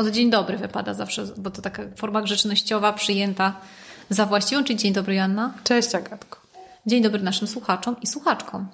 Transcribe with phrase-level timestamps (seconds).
[0.00, 3.60] Od dzień dobry wypada zawsze, bo to taka forma grzecznościowa przyjęta
[4.10, 4.64] za właściwą.
[4.64, 5.54] Czyli dzień dobry, Janna.
[5.64, 6.40] Cześć, Agatko.
[6.86, 8.68] Dzień dobry naszym słuchaczom i słuchaczkom.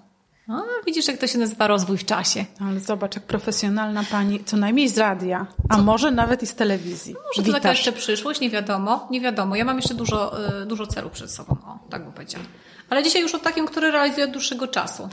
[0.49, 2.45] A, widzisz, jak to się nazywa rozwój w czasie.
[2.61, 5.83] Ale zobacz, jak profesjonalna pani, co najmniej z radia, a co?
[5.83, 7.15] może nawet i z telewizji.
[7.27, 9.57] Może to taka jeszcze przyszłość, nie wiadomo, nie wiadomo.
[9.57, 12.45] Ja mam jeszcze dużo, y, dużo celów przed sobą, o, tak bym powiedziała.
[12.91, 15.09] Ale dzisiaj już o takim, który realizuję od dłuższego czasu.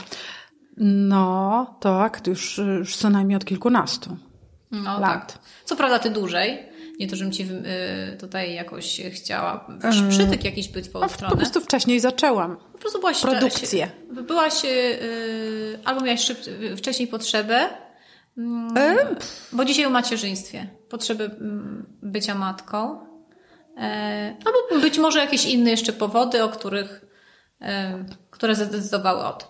[0.76, 4.16] No, tak, już, już co najmniej od kilkunastu
[4.82, 5.32] no, lat.
[5.32, 5.42] Tak.
[5.64, 9.66] Co prawda ty dłużej, nie to, żebym ci y, tutaj jakoś chciała
[10.10, 11.30] przytyk jakiś być w twoją stronę.
[11.30, 12.56] Po prostu wcześniej zaczęłam.
[12.72, 13.90] Po prostu byłaś produkcję.
[14.26, 16.38] Byłaś yy, albo miałaś szyb,
[16.76, 17.68] wcześniej potrzebę,
[18.36, 18.44] yy,
[19.52, 23.06] bo dzisiaj o macierzyństwie, potrzeby mm, bycia matką,
[23.76, 23.82] yy,
[24.44, 27.04] albo być może jakieś inne jeszcze powody, o których,
[28.30, 29.48] które zadecydowały o tym.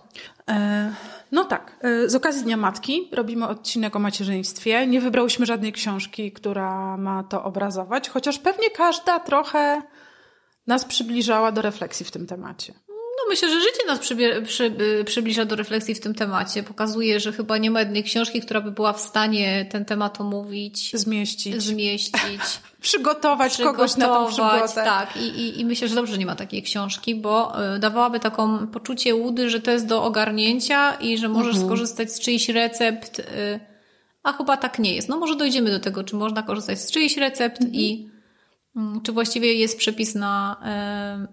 [1.35, 1.77] No tak.
[1.81, 4.87] E, z okazji Dnia Matki robimy odcinek o macierzyństwie.
[4.87, 9.83] Nie wybrałyśmy żadnej książki, która ma to obrazować, chociaż pewnie każda trochę
[10.67, 12.75] nas przybliżała do refleksji w tym temacie.
[13.17, 14.73] No myślę, że życie nas przy,
[15.05, 16.63] przybliża do refleksji w tym temacie.
[16.63, 20.93] Pokazuje, że chyba nie ma jednej książki, która by była w stanie ten temat omówić.
[20.97, 21.63] Zmieścić.
[21.63, 22.21] Zmieścić.
[22.81, 24.85] przygotować, przygotować kogoś na tą przygotę.
[24.85, 28.67] Tak, I, i, i myślę, że dobrze nie ma takiej książki, bo y, dawałaby taką
[28.67, 31.67] poczucie łudy, że to jest do ogarnięcia i że możesz mhm.
[31.67, 33.25] skorzystać z czyichś recept, y,
[34.23, 35.09] a chyba tak nie jest.
[35.09, 37.75] No może dojdziemy do tego, czy można korzystać z czyichś recept mhm.
[37.75, 38.14] i
[39.03, 40.61] czy właściwie jest przepis na,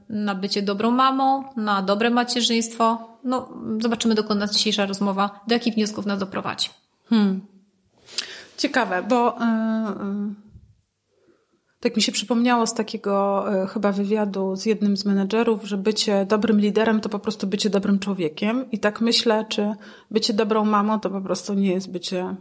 [0.10, 3.18] na bycie dobrą mamą, na dobre macierzyństwo.
[3.24, 6.70] No, zobaczymy, dokąd nas dzisiejsza rozmowa, do jakich wniosków nas doprowadzi.
[7.10, 7.42] Hmm.
[8.58, 9.38] Ciekawe, bo...
[9.40, 10.52] Yy,
[11.82, 16.26] tak mi się przypomniało z takiego e, chyba wywiadu z jednym z menedżerów, że bycie
[16.26, 18.72] dobrym liderem to po prostu bycie dobrym człowiekiem.
[18.72, 19.74] I tak myślę, czy
[20.12, 22.36] bycie dobrą mamą to po prostu nie jest bycie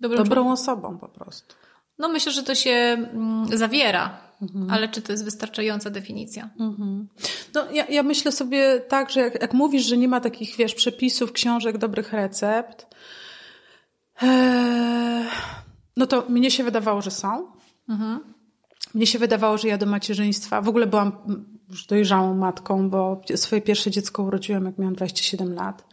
[0.00, 1.54] dobrym dobrą osobą po prostu.
[1.98, 4.70] No myślę, że to się mm, zawiera, mhm.
[4.70, 6.50] ale czy to jest wystarczająca definicja?
[6.60, 7.08] Mhm.
[7.54, 10.74] No ja, ja myślę sobie tak, że jak, jak mówisz, że nie ma takich, wiesz,
[10.74, 12.86] przepisów, książek, dobrych recept,
[14.22, 15.24] ee,
[15.96, 17.46] no to mnie się wydawało, że są.
[17.88, 18.20] Mhm.
[18.94, 21.12] Mnie się wydawało, że ja do macierzyństwa, w ogóle byłam
[21.70, 25.84] już dojrzałą matką, bo swoje pierwsze dziecko urodziłam, jak miałam 27 lat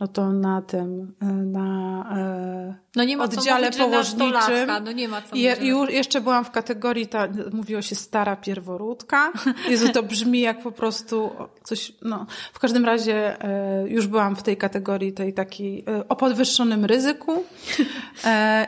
[0.00, 4.70] no to na tym, e, na e, no nie ma oddziale mówić, położniczym.
[4.84, 9.32] No nie ma co Je, już jeszcze byłam w kategorii, ta, mówiło się stara pierworódka.
[9.70, 11.30] Jezu, to brzmi jak po prostu
[11.64, 12.26] coś, no.
[12.52, 17.44] W każdym razie e, już byłam w tej kategorii tej takiej o podwyższonym ryzyku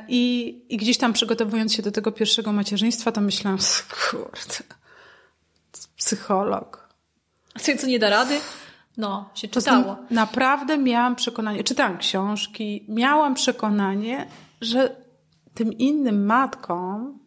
[0.08, 3.58] i, i gdzieś tam przygotowując się do tego pierwszego macierzyństwa, to myślałam,
[4.10, 4.76] kurde,
[5.96, 6.88] psycholog.
[7.60, 8.40] Co, co nie da rady?
[8.96, 9.96] No, się czytało.
[10.10, 14.26] Naprawdę miałam przekonanie, czytałam książki, miałam przekonanie,
[14.60, 14.96] że
[15.54, 17.18] tym innym matkom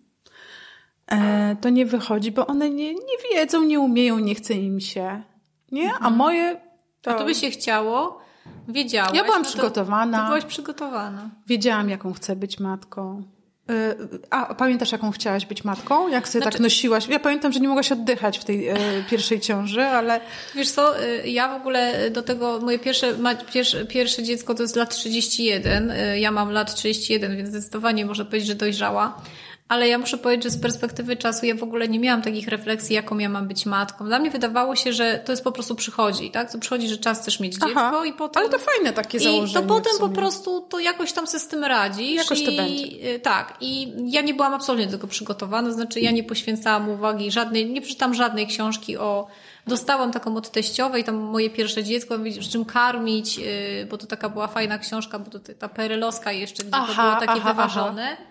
[1.07, 5.23] e, to nie wychodzi, bo one nie, nie wiedzą, nie umieją, nie chce im się.
[5.71, 5.91] Nie?
[5.91, 6.15] A mhm.
[6.15, 6.61] moje.
[7.01, 7.11] To...
[7.11, 8.19] A to by się chciało,
[8.67, 9.13] wiedziałaś.
[9.13, 10.19] Ja byłam no przygotowana.
[10.19, 11.29] To byłaś przygotowana.
[11.47, 13.23] Wiedziałam, jaką chcę być matką.
[13.69, 16.07] Y, a pamiętasz, jaką chciałaś być matką?
[16.07, 16.57] Jak sobie tak znaczy...
[16.57, 17.07] tak nosiłaś?
[17.07, 18.75] Ja pamiętam, że nie mogłaś oddychać w tej e,
[19.09, 20.19] pierwszej ciąży, ale...
[20.55, 24.63] Wiesz co, y, ja w ogóle do tego, moje pierwsze, ma, pierwsze, pierwsze dziecko to
[24.63, 29.21] jest lat 31, y, ja mam lat 31, więc zdecydowanie można powiedzieć, że dojrzała.
[29.69, 32.95] Ale ja muszę powiedzieć, że z perspektywy czasu ja w ogóle nie miałam takich refleksji,
[32.95, 34.05] jaką ja mam być matką.
[34.05, 36.51] Dla mnie wydawało się, że to jest po prostu przychodzi, tak?
[36.51, 38.43] To przychodzi, że czas chcesz mieć Aha, dziecko i potem...
[38.43, 39.51] Ale to fajne takie założenie.
[39.51, 42.15] I to potem po prostu to jakoś tam się z tym radzisz.
[42.15, 43.15] Jakoś to i, będzie.
[43.15, 43.57] Y, tak.
[43.61, 45.71] I ja nie byłam absolutnie do tego przygotowana.
[45.71, 49.27] Znaczy ja nie poświęcałam uwagi żadnej, nie przeczytam żadnej książki o
[49.67, 54.29] dostałam taką od teściowej, tam moje pierwsze dziecko, z czym karmić, y, bo to taka
[54.29, 58.17] była fajna książka, bo to ta perelowska jeszcze, gdzie aha, to było takie aha, wyważone.
[58.19, 58.26] Aha.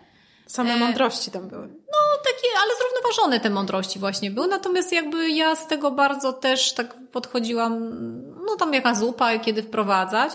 [0.47, 1.69] Same e, mądrości tam były.
[1.69, 4.49] No, takie, ale zrównoważone te mądrości właśnie były.
[4.49, 7.93] Natomiast jakby ja z tego bardzo też tak podchodziłam,
[8.47, 10.33] no tam jaka zupa, kiedy wprowadzać.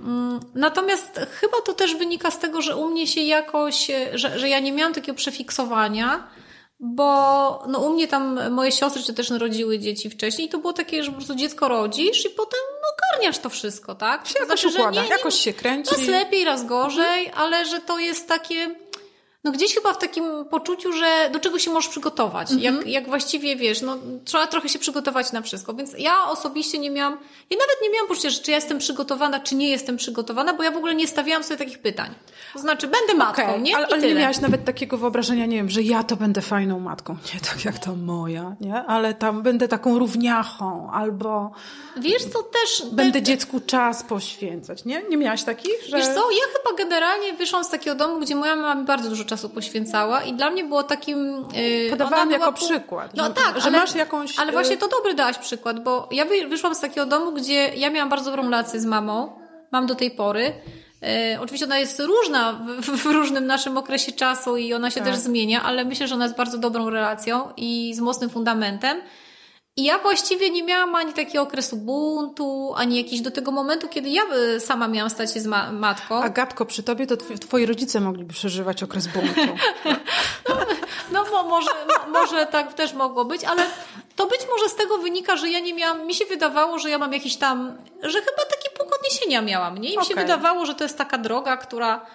[0.00, 4.48] Mm, natomiast chyba to też wynika z tego, że u mnie się jakoś, że, że
[4.48, 6.28] ja nie miałam takiego przefiksowania,
[6.80, 10.72] bo no u mnie tam moje siostry czy też narodziły dzieci wcześniej i to było
[10.72, 14.26] takie, że po prostu dziecko rodzisz i potem no garniasz to wszystko, tak?
[14.26, 15.90] Się to jakoś znaczy, układa, nie, nie, jakoś się kręci.
[15.90, 18.81] Raz lepiej, raz gorzej, ale że to jest takie
[19.44, 22.50] no gdzieś chyba w takim poczuciu, że do czego się możesz przygotować.
[22.50, 22.64] Mm -hmm.
[22.64, 25.74] Jak, jak właściwie wiesz, no trzeba trochę się przygotować na wszystko.
[25.74, 27.12] Więc ja osobiście nie miałam,
[27.50, 30.62] ja nawet nie miałam poczucia, że czy ja jestem przygotowana, czy nie jestem przygotowana, bo
[30.62, 32.14] ja w ogóle nie stawiałam sobie takich pytań.
[32.52, 33.76] To znaczy, będę matką, okay, nie?
[33.76, 37.16] Ale, ale nie miałaś nawet takiego wyobrażenia, nie wiem, że ja to będę fajną matką.
[37.34, 38.74] Nie tak jak ta moja, nie?
[38.74, 41.50] Ale tam będę taką równiachą, albo.
[41.96, 42.82] Wiesz co, też.
[42.92, 43.22] Będę te...
[43.22, 45.02] dziecku czas poświęcać, nie?
[45.08, 45.82] Nie miałaś takich?
[45.88, 45.96] Że...
[45.96, 49.24] Wiesz co, ja chyba generalnie wyszłam z takiego domu, gdzie moja mama mi bardzo dużo
[49.36, 51.46] czasu poświęcała i dla mnie było takim...
[51.54, 52.68] Yy, Podawałam jako pół...
[52.68, 53.14] przykład.
[53.14, 54.38] No że, tak, że ale, masz jakąś...
[54.38, 58.08] Ale właśnie to dobry dałaś przykład, bo ja wyszłam z takiego domu, gdzie ja miałam
[58.08, 59.32] bardzo dobrą relację z mamą,
[59.70, 60.52] mam do tej pory,
[61.02, 65.08] E, oczywiście ona jest różna w, w, różnym naszym okresie czasu i ona się tak.
[65.08, 68.96] też zmienia, ale myślę, że ona jest bardzo dobrą relacją i z mocnym fundamentem.
[69.76, 74.08] I ja właściwie nie miałam ani takiego okresu buntu, ani jakiś do tego momentu, kiedy
[74.08, 74.22] ja
[74.58, 76.22] sama miałam stać się z ma matką.
[76.22, 79.40] Agatko, przy tobie to tw twoi rodzice mogliby przeżywać okres buntu.
[81.12, 81.70] no, no może,
[82.08, 83.66] może tak też mogło być, ale
[84.16, 86.98] to być może z tego wynika, że ja nie miałam, mi się wydawało, że ja
[86.98, 89.88] mam jakiś tam, że chyba taki punkt odniesienia miałam, nie?
[89.88, 90.08] I mi okay.
[90.08, 92.06] się wydawało, że to jest taka droga, która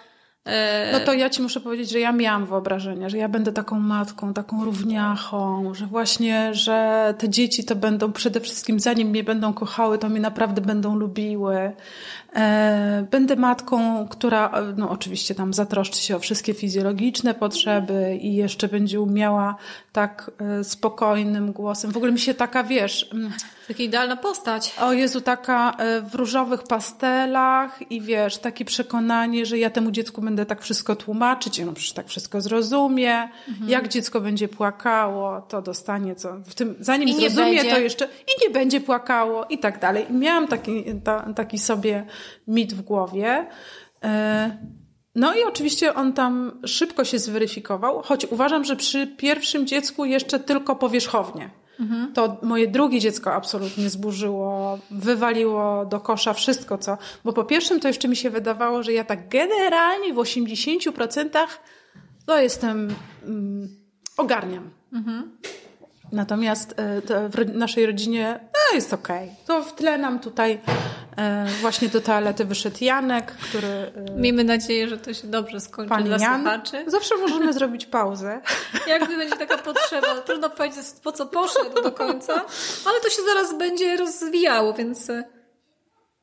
[0.92, 4.34] no to ja ci muszę powiedzieć, że ja miałam wyobrażenie, że ja będę taką matką,
[4.34, 9.98] taką równiachą, że właśnie, że te dzieci to będą przede wszystkim, zanim mnie będą kochały,
[9.98, 11.72] to mnie naprawdę będą lubiły.
[12.36, 18.68] E, będę matką, która, no oczywiście tam zatroszczy się o wszystkie fizjologiczne potrzeby i jeszcze
[18.68, 19.56] będzie umiała
[19.94, 21.92] tak e, spokojnym głosem.
[21.92, 23.10] W ogóle mi się taka, wiesz...
[23.14, 23.34] Mm,
[23.68, 24.76] Taka idealna postać.
[24.82, 30.22] O Jezu, taka e, w różowych pastelach i wiesz, takie przekonanie, że ja temu dziecku
[30.22, 33.30] będę tak wszystko tłumaczyć, ono przecież tak wszystko zrozumie.
[33.48, 33.70] Mhm.
[33.70, 36.38] Jak dziecko będzie płakało, to dostanie co.
[36.46, 37.72] W tym, zanim zrozumie, będzie.
[37.72, 40.06] to jeszcze i nie będzie płakało i tak dalej.
[40.10, 42.06] I miałam taki, ta, taki sobie
[42.48, 43.48] mit w głowie.
[44.04, 44.58] E,
[45.16, 50.40] no i oczywiście on tam szybko się zweryfikował, choć uważam, że przy pierwszym dziecku jeszcze
[50.40, 51.50] tylko powierzchownie.
[51.80, 52.14] Mhm.
[52.14, 56.98] To moje drugie dziecko absolutnie zburzyło, wywaliło do kosza wszystko, co.
[57.24, 61.48] Bo po pierwszym to jeszcze mi się wydawało, że ja tak generalnie w 80%
[62.26, 62.96] to jestem.
[63.24, 63.70] Mm,
[64.18, 64.70] ogarniam.
[64.94, 65.38] Mhm.
[66.12, 69.24] Natomiast e, w naszej rodzinie no, jest okej.
[69.24, 69.36] Okay.
[69.46, 70.60] To w tle nam tutaj
[71.18, 73.68] e, właśnie do toalety wyszedł Janek, który...
[73.68, 76.42] E, Miejmy nadzieję, że to się dobrze skończy Pan dla Jan.
[76.42, 76.84] słuchaczy.
[76.88, 78.42] Zawsze możemy zrobić pauzę.
[78.88, 80.22] Jakby będzie taka potrzeba.
[80.26, 82.34] Trudno powiedzieć, po co poszedł do końca,
[82.86, 85.08] ale to się zaraz będzie rozwijało, więc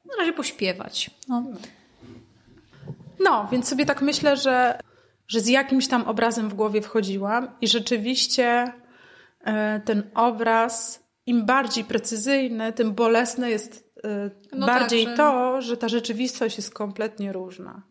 [0.05, 1.11] na razie pośpiewać.
[1.29, 1.45] No.
[3.21, 4.79] no, więc sobie tak myślę, że,
[5.29, 8.73] że z jakimś tam obrazem w głowie wchodziłam i rzeczywiście
[9.85, 15.17] ten obraz, im bardziej precyzyjny, tym bolesne jest e, no bardziej tak, że...
[15.17, 17.83] to, że ta rzeczywistość jest kompletnie różna.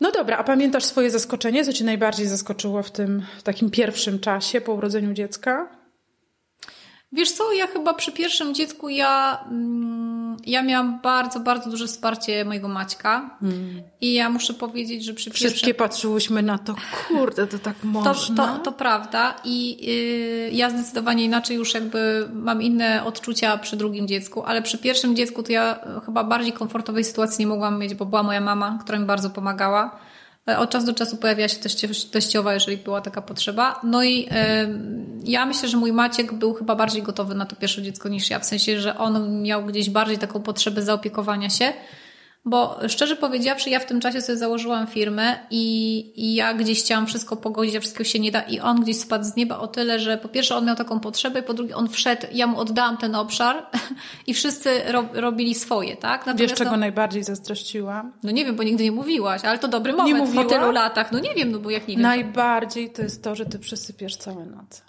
[0.00, 1.64] No dobra, a pamiętasz swoje zaskoczenie?
[1.64, 5.78] Co cię najbardziej zaskoczyło w tym takim pierwszym czasie po urodzeniu dziecka?
[7.12, 12.44] Wiesz co, ja chyba przy pierwszym dziecku ja, mm, ja miałam bardzo, bardzo duże wsparcie
[12.44, 13.82] mojego Maćka hmm.
[14.00, 15.74] i ja muszę powiedzieć, że przy Wszystkie pierwszym...
[15.74, 16.74] patrzyłyśmy na to,
[17.08, 18.46] kurde, to tak można.
[18.46, 23.76] To, to, to prawda i yy, ja zdecydowanie inaczej już jakby mam inne odczucia przy
[23.76, 27.94] drugim dziecku, ale przy pierwszym dziecku to ja chyba bardziej komfortowej sytuacji nie mogłam mieć,
[27.94, 29.98] bo była moja mama, która mi bardzo pomagała
[30.56, 31.56] od czasu do czasu pojawia się
[32.10, 33.80] teściowa, jeżeli była taka potrzeba.
[33.84, 34.28] No i y,
[35.24, 38.38] ja myślę, że mój Maciek był chyba bardziej gotowy na to pierwsze dziecko niż ja,
[38.38, 41.72] w sensie, że on miał gdzieś bardziej taką potrzebę zaopiekowania się
[42.50, 47.06] bo szczerze powiedziawszy, ja w tym czasie sobie założyłam firmę i, i ja gdzieś chciałam
[47.06, 48.40] wszystko pogodzić, a wszystkiego się nie da.
[48.40, 51.42] I on gdzieś spadł z nieba o tyle, że po pierwsze on miał taką potrzebę,
[51.42, 53.66] po drugie on wszedł, ja mu oddałam ten obszar
[54.26, 56.20] i wszyscy robili swoje, tak?
[56.26, 58.12] Natomiast Wiesz, czego no, najbardziej zazdrościłam?
[58.22, 60.44] No nie wiem, bo nigdy nie mówiłaś, ale to dobry moment nie mówiła?
[60.44, 61.12] po tylu latach.
[61.12, 62.02] No nie wiem, no bo jak nie wiem.
[62.02, 64.82] Najbardziej to jest to, że ty przysypiesz całe noce.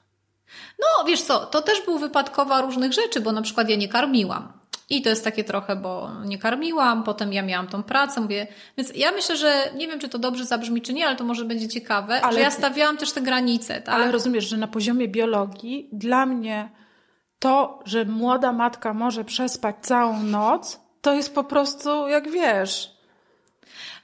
[0.80, 4.59] No, wiesz co, to też był wypadkowa różnych rzeczy, bo na przykład ja nie karmiłam.
[4.89, 8.91] I to jest takie trochę, bo nie karmiłam, potem ja miałam tą pracę, mówię, więc
[8.96, 11.67] ja myślę, że nie wiem, czy to dobrze zabrzmi, czy nie, ale to może będzie
[11.67, 13.96] ciekawe, ale, że ja stawiałam też te granice, tak?
[13.96, 16.69] Ale rozumiesz, że na poziomie biologii dla mnie
[17.39, 22.99] to, że młoda matka może przespać całą noc, to jest po prostu, jak wiesz,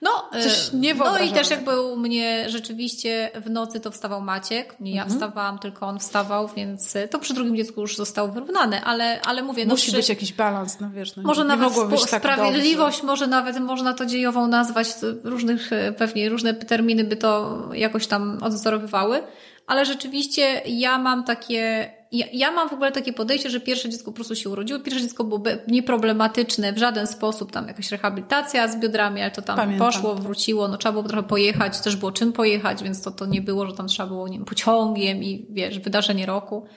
[0.05, 4.95] no, Coś no i też jakby u mnie rzeczywiście w nocy to wstawał Maciek, nie
[4.95, 5.19] ja mhm.
[5.19, 9.65] wstawałam, tylko on wstawał, więc to przy drugim dziecku już zostało wyrównane, ale, ale mówię...
[9.65, 9.97] No Musi przy...
[9.97, 13.07] być jakiś balans, no wiesz, no może nie, nawet nie tak sprawiedliwość, dobrze.
[13.07, 14.87] może nawet można to dziejową nazwać,
[15.23, 19.23] różnych, pewnie różne terminy by to jakoś tam odzorowywały,
[19.67, 24.11] ale rzeczywiście ja mam takie ja, ja mam w ogóle takie podejście, że pierwsze dziecko
[24.11, 24.79] po prostu się urodziło.
[24.79, 27.51] Pierwsze dziecko było nieproblematyczne w żaden sposób.
[27.51, 29.87] Tam jakaś rehabilitacja z biodrami, ale to tam Pamiętam.
[29.87, 30.67] poszło, wróciło.
[30.67, 33.73] No trzeba było trochę pojechać, też było czym pojechać, więc to, to nie było, że
[33.73, 36.67] tam trzeba było, nie wiem, pociągiem i wiesz, wydarzenie roku.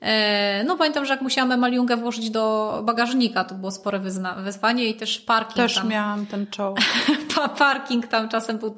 [0.00, 4.00] E, no pamiętam, że jak musiałam Emaliungę włożyć do bagażnika, to było spore
[4.44, 5.88] wyzwanie i też parking Też tam.
[5.88, 6.74] miałam ten czoł.
[7.58, 8.74] parking tam czasem był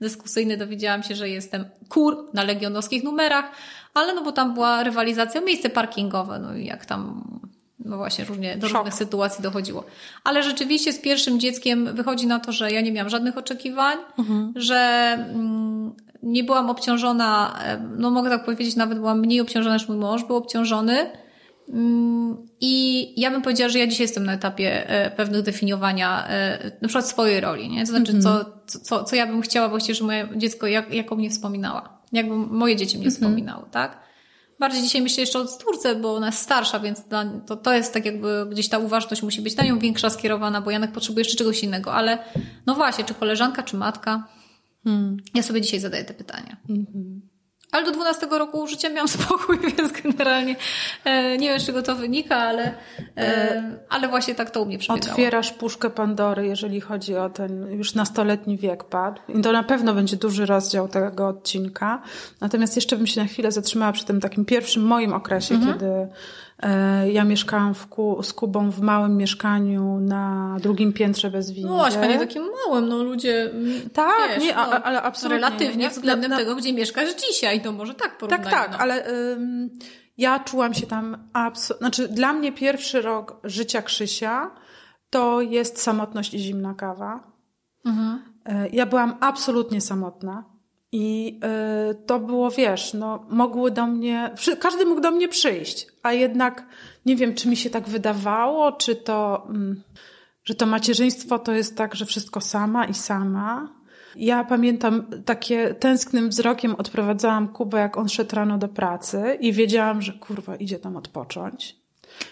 [0.00, 3.50] dyskusyjny, dowiedziałam się, że jestem kur na legionowskich numerach,
[3.94, 7.24] ale no bo tam była rywalizacja, miejsce parkingowe, no i jak tam
[7.84, 8.76] no właśnie, różnie, do Szok.
[8.76, 9.84] różnych sytuacji dochodziło.
[10.24, 14.52] Ale rzeczywiście z pierwszym dzieckiem wychodzi na to, że ja nie miałam żadnych oczekiwań, mhm.
[14.56, 14.78] że
[15.34, 17.58] mm, nie byłam obciążona,
[17.96, 21.10] no mogę tak powiedzieć, nawet byłam mniej obciążona niż mój mąż był obciążony.
[21.68, 26.70] Mm, I ja bym powiedziała, że ja dzisiaj jestem na etapie e, pewnych definiowania e,
[26.82, 27.80] na przykład swojej roli, nie?
[27.80, 28.44] To znaczy, mhm.
[28.66, 31.99] co, co, co ja bym chciała właściwie, że moje dziecko jak, jak o mnie wspominała.
[32.12, 33.14] Jakby moje dzieci mnie mhm.
[33.14, 34.00] wspominały, tak?
[34.58, 37.02] Bardziej dzisiaj myślę jeszcze o córce, bo ona jest starsza, więc
[37.46, 40.70] to, to jest tak jakby gdzieś ta uważność musi być na nią większa skierowana, bo
[40.70, 41.94] Janek potrzebuje jeszcze czegoś innego.
[41.94, 42.18] Ale
[42.66, 44.28] no właśnie, czy koleżanka, czy matka?
[44.84, 45.16] Hmm.
[45.34, 46.56] Ja sobie dzisiaj zadaję te pytania.
[46.68, 47.29] Mhm.
[47.72, 50.56] Ale do 12 roku życia miałam spokój, więc generalnie
[51.04, 52.74] e, nie wiem, z czego to wynika, ale,
[53.16, 55.12] e, ale właśnie tak to u mnie przebiegało.
[55.12, 59.20] Otwierasz puszkę Pandory, jeżeli chodzi o ten już nastoletni wiek padł.
[59.28, 62.02] I to na pewno będzie duży rozdział tego odcinka.
[62.40, 65.72] Natomiast jeszcze bym się na chwilę zatrzymała przy tym takim pierwszym moim okresie, mhm.
[65.72, 66.08] kiedy E,
[67.12, 71.68] ja mieszkałam w Ku, z Kubą w małym mieszkaniu na drugim piętrze bez windy.
[71.68, 73.50] No właśnie, nie takim małym, no ludzie.
[73.50, 75.36] Mm, tak, wiesz, nie, no, ale absolutnie.
[75.36, 78.50] Relatywnie nie, względem na, tego, gdzie mieszkasz dzisiaj, to może tak porównać.
[78.50, 78.78] Tak, tak, no.
[78.78, 79.70] ale ym,
[80.18, 81.86] ja czułam się tam absolutnie.
[81.86, 84.50] Znaczy, dla mnie pierwszy rok życia Krzysia
[85.10, 87.32] to jest samotność i zimna kawa.
[87.84, 88.22] Mhm.
[88.44, 90.44] E, ja byłam absolutnie samotna.
[90.92, 91.40] I
[91.90, 96.66] y, to było, wiesz, no, mogły do mnie, każdy mógł do mnie przyjść, a jednak
[97.06, 99.82] nie wiem, czy mi się tak wydawało, czy to, mm,
[100.44, 103.80] że to macierzyństwo to jest tak, że wszystko sama i sama.
[104.16, 110.02] Ja pamiętam takie tęsknym wzrokiem odprowadzałam Kubę, jak on szedł rano do pracy i wiedziałam,
[110.02, 111.76] że kurwa idzie tam odpocząć.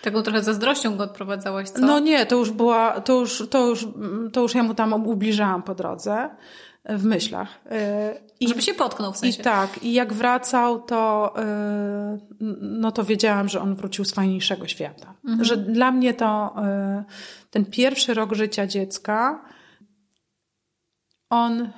[0.02, 1.80] Taką trochę zazdrością go odprowadzałaś, co?
[1.80, 3.86] No nie, to już była, to już, to już,
[4.32, 6.30] to już ja mu tam ubliżałam po drodze
[6.84, 7.48] w myślach.
[8.40, 9.40] I, Żeby się potknął w sensie.
[9.40, 14.68] I tak, i jak wracał, to, y, no to wiedziałam, że on wrócił z fajniejszego
[14.68, 15.14] świata.
[15.24, 15.44] Mhm.
[15.44, 16.54] Że dla mnie to
[17.00, 17.04] y,
[17.50, 19.44] ten pierwszy rok życia dziecka,
[21.30, 21.68] on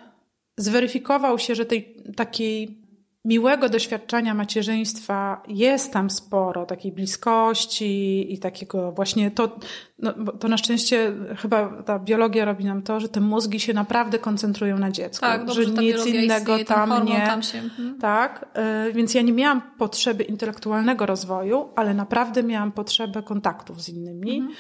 [0.56, 2.79] zweryfikował się, że tej takiej
[3.24, 9.58] miłego doświadczenia macierzyństwa jest tam sporo, takiej bliskości i takiego właśnie to,
[9.98, 14.18] no, to na szczęście chyba ta biologia robi nam to, że te mózgi się naprawdę
[14.18, 15.26] koncentrują na dziecku.
[15.26, 17.26] Tak, dobrze, że nic innego istnieje, tam nie.
[17.26, 17.98] Tam się, hmm.
[17.98, 18.46] Tak,
[18.88, 24.38] y, więc ja nie miałam potrzeby intelektualnego rozwoju, ale naprawdę miałam potrzebę kontaktów z innymi.
[24.38, 24.56] Hmm.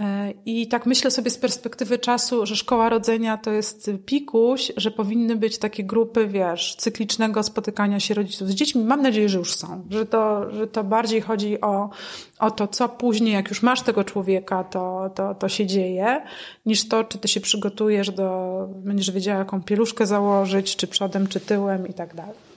[0.00, 4.90] E, I tak myślę sobie z perspektywy czasu, że szkoła rodzenia to jest pikuś, że
[4.90, 8.84] powinny być takie grupy, wiesz, cyklicznego spotykania się rodziców z dziećmi.
[8.84, 11.90] Mam nadzieję, że już są, że to, że to bardziej chodzi o,
[12.38, 16.22] o to, co później, jak już masz tego człowieka, to, to, to się dzieje,
[16.66, 21.40] niż to, czy ty się przygotujesz do, będziesz wiedziała, jaką pieluszkę założyć, czy przodem, czy
[21.40, 22.53] tyłem i tak dalej.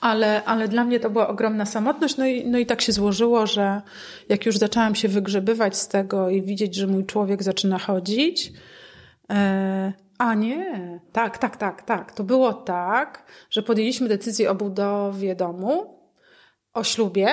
[0.00, 2.16] Ale, ale dla mnie to była ogromna samotność.
[2.16, 3.82] No i, no i tak się złożyło, że
[4.28, 8.52] jak już zaczęłam się wygrzebywać z tego i widzieć, że mój człowiek zaczyna chodzić,
[9.30, 12.12] e, a nie, tak, tak, tak, tak.
[12.12, 16.00] To było tak, że podjęliśmy decyzję o budowie domu,
[16.72, 17.28] o ślubie,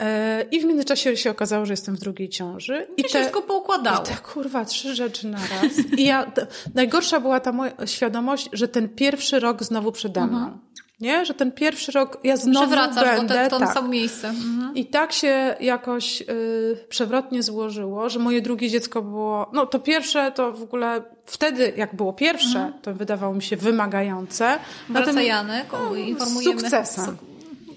[0.00, 2.86] e, i w międzyczasie się okazało, że jestem w drugiej ciąży.
[2.96, 4.04] I, I te, wszystko poukładało.
[4.04, 5.72] I te kurwa, trzy rzeczy na raz.
[5.98, 6.32] I ja,
[6.74, 10.38] najgorsza była ta moja świadomość, że ten pierwszy rok znowu przede mną.
[10.38, 10.58] Mhm.
[11.00, 11.24] Nie?
[11.24, 13.34] Że ten pierwszy rok ja znowu Przewracasz będę.
[13.34, 13.74] Przewracasz to, to tak.
[13.74, 14.28] samo miejsce.
[14.28, 14.74] Mhm.
[14.74, 19.50] I tak się jakoś y, przewrotnie złożyło, że moje drugie dziecko było...
[19.52, 21.02] No to pierwsze to w ogóle...
[21.26, 22.72] Wtedy jak było pierwsze, mhm.
[22.82, 24.58] to wydawało mi się wymagające.
[24.88, 26.60] Wraca Janek, no, informujemy.
[26.60, 27.16] Sukcesem.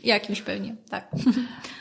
[0.03, 1.11] Jakimś pewnie, tak.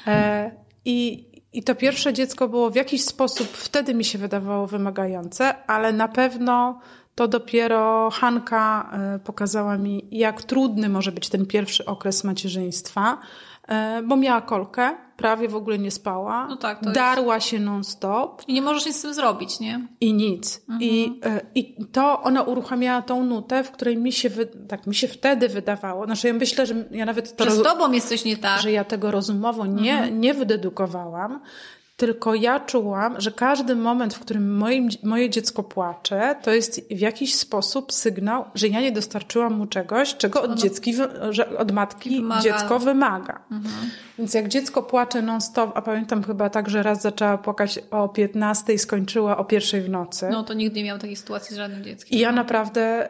[0.07, 0.51] E,
[0.85, 5.93] I, I to pierwsze dziecko było w jakiś sposób wtedy mi się wydawało wymagające, ale
[5.93, 6.81] na pewno
[7.21, 13.19] to dopiero Hanka e, pokazała mi, jak trudny może być ten pierwszy okres macierzyństwa,
[13.69, 17.47] e, bo miała kolkę, prawie w ogóle nie spała, no tak, darła jest...
[17.47, 18.43] się non-stop.
[18.49, 19.89] I nie możesz nic z tym zrobić, nie?
[20.01, 20.61] I nic.
[20.61, 20.83] Mhm.
[20.83, 24.31] I, e, I to ona uruchamiała tą nutę, w której mi się,
[24.69, 27.45] tak mi się wtedy wydawało, znaczy ja myślę, że ja nawet to...
[27.45, 28.61] Że z tobą jest coś nie tak.
[28.61, 30.21] Że ja tego rozumowo nie, mhm.
[30.21, 31.41] nie wydedukowałam,
[32.01, 36.99] tylko ja czułam, że każdy moment, w którym moim, moje dziecko płacze, to jest w
[36.99, 40.95] jakiś sposób sygnał, że ja nie dostarczyłam mu czegoś, czego od, dziecki,
[41.31, 42.43] że od matki wymaga.
[42.43, 43.41] dziecko wymaga.
[43.51, 43.91] Mhm.
[44.19, 48.73] Więc jak dziecko płacze non-stop, a pamiętam chyba tak, że raz zaczęła płakać o 15
[48.73, 50.29] i skończyła o pierwszej w nocy.
[50.31, 52.19] No to nigdy nie miałam takiej sytuacji z żadnym dzieckiem.
[52.19, 53.09] I ja naprawdę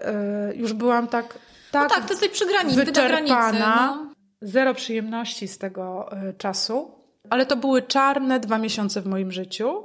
[0.50, 1.38] y, już byłam tak,
[1.70, 3.97] tak, no tak, to jest przy granicy, wyczerpana.
[3.97, 4.11] No.
[4.42, 7.00] Zero przyjemności z tego y, czasu.
[7.30, 9.84] Ale to były czarne dwa miesiące w moim życiu.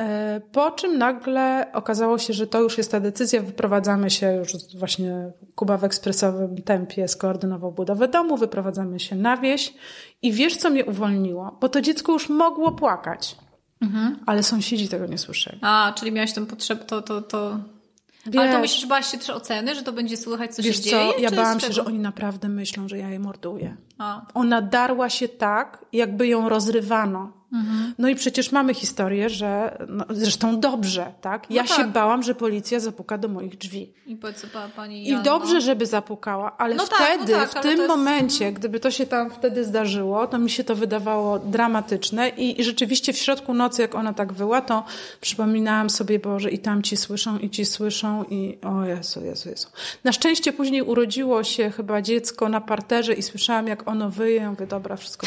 [0.00, 4.52] E, po czym nagle okazało się, że to już jest ta decyzja, wyprowadzamy się już
[4.78, 9.74] właśnie Kuba w ekspresowym tempie skoordynował budowę domu, wyprowadzamy się na wieś
[10.22, 11.58] i wiesz co mnie uwolniło?
[11.60, 13.36] Bo to dziecko już mogło płakać.
[13.80, 14.18] Mhm.
[14.26, 15.58] Ale sąsiedzi tego nie słyszeli.
[15.62, 17.58] A, czyli miałaś tę potrzebę, to, to, to...
[18.26, 20.76] Wiesz, Ale to myślisz, że bałaś się też oceny, że to będzie słychać, co wiesz
[20.76, 21.12] się co, dzieje?
[21.18, 23.76] Ja bałam się, że oni naprawdę myślą, że ja je morduję.
[23.98, 24.26] A.
[24.34, 27.32] Ona darła się tak, jakby ją rozrywano.
[27.54, 27.94] Mhm.
[27.98, 31.50] No i przecież mamy historię, że no, zresztą dobrze, tak?
[31.50, 31.78] Ja no tak.
[31.78, 33.92] się bałam, że policja zapuka do moich drzwi.
[34.06, 34.46] I po co
[34.76, 37.88] pani I dobrze, żeby zapukała, ale no wtedy, tak, no tak, w tym jest...
[37.88, 42.64] momencie, gdyby to się tam wtedy zdarzyło, to mi się to wydawało dramatyczne i, i
[42.64, 44.84] rzeczywiście w środku nocy, jak ona tak wyła, to
[45.20, 49.68] przypominałam sobie, Boże, i tam ci słyszą, i ci słyszą, i o Jezu, Jezu, Jezu.
[50.04, 54.50] Na szczęście później urodziło się chyba dziecko na parterze i słyszałam, jak ono wyje, ja
[54.50, 55.26] mówię, dobra, wszystko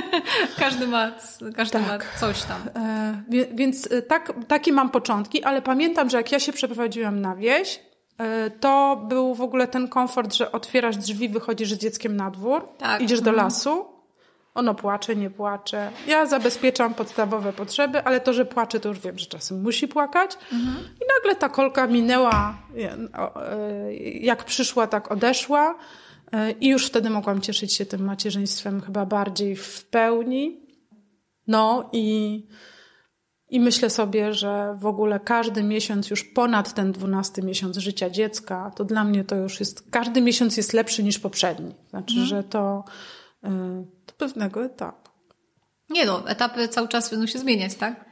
[0.58, 1.12] Każdy ma
[1.52, 2.14] każdy tak.
[2.14, 2.60] ma coś tam.
[2.76, 3.22] E,
[3.54, 7.80] więc e, tak, takie mam początki, ale pamiętam, że jak ja się przeprowadziłam na wieś,
[8.18, 12.68] e, to był w ogóle ten komfort, że otwierasz drzwi, wychodzisz z dzieckiem na dwór,
[12.78, 13.00] tak.
[13.02, 13.46] idziesz do mhm.
[13.46, 13.86] lasu,
[14.54, 15.90] ono płacze, nie płacze.
[16.06, 20.38] Ja zabezpieczam podstawowe potrzeby, ale to, że płacze, to już wiem, że czasem musi płakać.
[20.52, 20.76] Mhm.
[20.84, 25.74] I nagle ta kolka minęła, e, jak przyszła, tak odeszła.
[26.60, 30.61] I już wtedy mogłam cieszyć się tym macierzyństwem chyba bardziej w pełni.
[31.46, 32.46] No i,
[33.48, 38.72] i myślę sobie, że w ogóle każdy miesiąc już ponad ten dwunasty miesiąc życia dziecka,
[38.76, 41.74] to dla mnie to już jest, każdy miesiąc jest lepszy niż poprzedni.
[41.90, 42.26] Znaczy, mhm.
[42.28, 42.84] że to,
[43.44, 43.48] y,
[44.06, 45.10] to pewnego etapu.
[45.90, 48.11] Nie no, etapy cały czas będą się zmieniać, tak?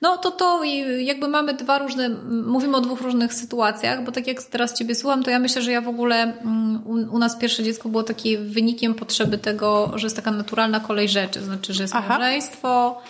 [0.00, 0.64] No to to
[0.98, 2.08] jakby mamy dwa różne,
[2.46, 5.72] mówimy o dwóch różnych sytuacjach, bo tak jak teraz Ciebie słucham, to ja myślę, że
[5.72, 10.06] ja w ogóle, mm, u, u nas pierwsze dziecko było takie wynikiem potrzeby tego, że
[10.06, 12.08] jest taka naturalna kolej rzeczy, znaczy, że jest Aha.
[12.08, 13.02] małżeństwo,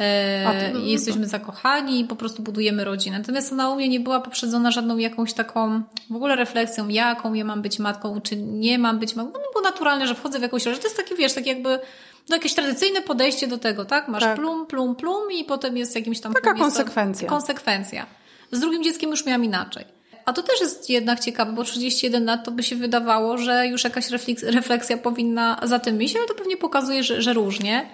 [0.00, 3.18] E, jesteśmy zakochani i po prostu budujemy rodzinę.
[3.18, 7.44] Natomiast ona u mnie nie była poprzedzona żadną jakąś taką w ogóle refleksją, jaką ja
[7.44, 9.32] mam być matką, czy nie mam być matką.
[9.32, 10.78] No było naturalne, że wchodzę w jakąś rolę.
[10.78, 11.78] To jest takie, wiesz, tak jakby
[12.28, 14.08] no jakieś tradycyjne podejście do tego, tak?
[14.08, 14.36] Masz tak.
[14.36, 16.32] plum, plum, plum i potem jest jakimś tam...
[16.32, 17.28] Taka konsekwencja.
[17.28, 18.06] konsekwencja.
[18.52, 19.84] Z drugim dzieckiem już miałam inaczej.
[20.24, 23.84] A to też jest jednak ciekawe, bo 31 lat to by się wydawało, że już
[23.84, 24.06] jakaś
[24.42, 27.86] refleksja powinna za tym iść, ale to pewnie pokazuje, że, że różnie.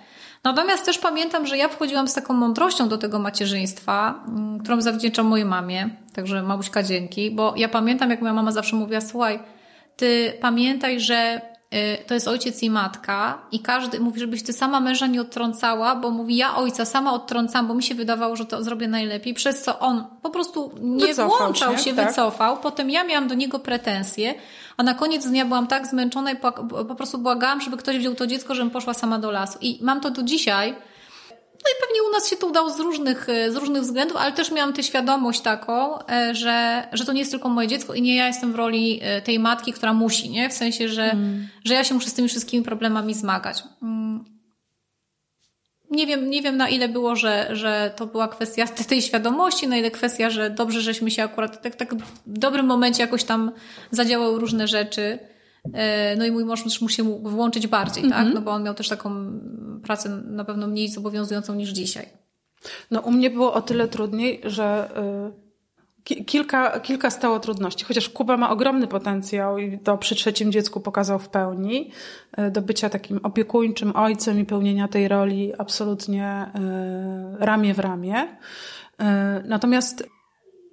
[0.44, 5.26] Natomiast też pamiętam, że ja wchodziłam z taką mądrością do tego macierzyństwa, mm, którą zawdzięczam
[5.26, 9.40] mojej mamie, także mamuśka dzięki, bo ja pamiętam, jak moja mama zawsze mówiła, słuchaj,
[9.96, 11.40] ty pamiętaj, że
[12.06, 16.10] to jest ojciec i matka i każdy mówi, żebyś ty sama męża nie odtrącała, bo
[16.10, 19.78] mówi, ja ojca sama odtrącam, bo mi się wydawało, że to zrobię najlepiej, przez co
[19.78, 22.08] on po prostu nie wycofał włączał się, się tak?
[22.08, 24.34] wycofał, potem ja miałam do niego pretensje,
[24.76, 26.36] a na koniec dnia byłam tak zmęczona i
[26.88, 29.58] po prostu błagałam, żeby ktoś wziął to dziecko, żebym poszła sama do lasu.
[29.60, 30.74] I mam to do dzisiaj,
[31.64, 34.32] no i pewnie u nas się to udało z różnych, e, z różnych względów, ale
[34.32, 38.02] też miałam tę świadomość taką, e, że, że to nie jest tylko moje dziecko i
[38.02, 40.48] nie ja jestem w roli e, tej matki, która musi, nie?
[40.48, 41.48] W sensie, że, mm.
[41.64, 43.62] że ja się muszę z tymi wszystkimi problemami zmagać.
[43.82, 44.24] Mm.
[45.90, 49.76] Nie wiem, nie wiem na ile było, że, że to była kwestia tej świadomości, na
[49.76, 51.94] ile kwestia, że dobrze, żeśmy się akurat tak, tak
[52.26, 53.52] w dobrym momencie jakoś tam
[53.90, 55.18] zadziałały różne rzeczy.
[55.74, 58.16] E, no i mój mąż też musi mu włączyć bardziej, mm -hmm.
[58.16, 58.26] tak?
[58.26, 58.34] Mhm.
[58.34, 59.40] No bo on miał też taką
[59.82, 62.06] pracę na pewno mniej zobowiązującą niż dzisiaj.
[62.90, 64.90] No u mnie było o tyle trudniej, że
[66.10, 67.84] y, kilka, kilka stało trudności.
[67.84, 71.90] Chociaż Kuba ma ogromny potencjał i to przy trzecim dziecku pokazał w pełni
[72.38, 76.52] y, do bycia takim opiekuńczym ojcem i pełnienia tej roli absolutnie
[77.40, 78.38] y, ramię w ramię.
[79.44, 80.08] Natomiast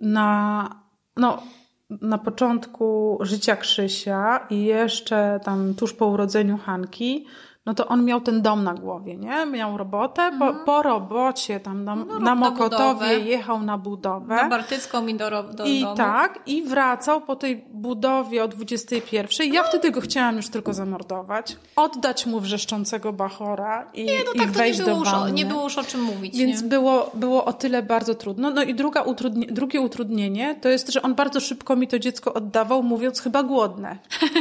[0.02, 0.70] na,
[1.18, 1.44] no,
[1.90, 7.26] na początku życia Krzysia i jeszcze tam tuż po urodzeniu Hanki,
[7.66, 9.46] no to on miał ten dom na głowie, nie?
[9.46, 10.66] Miał robotę, po, mhm.
[10.66, 14.36] po robocie tam na, no, na Mokotowie na jechał na budowę.
[14.36, 15.96] Na Bartycką i do, do I domu.
[15.96, 19.54] tak, i wracał po tej budowie o 21.
[19.54, 19.68] Ja no.
[19.68, 24.52] wtedy go chciałam już tylko zamordować, oddać mu wrzeszczącego bachora i, nie, no tak, i
[24.52, 25.30] wejść nie było do wanny.
[25.30, 26.38] Już, nie było już o czym mówić.
[26.38, 26.68] Więc nie?
[26.68, 28.50] było, było o tyle bardzo trudno.
[28.50, 32.34] No i druga utrudni drugie utrudnienie to jest, że on bardzo szybko mi to dziecko
[32.34, 33.98] oddawał, mówiąc chyba głodne.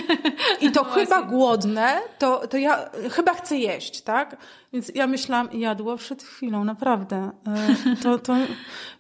[0.61, 4.37] I to no chyba głodne, to, to ja chyba chcę jeść, tak?
[4.73, 7.31] Więc ja myślałam, jadło przed chwilą, naprawdę.
[7.47, 8.37] E, to, to,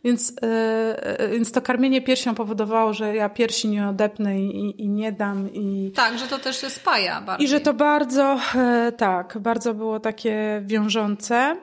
[0.04, 4.88] więc, e, e, więc to karmienie piersią powodowało, że ja piersi nie odepnę i, i
[4.88, 5.52] nie dam.
[5.52, 7.46] I, tak, że to też się spaja bardziej.
[7.46, 8.40] I że to bardzo,
[8.96, 11.56] tak, bardzo było takie wiążące.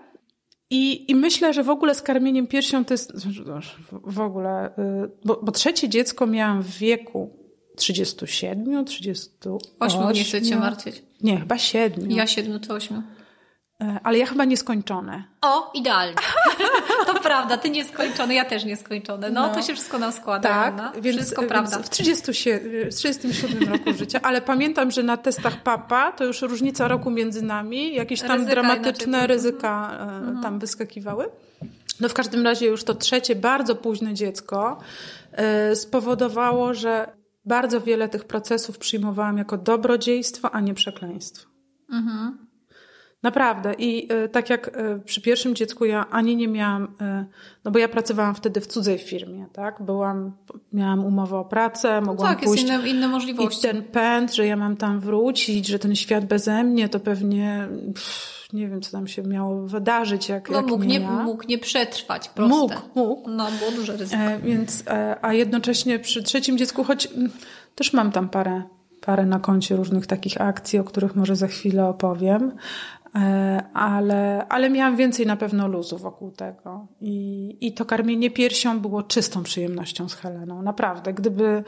[0.70, 3.28] I, I myślę, że w ogóle z karmieniem piersią to jest
[3.92, 4.72] w ogóle,
[5.26, 7.42] bo, bo trzecie dziecko miałam w wieku
[7.76, 9.58] 37, 38.
[9.80, 11.04] 8 nie chcę cię martwić.
[11.24, 12.12] Nie, chyba 7.
[12.12, 13.04] Ja 7 to 8.
[13.82, 15.24] E, ale ja chyba nieskończone.
[15.42, 16.16] O, idealnie.
[17.08, 19.30] to prawda, ty nieskończony, ja też nieskończone.
[19.30, 19.54] No, no.
[19.54, 20.50] to się wszystko nam składa.
[20.50, 21.02] Tak, no?
[21.02, 21.80] więc, wszystko więc prawda.
[21.80, 27.12] W 37, 37 roku życia, ale pamiętam, że na testach papa to już różnica roku
[27.12, 29.28] między nami, jakieś tam ryzyka dramatyczne inaczej.
[29.28, 30.42] ryzyka e, mhm.
[30.42, 31.30] tam wyskakiwały.
[32.00, 34.78] No w każdym razie już to trzecie, bardzo późne dziecko
[35.32, 41.50] e, spowodowało, że bardzo wiele tych procesów przyjmowałam jako dobrodziejstwo, a nie przekleństwo.
[41.92, 42.52] Mhm.
[43.24, 43.74] Naprawdę.
[43.74, 47.26] I y, tak jak y, przy pierwszym dziecku ja ani nie miałam, y,
[47.64, 49.82] no bo ja pracowałam wtedy w cudzej firmie, tak?
[49.82, 50.38] Byłam,
[50.74, 52.64] miałam umowę o pracę, mogłam no tak, pójść.
[52.64, 53.68] Jest inne, inne możliwości.
[53.68, 57.68] I ten pęd, że ja mam tam wrócić, że ten świat beze mnie, to pewnie
[57.94, 61.58] pff, nie wiem, co tam się miało wydarzyć, jak, no, jak mógł, nie, mógł nie
[61.58, 62.58] przetrwać, proste.
[62.58, 63.30] Mógł, mógł.
[63.30, 64.22] No, było duże ryzyko.
[64.22, 67.32] E, więc, e, a jednocześnie przy trzecim dziecku, choć mm,
[67.76, 68.64] też mam tam parę
[69.02, 72.52] parę na koncie różnych takich akcji, o których może za chwilę opowiem,
[73.16, 76.88] E, ale, ale miałam więcej na pewno luzu wokół tego.
[77.02, 80.62] I, I to karmienie piersią było czystą przyjemnością z Heleną.
[80.62, 81.14] Naprawdę.
[81.14, 81.64] Gdyby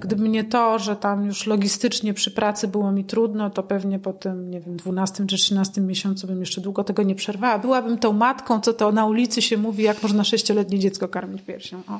[0.00, 4.12] gdyby nie to, że tam już logistycznie przy pracy było mi trudno, to pewnie po
[4.12, 7.58] tym, nie wiem, 12 czy 13 miesiącu bym jeszcze długo tego nie przerwała.
[7.58, 11.82] Byłabym tą matką, co to na ulicy się mówi, jak można sześcioletnie dziecko karmić piersią.
[11.88, 11.92] O.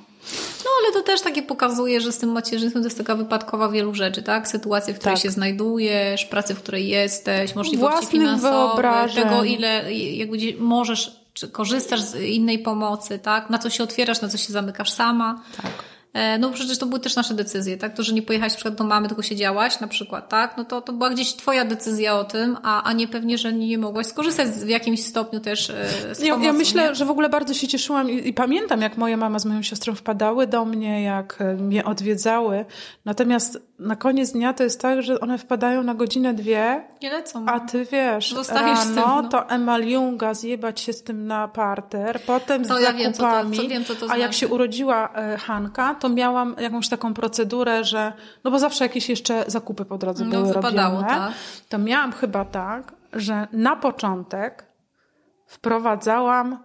[0.65, 3.95] No ale to też takie pokazuje, że z tym macierzyństwem to jest taka wypadkowa wielu
[3.95, 4.49] rzeczy, tak?
[4.49, 5.23] Sytuacji, w której tak.
[5.23, 12.01] się znajdujesz, pracy, w której jesteś, możliwości Własnych finansowe, tego ile jakby możesz, czy korzystasz
[12.01, 13.51] z innej pomocy, tak?
[13.51, 15.43] Na co się otwierasz, na co się zamykasz sama.
[15.63, 15.94] Tak.
[16.15, 17.97] E, no przecież to były też nasze decyzje, tak?
[17.97, 20.57] To, że nie pojechałaś na przykład do mamy, tylko siedziałaś na przykład, tak?
[20.57, 23.79] No to, to była gdzieś twoja decyzja o tym, a, a nie pewnie, że nie
[23.79, 26.95] mogłaś skorzystać w jakimś stopniu też e, z ja, ja myślę, nie?
[26.95, 29.95] że w ogóle bardzo się cieszyłam i, i, pamiętam, jak moja mama z moją siostrą
[29.95, 32.65] wpadały do mnie, jak e, mnie odwiedzały.
[33.05, 36.85] Natomiast na koniec dnia to jest tak, że one wpadają na godzinę, dwie.
[37.03, 37.47] Nie lecą.
[37.49, 39.29] A ty wiesz, Zostajesz rano tym, no.
[39.29, 43.05] to emaliunga, zjebać się z tym na parter, potem to z ja zakupami.
[43.05, 43.23] Wiem, co
[43.55, 47.85] to, co wiem, co to a jak się urodziła Hanka, to miałam jakąś taką procedurę,
[47.85, 48.13] że,
[48.45, 51.33] no bo zawsze jakieś jeszcze zakupy po drodze no, były wypadało, robione, tak.
[51.69, 54.67] to miałam chyba tak, że na początek
[55.47, 56.59] wprowadzałam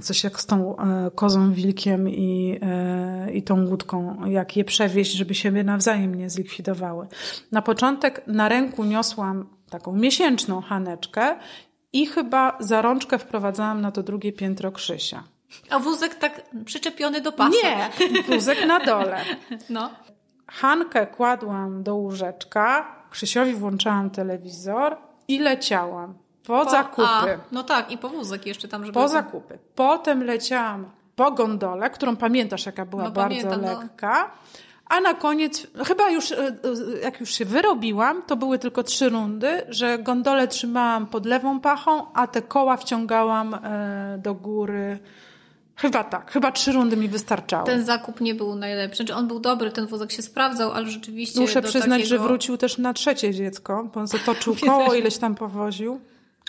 [0.00, 5.12] coś jak z tą e, kozą, wilkiem i, e, i tą łódką, jak je przewieźć,
[5.12, 7.06] żeby siebie nawzajem nie zlikwidowały.
[7.52, 11.36] Na początek na ręku niosłam taką miesięczną haneczkę
[11.92, 15.24] i chyba za rączkę wprowadzałam na to drugie piętro Krzysia.
[15.70, 17.50] A wózek tak przyczepiony do pasa?
[17.62, 17.90] Nie,
[18.28, 19.20] wózek na dole.
[19.70, 19.90] No.
[20.46, 24.96] Hankę kładłam do łóżeczka, Krzysiowi włączałam telewizor
[25.28, 26.14] i leciałam.
[26.46, 27.02] Po, po zakupy.
[27.06, 28.94] A, no tak, i po wózek jeszcze tam, żeby...
[28.94, 29.58] Po zakupy.
[29.74, 33.80] Potem leciałam po gondolę, którą pamiętasz, jaka była no, bardzo pamiętam, no.
[33.80, 34.30] lekka.
[34.88, 36.52] A na koniec, chyba już, e, e,
[37.02, 42.12] jak już się wyrobiłam, to były tylko trzy rundy, że gondolę trzymałam pod lewą pachą,
[42.14, 44.98] a te koła wciągałam e, do góry
[45.80, 47.66] Chyba tak, chyba trzy rundy mi wystarczało.
[47.66, 48.96] Ten zakup nie był najlepszy.
[48.96, 51.40] Znaczy on był dobry, ten wózek się sprawdzał, ale rzeczywiście.
[51.40, 52.08] Muszę przyznać, takiego...
[52.08, 56.00] że wrócił też na trzecie dziecko, bo on zatoczył koło, ileś tam powoził.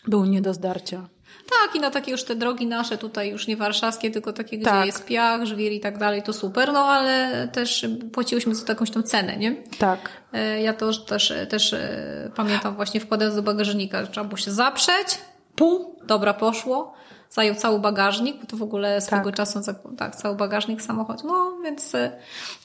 [0.07, 1.07] Był nie do zdarcia.
[1.49, 4.65] Tak, i na takie już te drogi nasze tutaj już nie warszawskie, tylko takie, gdzie
[4.65, 4.85] tak.
[4.85, 9.01] jest piach, żwir i tak dalej, to super, no ale też płaciłyśmy za jakąś tą
[9.01, 9.55] cenę, nie?
[9.79, 10.09] Tak.
[10.33, 14.51] E, ja to też, też e, pamiętam właśnie wkładając do bagażnika, że trzeba było się
[14.51, 15.17] zaprzeć,
[15.55, 16.93] pół, dobra poszło,
[17.31, 19.35] zajął cały bagażnik, bo to w ogóle swego tak.
[19.35, 19.59] czasu,
[19.97, 21.23] tak, cały bagażnik samochód.
[21.23, 22.11] No, więc, y,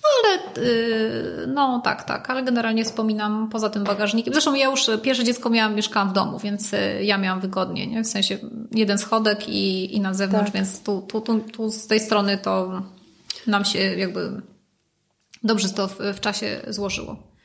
[0.02, 4.33] no ale, y, no tak, tak, ale generalnie wspominam poza tym bagażnikiem.
[4.35, 8.05] Zresztą ja już pierwsze dziecko miałam, mieszkałam w domu, więc y, ja miałam wygodnie, nie?
[8.05, 8.38] W sensie
[8.72, 10.55] jeden schodek i, i na zewnątrz, tak.
[10.55, 12.83] więc tu, tu, tu, tu z tej strony to
[13.46, 14.42] nam się jakby
[15.42, 17.36] dobrze to w, w czasie złożyło.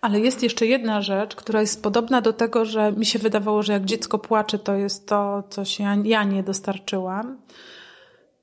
[0.00, 3.72] Ale jest jeszcze jedna rzecz, która jest podobna do tego, że mi się wydawało, że
[3.72, 7.38] jak dziecko płacze, to jest to, co się ja nie dostarczyłam.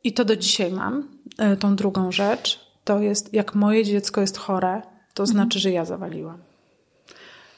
[0.03, 1.07] I to do dzisiaj mam,
[1.38, 2.60] e, tą drugą rzecz.
[2.84, 4.81] To jest, jak moje dziecko jest chore,
[5.13, 5.27] to mhm.
[5.27, 6.38] znaczy, że ja zawaliłam.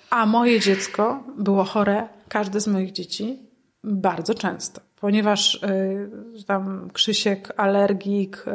[0.10, 3.39] A moje dziecko było chore, każde z moich dzieci,
[3.84, 4.82] bardzo często.
[4.99, 8.52] Ponieważ y, tam Krzysiek, alergik, y,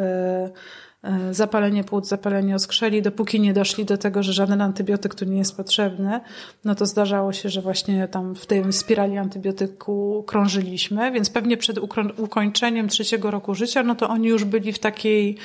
[1.31, 5.57] zapalenie płuc, zapalenie oskrzeli, dopóki nie doszli do tego, że żaden antybiotyk tu nie jest
[5.57, 6.21] potrzebny,
[6.65, 11.79] no to zdarzało się, że właśnie tam w tej spirali antybiotyku krążyliśmy, więc pewnie przed
[12.19, 15.37] ukończeniem trzeciego roku życia, no to oni już byli w takiej,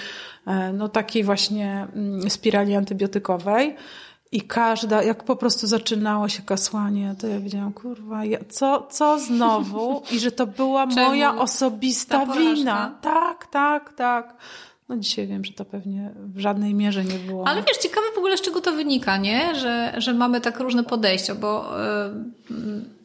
[0.48, 3.76] e, no takiej właśnie mm, spirali antybiotykowej.
[4.32, 10.02] I każda, jak po prostu zaczynało się kasłanie, to ja wiedziałam, kurwa, co, co znowu?
[10.12, 12.98] I że to była moja osobista wina.
[13.02, 14.38] Tak, tak, tak.
[14.96, 17.48] No dzisiaj wiem, że to pewnie w żadnej mierze nie było.
[17.48, 19.56] Ale wiesz, ciekawe w ogóle z czego to wynika, nie?
[19.56, 21.70] Że, że mamy tak różne podejścia, bo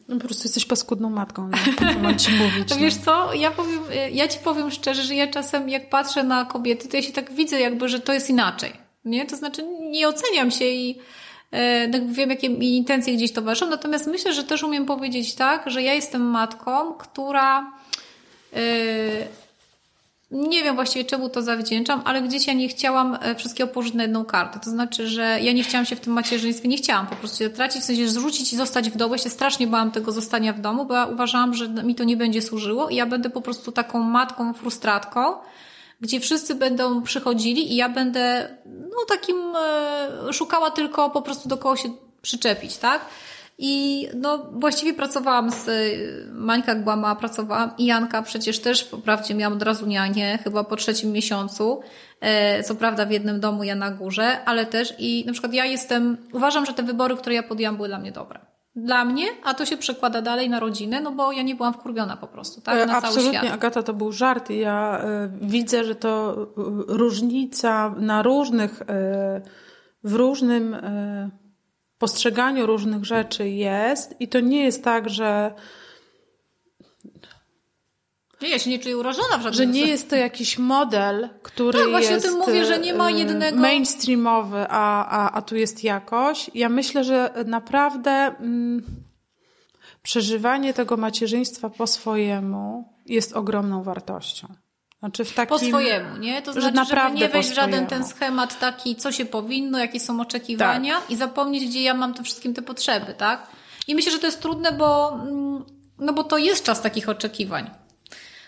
[0.09, 1.95] No po prostu jesteś paskudną matką, nie?
[2.01, 2.75] Mam ci mówić.
[2.75, 3.79] Wiesz co, ja, powiem,
[4.11, 7.33] ja ci powiem szczerze, że ja czasem jak patrzę na kobiety, to ja się tak
[7.33, 8.73] widzę jakby, że to jest inaczej.
[9.05, 9.25] Nie?
[9.25, 10.99] To znaczy nie oceniam się i
[11.51, 15.69] e, tak wiem, jakie mi intencje gdzieś towarzyszą, natomiast myślę, że też umiem powiedzieć tak,
[15.71, 17.73] że ja jestem matką, która
[18.53, 18.59] e,
[20.31, 24.03] nie wiem właściwie czemu to zawdzięczam, ale gdzieś ja nie chciałam e, wszystkiego położyć na
[24.03, 24.59] jedną kartę.
[24.59, 27.49] To znaczy, że ja nie chciałam się w tym macierzyństwie, nie chciałam po prostu się
[27.49, 29.13] tracić, w sensie zrzucić i zostać w domu.
[29.13, 32.17] Ja się strasznie bałam tego zostania w domu, bo ja uważałam, że mi to nie
[32.17, 35.33] będzie służyło i ja będę po prostu taką matką, frustratką,
[36.01, 39.37] gdzie wszyscy będą przychodzili i ja będę no takim
[40.27, 41.89] e, szukała tylko po prostu do kogo się
[42.21, 43.01] przyczepić, tak?
[43.61, 45.69] I no, właściwie pracowałam z
[46.31, 50.39] Mańka jak była mała, pracowałam i Janka przecież też, po prawdzie miałam od razu nianię,
[50.43, 51.81] chyba po trzecim miesiącu.
[52.21, 55.65] E, co prawda w jednym domu, ja na górze, ale też i na przykład ja
[55.65, 58.39] jestem, uważam, że te wybory, które ja podjęłam, były dla mnie dobre.
[58.75, 62.17] Dla mnie, a to się przekłada dalej na rodzinę, no bo ja nie byłam wkurwiona
[62.17, 62.87] po prostu, tak?
[62.87, 63.53] Na Absolutnie, cały świat.
[63.53, 65.01] Agata, to był żart i ja
[65.41, 66.47] y, widzę, że to y,
[66.87, 68.85] różnica na różnych, y,
[70.03, 70.75] w różnym
[71.99, 75.53] postrzeganiu różnych rzeczy jest i to nie jest tak, że
[78.41, 81.79] nie, ja się nie czuję urażona w żadnym Że nie jest to jakiś model, który
[81.79, 83.57] tak, właśnie jest o tym mówię, że nie ma jednego...
[83.57, 86.51] mainstreamowy, a, a, a tu jest jakoś.
[86.53, 88.83] Ja myślę, że naprawdę mm,
[90.03, 94.47] przeżywanie tego macierzyństwa po swojemu jest ogromną wartością.
[94.99, 96.41] Znaczy w takim, po swojemu, nie?
[96.41, 100.21] To znaczy, że nie wejść w żaden ten schemat taki, co się powinno, jakie są
[100.21, 101.11] oczekiwania tak.
[101.11, 103.47] i zapomnieć, gdzie ja mam tym wszystkim te potrzeby, tak?
[103.87, 105.65] I myślę, że to jest trudne, bo, mm,
[105.99, 107.69] no bo to jest czas takich oczekiwań.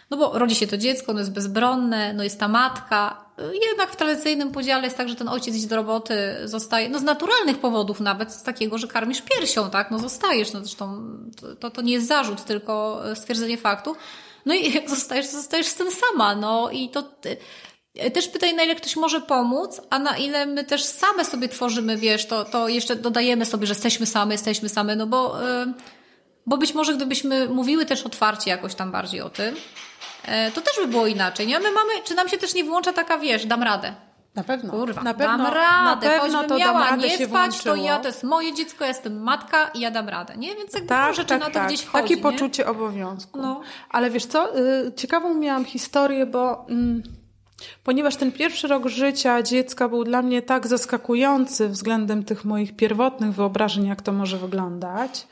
[0.10, 3.26] No bo rodzi się to dziecko, ono jest bezbronne, no jest ta matka.
[3.70, 7.04] Jednak w tradycyjnym podziale jest tak, że ten ojciec idzie do roboty, zostaje, no z
[7.04, 9.92] naturalnych powodów nawet, z takiego, że karmisz piersią, tak?
[9.92, 11.02] No zostajesz, no zresztą
[11.60, 13.96] to, to nie jest zarzut, tylko stwierdzenie faktu.
[14.46, 17.04] No i jak zostajesz, to zostajesz z tym sama, no i to
[18.14, 21.98] też pytaj, na ile ktoś może pomóc, a na ile my też same sobie tworzymy,
[21.98, 25.38] wiesz, to, to jeszcze dodajemy sobie, że jesteśmy same, jesteśmy same, no bo,
[26.46, 29.56] bo być może gdybyśmy mówiły też otwarcie jakoś tam bardziej o tym,
[30.26, 31.60] e, to też by było inaczej, nie?
[31.60, 33.94] My mamy, czy nam się też nie włącza taka, wiesz, dam radę.
[34.36, 34.72] Na pewno.
[34.72, 36.08] Kurwa, na pewno, dam radę.
[36.08, 39.24] Na pewno to miała radę nie spać, to ja, to jest moje dziecko, ja jestem
[39.24, 40.56] matka i ja dam radę, nie?
[40.56, 41.68] Więc jakby tak, rzeczy tak, na to tak.
[41.68, 42.22] gdzieś wchodzi, Takie nie?
[42.22, 43.42] poczucie obowiązku.
[43.42, 43.62] No.
[43.90, 46.66] Ale wiesz co, y, ciekawą miałam historię, bo...
[46.70, 47.04] Mm,
[47.84, 53.34] Ponieważ ten pierwszy rok życia dziecka był dla mnie tak zaskakujący względem tych moich pierwotnych
[53.34, 55.28] wyobrażeń, jak to może wyglądać,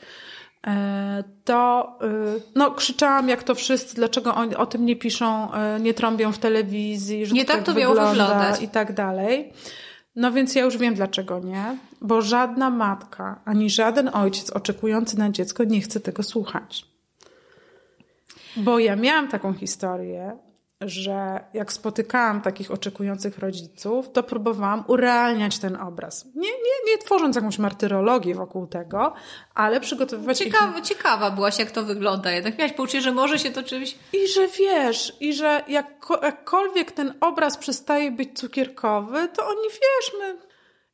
[1.44, 1.98] to
[2.36, 6.32] y, no, krzyczałam jak to wszyscy, dlaczego oni o tym nie piszą, e, nie trąbią
[6.32, 8.62] w telewizji, że nie to tak to wygląda wyglądać.
[8.62, 9.52] i tak dalej.
[10.16, 15.30] No więc ja już wiem dlaczego nie, bo żadna matka ani żaden ojciec oczekujący na
[15.30, 16.86] dziecko nie chce tego słuchać.
[18.56, 20.36] Bo ja miałam taką historię,
[20.80, 26.24] że jak spotykałam takich oczekujących rodziców, to próbowałam urealniać ten obraz.
[26.34, 29.12] Nie, nie, nie tworząc jakąś martyrologię wokół tego,
[29.54, 30.38] ale przygotowywać...
[30.38, 30.84] Ciekawa, ich...
[30.84, 32.30] ciekawa byłaś, jak to wygląda.
[32.30, 33.98] Jednak miałaś poczucie, że może się to czymś...
[34.12, 35.86] I że wiesz, i że jak,
[36.22, 40.38] jakkolwiek ten obraz przestaje być cukierkowy, to oni, wiesz, my...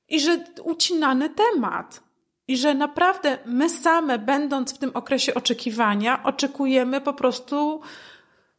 [0.09, 2.01] I że ucinany temat.
[2.49, 7.81] I że naprawdę my same, będąc w tym okresie oczekiwania, oczekujemy po prostu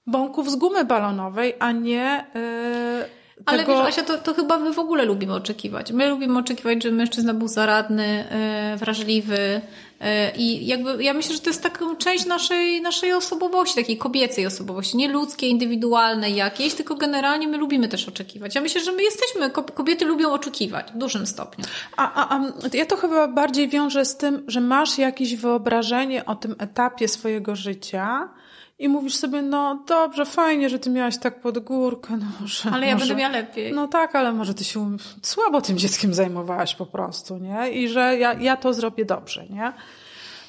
[0.07, 2.25] bąków z gumy balonowej, a nie.
[2.35, 3.77] Yy, ale tego...
[3.77, 5.91] wiesz, Asia, to, to chyba my w ogóle lubimy oczekiwać.
[5.91, 8.25] My lubimy oczekiwać, że mężczyzna był zaradny,
[8.71, 9.61] yy, wrażliwy
[9.99, 14.45] yy, i jakby ja myślę, że to jest taką część naszej, naszej osobowości, takiej kobiecej
[14.45, 18.55] osobowości, nie ludzkiej, indywidualnej jakiejś, tylko generalnie my lubimy też oczekiwać.
[18.55, 21.65] Ja myślę, że my jesteśmy, kobiety lubią oczekiwać w dużym stopniu.
[21.97, 22.41] A, a, a
[22.73, 27.55] ja to chyba bardziej wiążę z tym, że masz jakieś wyobrażenie o tym etapie swojego
[27.55, 28.29] życia,
[28.79, 32.69] i mówisz sobie, no dobrze, fajnie, że ty miałaś tak pod górkę, no może...
[32.71, 33.73] Ale ja może, będę miała lepiej.
[33.73, 37.71] No tak, ale może ty się słabo tym dzieckiem zajmowałaś po prostu, nie?
[37.71, 39.73] I że ja, ja to zrobię dobrze, nie?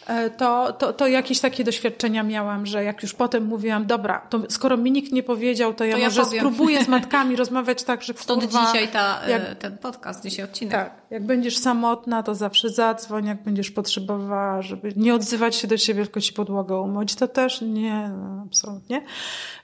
[0.08, 4.40] E, to, to, to jakieś takie doświadczenia miałam, że jak już potem mówiłam, dobra, to
[4.48, 8.02] skoro mi nikt nie powiedział, to ja to może ja spróbuję z matkami rozmawiać tak,
[8.02, 10.72] że Stąd kurwa, dzisiaj ta, e, jak, ten podcast, dzisiaj odcinek.
[10.72, 15.78] Tak, jak będziesz samotna, to zawsze zadzwoń, jak będziesz potrzebowała, żeby nie odzywać się do
[15.78, 19.02] ciebie, tylko ci podłogę umyć, to też nie, no, absolutnie.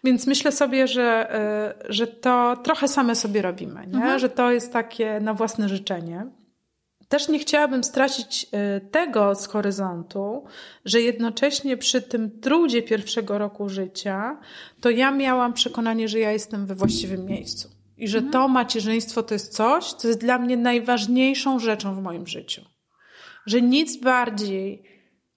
[0.05, 3.97] Więc myślę sobie, że, e, że to trochę same sobie robimy, nie?
[3.97, 4.19] Mhm.
[4.19, 6.27] że to jest takie na własne życzenie.
[7.15, 10.45] Też nie chciałabym stracić e, tego z horyzontu,
[10.85, 14.41] że jednocześnie przy tym trudzie pierwszego roku życia,
[14.81, 17.71] to ja miałam przekonanie, że ja jestem we właściwym miejscu.
[17.97, 22.27] I że to macierzyństwo to jest coś, co jest dla mnie najważniejszą rzeczą w moim
[22.27, 22.63] życiu.
[23.47, 24.83] Że nic bardziej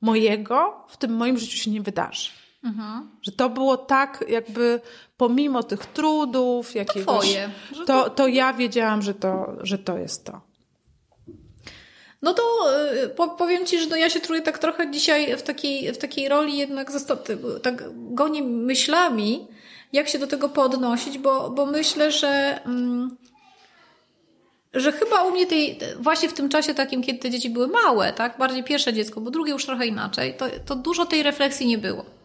[0.02, 2.30] mojego w tym moim życiu się nie wydarzy.
[2.64, 3.12] Mhm.
[3.22, 4.82] Że to było tak, jakby
[5.18, 7.38] pomimo tych trudów, jakiegoś.
[7.74, 10.47] To, to, to ja wiedziałam, że to, że to jest to.
[12.22, 12.44] No to
[13.04, 16.30] y, powiem Ci, że no ja się czuję tak trochę dzisiaj w takiej, w takiej
[16.30, 16.92] roli jednak
[17.64, 19.48] tak goni myślami,
[19.94, 23.18] jak się do tego podnosić, bo, bo myślę, że, mm,
[24.74, 28.14] że chyba u mnie tej, właśnie w tym czasie takim, kiedy te dzieci były małe,
[28.14, 31.78] tak, bardziej pierwsze dziecko, bo drugie już trochę inaczej, to, to dużo tej refleksji nie
[31.78, 32.17] było.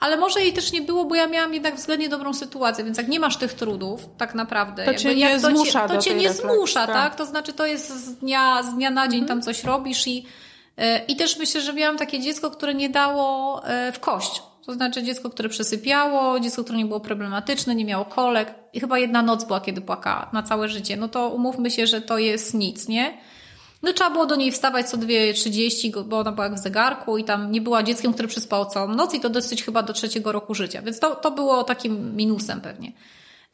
[0.00, 3.08] Ale może jej też nie było, bo ja miałam jednak względnie dobrą sytuację, więc jak
[3.08, 4.84] nie masz tych trudów, tak naprawdę.
[4.84, 6.94] To cię nie zmusza To cię nie zmusza, tak?
[6.94, 7.14] tak?
[7.14, 9.28] To znaczy to jest z dnia, z dnia na dzień mhm.
[9.28, 10.26] tam coś robisz i,
[10.76, 14.42] e, i też myślę, że miałam takie dziecko, które nie dało e, w kość.
[14.66, 18.98] To znaczy dziecko, które przesypiało, dziecko, które nie było problematyczne, nie miało kolek i chyba
[18.98, 20.96] jedna noc była, kiedy płakała na całe życie.
[20.96, 23.18] No to umówmy się, że to jest nic, nie?
[23.84, 27.24] No trzeba było do niej wstawać co 2.30, bo ona była jak w zegarku i
[27.24, 30.54] tam nie była dzieckiem, które przyspało całą noc i to dosyć chyba do trzeciego roku
[30.54, 30.82] życia.
[30.82, 32.92] Więc to, to było takim minusem pewnie.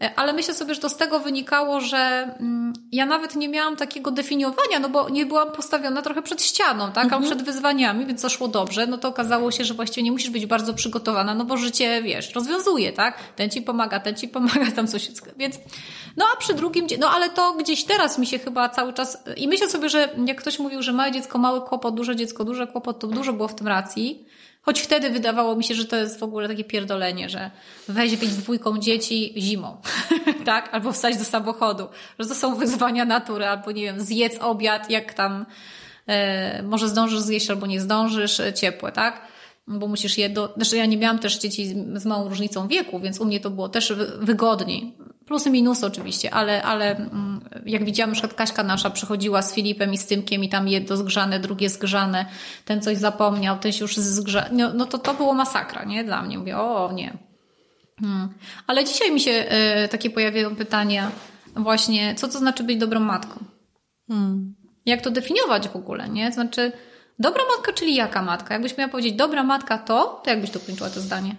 [0.02, 1.98] E, ale myślę sobie, że to z tego wynikało, że
[2.40, 6.92] mm, ja nawet nie miałam takiego definiowania, no bo nie byłam postawiona trochę przed ścianą,
[6.92, 7.22] tak, mhm.
[7.22, 8.86] a przed wyzwaniami, więc to szło dobrze.
[8.86, 12.34] No to okazało się, że właściwie nie musisz być bardzo przygotowana, no bo życie, wiesz,
[12.34, 13.18] rozwiązuje, tak?
[13.36, 15.10] Ten ci pomaga, ten ci pomaga, tam coś.
[15.36, 15.58] Więc,
[16.16, 19.48] no a przy drugim, no ale to gdzieś teraz mi się chyba cały czas, i
[19.48, 22.98] myślę sobie, że jak ktoś mówił, że małe dziecko, mały kłopot, duże dziecko, duże kłopot,
[22.98, 24.24] to dużo było w tym racji.
[24.62, 27.50] Choć wtedy wydawało mi się, że to jest w ogóle takie pierdolenie, że
[27.88, 29.76] weź być dwójką dzieci zimą,
[30.44, 30.74] tak?
[30.74, 31.86] Albo wstać do samochodu,
[32.18, 35.46] że to są wyzwania natury, albo nie wiem, zjedz obiad, jak tam
[36.06, 39.22] e, może zdążysz zjeść, albo nie zdążysz, e, ciepłe, tak?
[39.66, 40.52] Bo musisz je do...
[40.56, 43.68] Znaczy ja nie miałam też dzieci z małą różnicą wieku, więc u mnie to było
[43.68, 44.96] też wygodniej.
[45.30, 49.98] Plusy, minusy oczywiście, ale, ale mm, jak widziałam, na Kaśka nasza przychodziła z Filipem i
[49.98, 52.26] z Tymkiem i tam jedno zgrzane, drugie zgrzane,
[52.64, 56.04] ten coś zapomniał, ten się już zgrzał, no, no to to było masakra, nie?
[56.04, 56.38] Dla mnie.
[56.38, 57.18] Mówię, o nie.
[58.00, 58.28] Hmm.
[58.66, 59.46] Ale dzisiaj mi się
[59.84, 61.10] y, takie pojawiają pytania
[61.56, 63.44] właśnie, co to znaczy być dobrą matką?
[64.08, 64.54] Hmm.
[64.86, 66.32] Jak to definiować w ogóle, nie?
[66.32, 66.72] Znaczy,
[67.18, 68.54] dobra matka, czyli jaka matka?
[68.54, 71.36] Jakbyś miała powiedzieć dobra matka to, to jakbyś to kończyła to zdanie?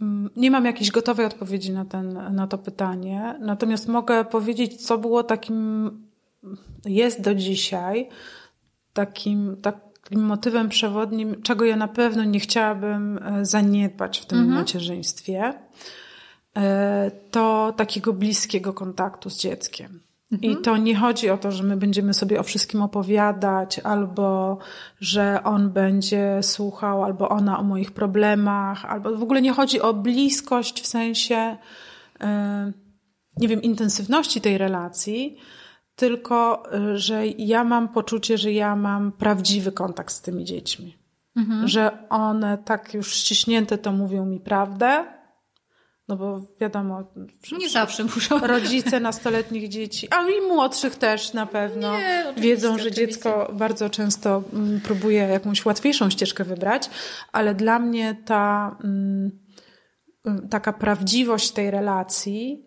[0.00, 4.98] Mm, nie mam jakiejś gotowej odpowiedzi na, ten, na to pytanie, natomiast mogę powiedzieć, co
[4.98, 5.90] było takim,
[6.84, 8.08] jest do dzisiaj
[8.92, 14.58] takim, takim motywem przewodnim, czego ja na pewno nie chciałabym e, zaniedbać w tym mhm.
[14.58, 15.54] macierzyństwie.
[16.56, 20.00] E, to takiego bliskiego kontaktu z dzieckiem.
[20.30, 20.62] I mhm.
[20.62, 24.58] to nie chodzi o to, że my będziemy sobie o wszystkim opowiadać, albo
[25.00, 29.94] że on będzie słuchał, albo ona o moich problemach, albo w ogóle nie chodzi o
[29.94, 31.56] bliskość w sensie,
[32.20, 32.72] e,
[33.36, 35.36] nie wiem, intensywności tej relacji,
[35.96, 36.62] tylko
[36.94, 40.96] że ja mam poczucie, że ja mam prawdziwy kontakt z tymi dziećmi.
[41.36, 41.68] Mhm.
[41.68, 45.04] Że one tak już ściśnięte to mówią mi prawdę,
[46.08, 47.12] no bo wiadomo,
[47.58, 48.38] nie zawsze muszą.
[48.38, 54.42] Rodzice nastoletnich dzieci, a i młodszych też na pewno nie, wiedzą, że dziecko bardzo często
[54.52, 56.90] mm, próbuje jakąś łatwiejszą ścieżkę wybrać,
[57.32, 59.30] ale dla mnie ta mm,
[60.26, 62.66] mm, taka prawdziwość tej relacji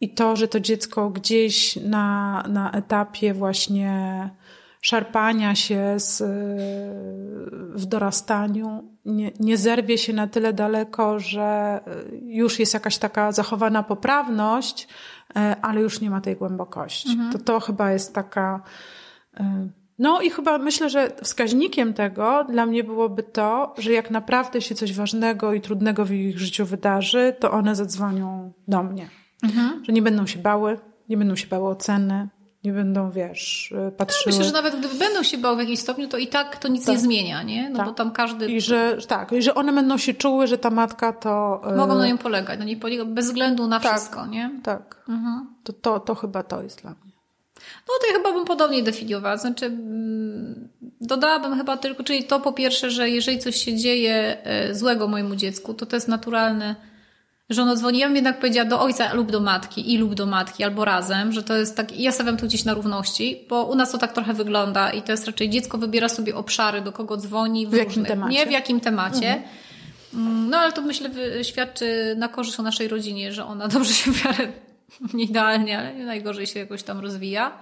[0.00, 4.30] i to, że to dziecko gdzieś na, na etapie właśnie
[4.84, 6.22] szarpania się z,
[7.74, 11.80] w dorastaniu nie, nie zerwie się na tyle daleko, że
[12.22, 14.88] już jest jakaś taka zachowana poprawność,
[15.36, 17.10] e, ale już nie ma tej głębokości.
[17.10, 17.32] Mhm.
[17.32, 18.62] To to chyba jest taka.
[19.98, 24.74] No i chyba myślę, że wskaźnikiem tego dla mnie byłoby to, że jak naprawdę się
[24.74, 29.08] coś ważnego i trudnego w ich życiu wydarzy, to one zadzwonią do mnie.
[29.42, 29.84] Mhm.
[29.84, 32.28] Że nie będą się bały, nie będą się bały oceny,
[32.64, 34.32] nie będą, wiesz, patrzyły.
[34.32, 36.68] Ja myślę, że nawet gdyby będą się bały w jakimś stopniu, to i tak to
[36.68, 36.94] nic tak.
[36.94, 37.70] nie zmienia, nie?
[37.70, 37.86] No tak.
[37.86, 38.46] bo tam każdy...
[38.46, 41.62] I że, tak, i że one będą się czuły, że ta matka to...
[41.66, 44.50] E, Mogą na nią polegać, na niej polegać bez względu na tak, wszystko, nie?
[44.62, 45.46] Tak, mhm.
[45.64, 47.12] to, to, to chyba to jest dla mnie.
[47.88, 49.36] No to ja chyba bym podobnie definiowała.
[49.36, 50.68] Znaczy, mm,
[51.00, 55.36] dodałabym chyba tylko, czyli to po pierwsze, że jeżeli coś się dzieje e, złego mojemu
[55.36, 56.76] dziecku, to to jest naturalne
[57.50, 60.26] że ona dzwoni, ja bym jednak powiedziała do ojca lub do matki i lub do
[60.26, 63.74] matki, albo razem, że to jest tak, ja stawiam tu gdzieś na równości, bo u
[63.74, 67.16] nas to tak trochę wygląda i to jest raczej dziecko wybiera sobie obszary, do kogo
[67.16, 68.34] dzwoni, w, w jakim temacie.
[68.34, 69.34] Nie w jakim temacie.
[69.34, 69.42] Mhm.
[70.14, 71.10] Mm, no ale to myślę
[71.42, 74.52] świadczy na korzyść o naszej rodzinie, że ona dobrze się w miarę
[75.14, 77.58] nie idealnie, ale nie najgorzej się jakoś tam rozwija.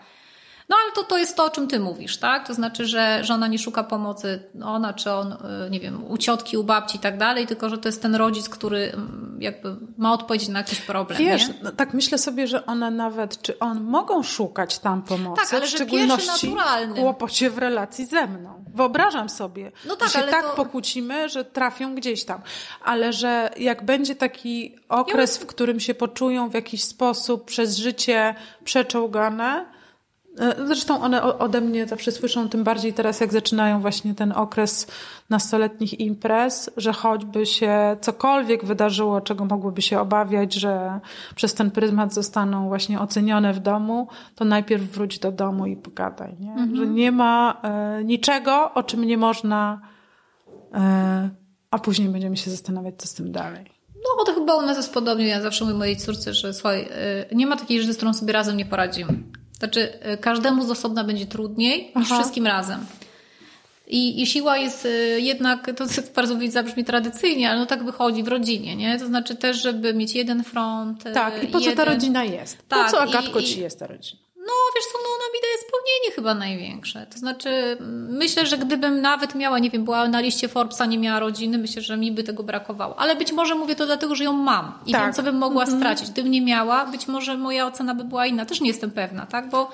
[0.69, 2.47] No ale to, to jest to, o czym ty mówisz, tak?
[2.47, 6.19] To znaczy, że, że ona nie szuka pomocy, ona czy on, y, nie wiem, u
[6.19, 9.77] ciotki, u babci i tak dalej, tylko że to jest ten rodzic, który mm, jakby
[9.99, 11.19] ma odpowiedzieć na jakiś problem.
[11.19, 11.55] Wiesz, nie?
[11.63, 15.67] No, tak myślę sobie, że one nawet, czy on mogą szukać tam pomocy, tak, ale
[15.67, 16.55] w szczególności
[16.89, 18.65] w kłopocie w relacji ze mną.
[18.75, 22.41] Wyobrażam sobie, No tak, że się tak to- pokłócimy, że trafią gdzieś tam.
[22.85, 28.35] Ale że jak będzie taki okres, w którym się poczują w jakiś sposób przez życie
[28.65, 29.67] przeczołgane,
[30.67, 34.87] Zresztą one ode mnie zawsze słyszą, tym bardziej teraz, jak zaczynają właśnie ten okres
[35.31, 41.01] nastoletnich imprez, że choćby się cokolwiek wydarzyło, czego mogłyby się obawiać, że
[41.35, 46.37] przez ten pryzmat zostaną właśnie ocenione w domu, to najpierw wróć do domu i pogadaj.
[46.41, 46.77] Nie?
[46.77, 49.81] Że nie ma e, niczego, o czym nie można,
[50.75, 51.31] e,
[51.71, 53.65] a później będziemy się zastanawiać, co z tym dalej.
[53.95, 55.27] No, to chyba u nas jest podobnie.
[55.27, 56.89] Ja zawsze mówię mojej córce, że słuchaj,
[57.33, 59.13] nie ma takiej rzeczy, z którą sobie razem nie poradzimy.
[59.63, 62.21] Znaczy, y, każdemu z osobna będzie trudniej niż Aha.
[62.21, 62.87] wszystkim razem.
[63.87, 65.85] I, I siła jest y, jednak, to
[66.17, 68.99] bardzo zabrzmi tradycyjnie, ale no tak wychodzi w rodzinie, nie?
[68.99, 71.07] To znaczy też, żeby mieć jeden front.
[71.07, 71.89] y, Tak, i po co ta jeden...
[71.89, 72.69] rodzina jest?
[72.69, 74.22] Tak, po co Agatko i- ci jest ta rodzina?
[74.47, 77.07] No, wiesz co, no ona mi daje spełnienie chyba największe.
[77.13, 80.99] To znaczy, mm, myślę, że gdybym nawet miała, nie wiem, była na liście Forbesa, nie
[80.99, 82.99] miała rodziny, myślę, że mi by tego brakowało.
[82.99, 85.03] Ale być może mówię to dlatego, że ją mam i Tak.
[85.03, 86.11] wiem, co bym mogła stracić.
[86.11, 88.47] Gdybym nie miała, być może moja ocena by była inna.
[88.47, 89.49] Też nie jestem pewna, tak?
[89.49, 89.71] Bo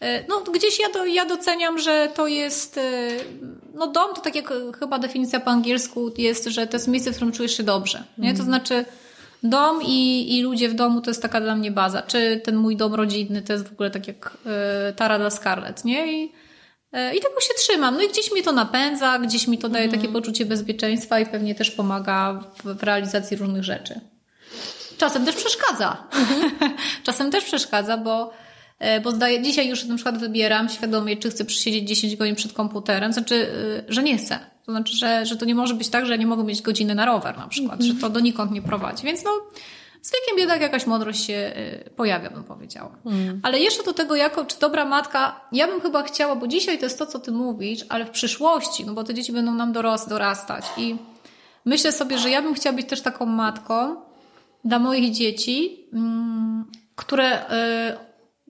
[0.00, 3.10] e, no, gdzieś ja, do, ja doceniam, że to jest, e,
[3.74, 7.16] no dom to tak jak chyba definicja po angielsku jest, że to jest miejsce, w
[7.16, 8.04] którym czujesz się dobrze.
[8.18, 8.34] Nie?
[8.34, 8.84] To znaczy
[9.50, 12.02] dom i, i ludzie w domu to jest taka dla mnie baza.
[12.02, 15.84] Czy ten mój dom rodzinny to jest w ogóle tak jak e, Tara dla Scarlett,
[15.84, 16.22] nie?
[16.22, 16.32] I,
[16.92, 17.94] e, I tego się trzymam.
[17.94, 21.54] No i gdzieś mi to napędza, gdzieś mi to daje takie poczucie bezpieczeństwa i pewnie
[21.54, 24.00] też pomaga w, w realizacji różnych rzeczy.
[24.98, 26.08] Czasem też przeszkadza.
[27.06, 28.32] Czasem też przeszkadza, bo,
[28.78, 32.52] e, bo zdaję, dzisiaj już na przykład wybieram świadomie, czy chcę przysiedzieć 10 godzin przed
[32.52, 33.50] komputerem, znaczy,
[33.88, 34.55] że nie chcę.
[34.66, 37.06] To znaczy, że, że to nie może być tak, że nie mogę mieć godziny na
[37.06, 39.04] rower na przykład, że to donikąd nie prowadzi.
[39.04, 39.30] Więc no,
[40.02, 42.96] z wiekiem jednak jakaś mądrość się e, pojawia, bym powiedziała.
[43.42, 46.84] Ale jeszcze do tego, jako, czy dobra matka, ja bym chyba chciała, bo dzisiaj to
[46.84, 50.08] jest to, co ty mówisz, ale w przyszłości, no bo te dzieci będą nam doros,
[50.08, 50.96] dorastać i
[51.64, 53.96] myślę sobie, że ja bym chciała być też taką matką,
[54.64, 56.64] dla moich dzieci, mm,
[56.96, 57.96] które, y,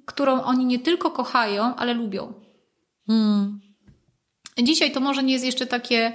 [0.04, 2.32] którą oni nie tylko kochają, ale lubią.
[4.62, 6.12] Dzisiaj to może nie jest jeszcze takie,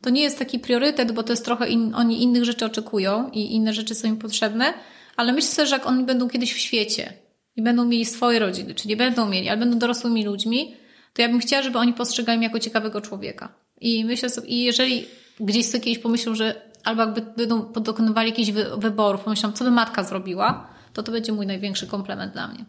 [0.00, 3.54] to nie jest taki priorytet, bo to jest trochę, in, oni innych rzeczy oczekują i
[3.54, 4.74] inne rzeczy są im potrzebne,
[5.16, 7.12] ale myślę sobie, że jak oni będą kiedyś w świecie
[7.56, 10.74] i będą mieli swoje rodziny, czy nie będą mieli, ale będą dorosłymi ludźmi,
[11.12, 13.48] to ja bym chciała, żeby oni postrzegali mnie jako ciekawego człowieka.
[13.80, 15.04] I myślę sobie, i jeżeli
[15.40, 19.70] gdzieś sobie kiedyś pomyślą, że albo jakby będą dokonywali jakichś wy, wyborów, pomyślą, co by
[19.70, 22.64] matka zrobiła, to to będzie mój największy komplement dla mnie.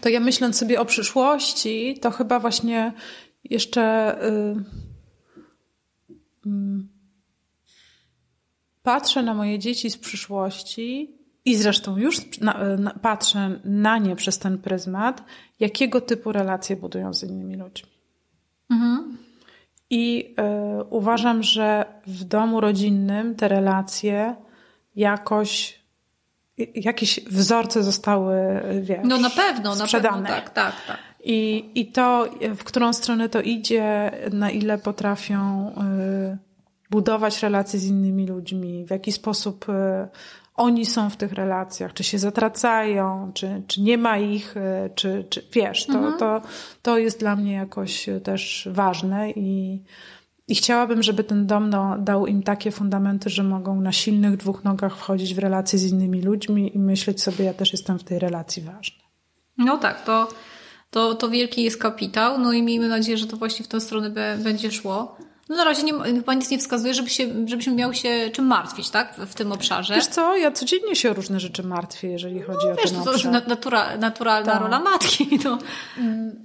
[0.00, 2.92] To ja myśląc sobie o przyszłości, to chyba właśnie
[3.44, 4.54] jeszcze y,
[6.46, 6.88] mm,
[8.82, 14.38] patrzę na moje dzieci z przyszłości i zresztą już na, na, patrzę na nie przez
[14.38, 15.24] ten pryzmat,
[15.60, 17.90] jakiego typu relacje budują z innymi ludźmi.
[19.90, 20.34] I
[20.80, 24.36] y, uważam, że w domu rodzinnym te relacje
[24.96, 25.80] jakoś,
[26.60, 28.34] y, jakieś wzorce zostały,
[28.72, 30.16] y, wiesz, No na pewno, na sprzedane.
[30.16, 30.98] pewno, tak, tak, tak.
[31.24, 36.38] I, I to, w którą stronę to idzie, na ile potrafią y,
[36.90, 39.72] budować relacje z innymi ludźmi, w jaki sposób y,
[40.54, 44.60] oni są w tych relacjach, czy się zatracają, czy, czy nie ma ich, y,
[44.94, 46.42] czy, czy wiesz, to, to,
[46.82, 49.82] to jest dla mnie jakoś też ważne i,
[50.48, 54.64] i chciałabym, żeby ten dom no, dał im takie fundamenty, że mogą na silnych dwóch
[54.64, 58.18] nogach wchodzić w relacje z innymi ludźmi i myśleć sobie, ja też jestem w tej
[58.18, 58.98] relacji ważny.
[59.58, 60.28] No tak, to,
[60.94, 64.10] to, to wielki jest kapitał, no i miejmy nadzieję, że to właśnie w tę stronę
[64.10, 65.16] be, będzie szło.
[65.48, 68.90] No na razie nie, chyba nic nie wskazuje, żeby się, żebyśmy miały się czym martwić,
[68.90, 69.94] tak, w, w tym obszarze.
[69.94, 73.04] Wiesz co, ja codziennie się o różne rzeczy martwię, jeżeli chodzi o Wiesz, ten to,
[73.04, 73.32] to jest obszar.
[73.42, 74.62] na- natura, naturalna Tak.
[74.62, 75.28] rola matki.
[75.44, 75.58] No.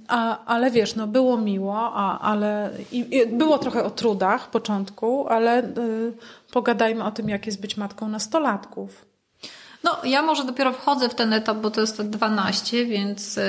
[0.08, 5.28] A, ale wiesz, no było miło, a, ale i, i było trochę o trudach początku,
[5.28, 6.12] ale y,
[6.52, 9.09] pogadajmy o tym, jak jest być matką nastolatków.
[9.84, 13.42] No, ja może dopiero wchodzę w ten etap, bo to jest te 12, więc y,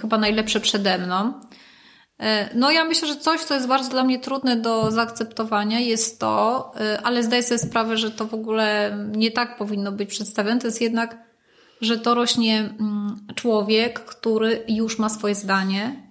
[0.00, 1.32] chyba najlepsze przede mną.
[2.22, 6.20] Y, no, ja myślę, że coś, co jest bardzo dla mnie trudne do zaakceptowania, jest
[6.20, 10.60] to, y, ale zdaję sobie sprawę, że to w ogóle nie tak powinno być przedstawione,
[10.60, 11.18] to jest jednak,
[11.80, 16.09] że to rośnie mm, człowiek, który już ma swoje zdanie,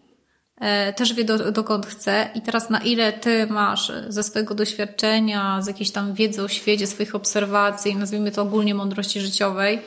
[0.95, 5.67] też wie do, dokąd chce i teraz na ile ty masz ze swojego doświadczenia, z
[5.67, 9.79] jakiejś tam wiedzy o świecie, swoich obserwacji, nazwijmy to ogólnie mądrości życiowej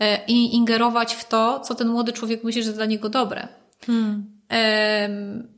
[0.00, 3.48] e, i ingerować w to, co ten młody człowiek myśli, że dla niego dobre.
[3.86, 4.34] Hmm.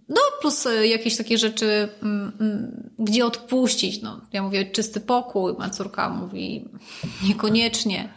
[0.09, 4.03] No, plus e, jakieś takie rzeczy, mm, mm, gdzie odpuścić.
[4.03, 6.69] No, ja mówię czysty pokój, ma córka mówi
[7.29, 8.09] niekoniecznie.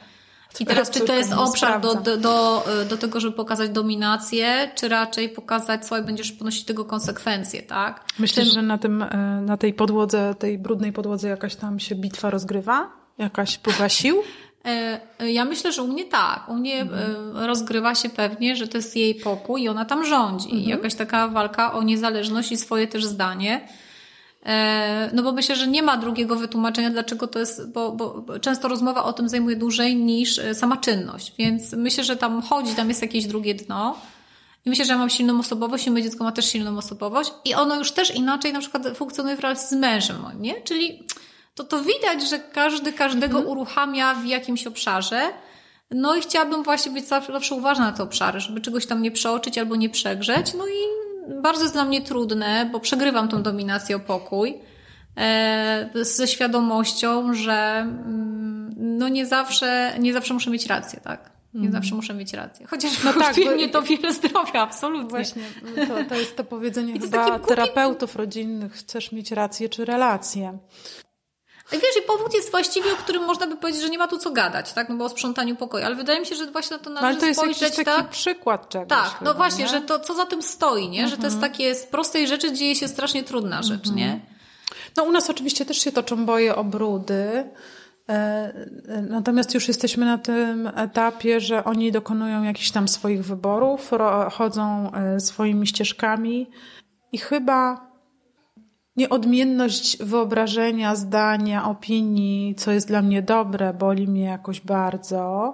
[0.60, 4.72] I teraz, czy to jest obszar do, do, do, e, do tego, żeby pokazać dominację,
[4.76, 8.06] czy raczej pokazać, słuchaj, będziesz ponosić tego konsekwencje, tak?
[8.20, 8.54] Myślisz, tym...
[8.54, 12.90] że na, tym, e, na tej podłodze, tej brudnej podłodze jakaś tam się bitwa rozgrywa?
[13.18, 14.24] Jakaś próba sił?
[14.66, 16.50] E, ja myślę, że u mnie tak.
[16.50, 17.38] U mnie mhm.
[17.38, 20.50] rozgrywa się pewnie, że to jest jej pokój i ona tam rządzi.
[20.50, 20.70] Mhm.
[20.70, 23.68] Jakaś taka walka o niezależność i swoje też zdanie.
[24.46, 28.68] E, no bo myślę, że nie ma drugiego wytłumaczenia, dlaczego to jest, bo, bo często
[28.68, 31.34] rozmowa o tym zajmuje dłużej niż sama czynność.
[31.38, 33.96] Więc myślę, że tam chodzi, tam jest jakieś drugie dno.
[34.66, 37.54] I myślę, że ja mam silną osobowość i moje dziecko ma też silną osobowość i
[37.54, 40.62] ono już też inaczej na przykład funkcjonuje w relacji z mężem, nie?
[40.62, 41.04] Czyli
[41.56, 43.48] to to widać, że każdy każdego mhm.
[43.48, 45.22] uruchamia w jakimś obszarze.
[45.92, 49.12] No i chciałabym właśnie być zawsze, zawsze uważna na te obszary, żeby czegoś tam nie
[49.12, 50.54] przeoczyć albo nie przegrzeć.
[50.54, 51.09] No i
[51.42, 54.60] bardzo jest dla mnie trudne, bo przegrywam tą dominację o pokój
[55.18, 61.32] e, ze świadomością, że mm, no nie zawsze, nie zawsze muszę mieć rację, tak?
[61.54, 61.72] Nie mm.
[61.72, 62.68] zawsze muszę mieć rację.
[62.68, 63.52] Chociaż no tak, bo...
[63.52, 65.10] mnie to wiele zdrowia, absolutnie.
[65.10, 65.44] Właśnie,
[65.88, 70.58] to, to jest to powiedzenie chyba terapeutów rodzinnych, chcesz mieć rację czy relację.
[71.72, 74.32] Wiesz, i powód jest właściwie, o którym można by powiedzieć, że nie ma tu co
[74.32, 74.90] gadać, tak?
[74.90, 75.86] No bo o sprzątaniu pokoju.
[75.86, 78.10] Ale wydaje mi się, że właśnie na to należy no, ale to jest jakiś taki
[78.10, 78.90] przykład czegoś.
[78.90, 79.70] Tak, chyba, no właśnie, nie?
[79.70, 81.08] że to co za tym stoi, nie?
[81.08, 81.54] Że to jest mhm.
[81.54, 84.12] takie z prostej rzeczy dzieje się strasznie trudna rzecz, nie?
[84.12, 84.22] Mhm.
[84.98, 87.50] No u nas oczywiście też się toczą boje o brudy.
[88.10, 88.14] E,
[88.88, 93.92] e, natomiast już jesteśmy na tym etapie, że oni dokonują jakichś tam swoich wyborów,
[94.32, 96.50] chodzą e, swoimi ścieżkami
[97.12, 97.89] i chyba
[99.00, 105.54] nieodmienność wyobrażenia, zdania, opinii, co jest dla mnie dobre, boli mnie jakoś bardzo.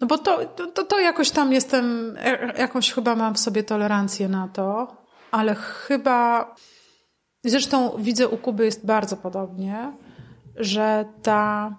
[0.00, 2.16] No bo to, to, to jakoś tam jestem,
[2.58, 4.96] jakąś chyba mam w sobie tolerancję na to,
[5.30, 6.54] ale chyba,
[7.44, 9.92] zresztą widzę u Kuby jest bardzo podobnie,
[10.56, 11.78] że ta,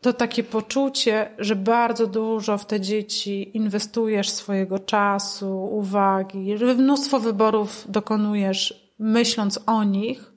[0.00, 7.20] to takie poczucie, że bardzo dużo w te dzieci inwestujesz swojego czasu, uwagi, że mnóstwo
[7.20, 10.32] wyborów dokonujesz myśląc o nich,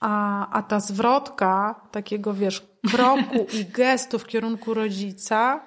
[0.00, 5.60] a, a ta zwrotka takiego, wiesz, kroku i gestu w kierunku rodzica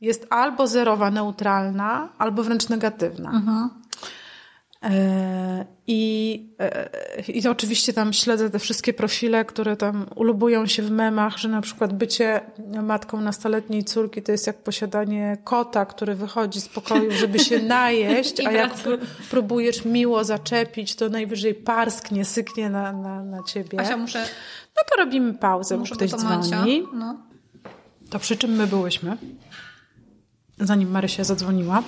[0.00, 3.30] jest albo zerowa, neutralna, albo wręcz negatywna.
[3.30, 3.70] Mhm.
[4.82, 10.90] E, I, e, I oczywiście tam śledzę te wszystkie profile, które tam ulubują się w
[10.90, 12.40] memach, że na przykład bycie
[12.82, 18.40] matką nastoletniej córki to jest jak posiadanie kota, który wychodzi z pokoju, żeby się najeść,
[18.40, 18.74] a jak
[19.30, 23.80] próbujesz miło zaczepić, to najwyżej parsknie, syknie na, na, na ciebie.
[23.80, 24.24] Asia, muszę...
[24.76, 26.82] No to robimy pauzę, muszę ktoś dzwoni.
[26.94, 27.16] No.
[28.10, 29.16] To przy czym my byłyśmy?
[30.60, 31.82] Zanim Marysia zadzwoniła.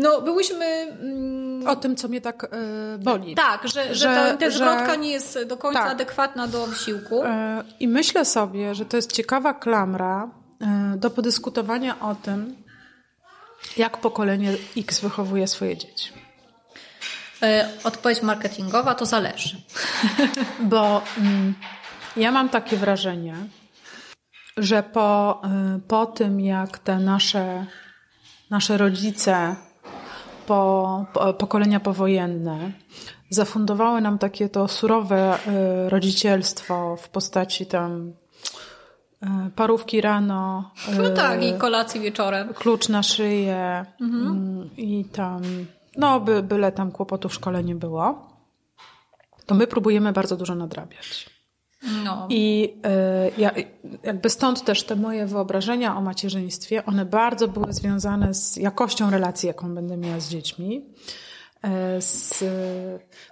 [0.00, 0.64] No, byłyśmy...
[0.64, 2.46] Mm, o tym, co mnie tak
[2.92, 3.34] yy, boli.
[3.34, 5.92] Tak, że, że, że ta zwrotka nie jest do końca tak.
[5.92, 7.16] adekwatna do wysiłku.
[7.16, 10.30] Yy, I myślę sobie, że to jest ciekawa klamra
[10.60, 12.56] yy, do podyskutowania o tym,
[13.76, 16.12] jak pokolenie X wychowuje swoje dzieci.
[17.84, 19.56] Odpowiedź marketingowa to zależy.
[20.60, 21.54] Bo mm,
[22.16, 23.34] ja mam takie wrażenie,
[24.56, 25.42] że po,
[25.88, 27.66] po tym, jak te nasze,
[28.50, 29.56] nasze rodzice
[30.46, 32.72] po, po, pokolenia powojenne
[33.30, 35.38] zafundowały nam takie to surowe
[35.86, 38.12] y, rodzicielstwo w postaci tam
[39.22, 39.26] y,
[39.56, 40.70] parówki rano.
[40.98, 42.54] No tak, i kolacji wieczorem.
[42.54, 44.26] Klucz na szyję mhm.
[44.26, 45.42] Mm, i tam,
[45.96, 48.30] no by, byle tam kłopotu w szkole nie było.
[49.46, 51.39] To my próbujemy bardzo dużo nadrabiać.
[52.10, 52.26] No.
[52.28, 52.74] I
[53.36, 53.50] y, ja,
[54.02, 59.46] jakby stąd też te moje wyobrażenia o macierzyństwie, one bardzo były związane z jakością relacji,
[59.46, 60.84] jaką będę miała z dziećmi.
[61.64, 62.44] Y, z,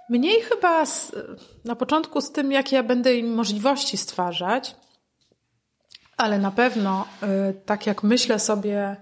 [0.09, 1.11] mniej chyba z,
[1.65, 4.75] na początku z tym, jakie ja będę im możliwości stwarzać,
[6.17, 8.95] ale na pewno, y, tak jak myślę sobie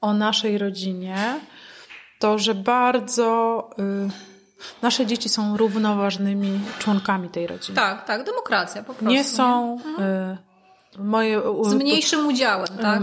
[0.00, 1.40] o naszej rodzinie,
[2.18, 3.70] to że bardzo
[4.82, 7.76] Nasze dzieci są równoważnymi członkami tej rodziny.
[7.76, 9.08] Tak, tak, demokracja po prostu.
[9.08, 9.84] Nie są nie?
[9.84, 10.38] Mhm.
[10.98, 11.40] moje...
[11.62, 13.02] Z mniejszym udziałem, tak?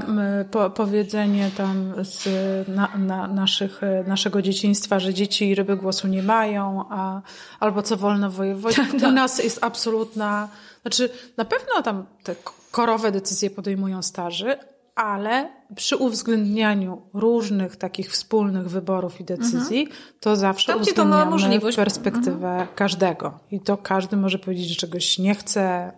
[0.51, 2.27] Po, powiedzenie tam z
[2.67, 7.21] na, na naszych, naszego dzieciństwa, że dzieci ryby głosu nie mają, a,
[7.59, 8.77] albo co wolno wojewodzie.
[8.85, 9.13] Tak, U tak.
[9.13, 10.49] nas jest absolutna...
[10.81, 12.35] Znaczy, na pewno tam te
[12.71, 14.57] korowe decyzje podejmują starzy,
[14.97, 19.97] ale przy uwzględnianiu różnych takich wspólnych wyborów i decyzji, mhm.
[20.19, 22.67] to zawsze Tam, uwzględniamy to perspektywę mhm.
[22.75, 23.39] każdego.
[23.51, 25.91] I to każdy może powiedzieć, że czegoś nie chce.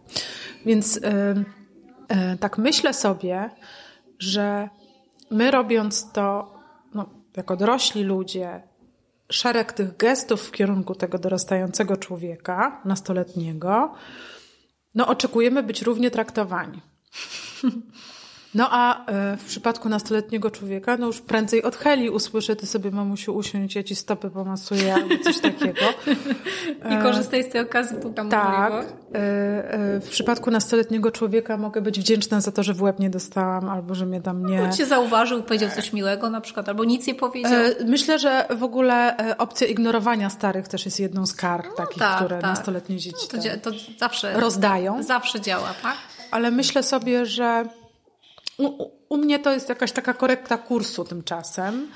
[0.66, 1.02] Więc yy,
[2.10, 3.50] yy, tak myślę sobie,
[4.20, 4.70] że
[5.32, 6.54] my robiąc to,
[6.94, 8.64] no jako dorośli ludzie,
[9.32, 13.94] szereg tych gestów w kierunku tego dorastającego człowieka, nastoletniego,
[14.96, 16.82] no oczekujemy być równie traktowani.
[18.56, 22.92] No a e, w przypadku nastoletniego człowieka, no już prędzej od Heli usłyszę, ty sobie
[22.92, 25.82] mamusiu usiądź, ja ci stopy pomasuję albo coś takiego.
[26.92, 28.74] I korzystaj z tej okazji, pukam Tak.
[28.74, 28.86] E,
[29.16, 33.70] e, w przypadku nastoletniego człowieka mogę być wdzięczna za to, że w łeb nie dostałam
[33.70, 34.64] albo że mnie tam nie...
[34.64, 37.62] On cię zauważył, powiedział coś miłego na przykład, albo nic nie powiedział.
[37.86, 42.16] Myślę, że w ogóle opcja ignorowania starych też jest jedną z kar no, takich, tak,
[42.16, 42.50] które tak.
[42.50, 45.04] nastoletnie dzieci no, to, to zawsze rozdają.
[45.04, 45.96] Zawsze działa, tak?
[46.32, 47.66] Ale myślę sobie, że
[48.60, 51.88] u, u mnie to jest jakaś taka korekta kursu tymczasem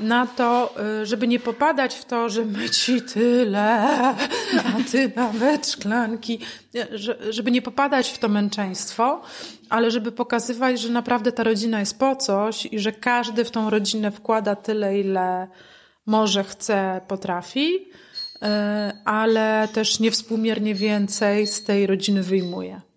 [0.00, 3.88] na to, y, żeby nie popadać w to, że my ci tyle,
[4.64, 6.38] a ty nawet szklanki,
[7.30, 9.22] żeby nie popadać w to męczeństwo,
[9.68, 13.70] ale żeby pokazywać, że naprawdę ta rodzina jest po coś i że każdy w tą
[13.70, 15.48] rodzinę wkłada tyle, ile
[16.06, 18.46] może, chce, potrafi, y,
[19.04, 22.89] ale też niewspółmiernie więcej z tej rodziny wyjmuje.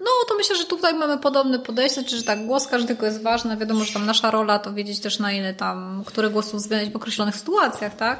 [0.00, 3.56] No, to myślę, że tutaj mamy podobne podejście, znaczy, że tak, głos każdego jest ważny.
[3.56, 6.96] Wiadomo, że tam nasza rola to wiedzieć też na ile tam, które głosy uwzględniać w
[6.96, 8.18] określonych sytuacjach, tak?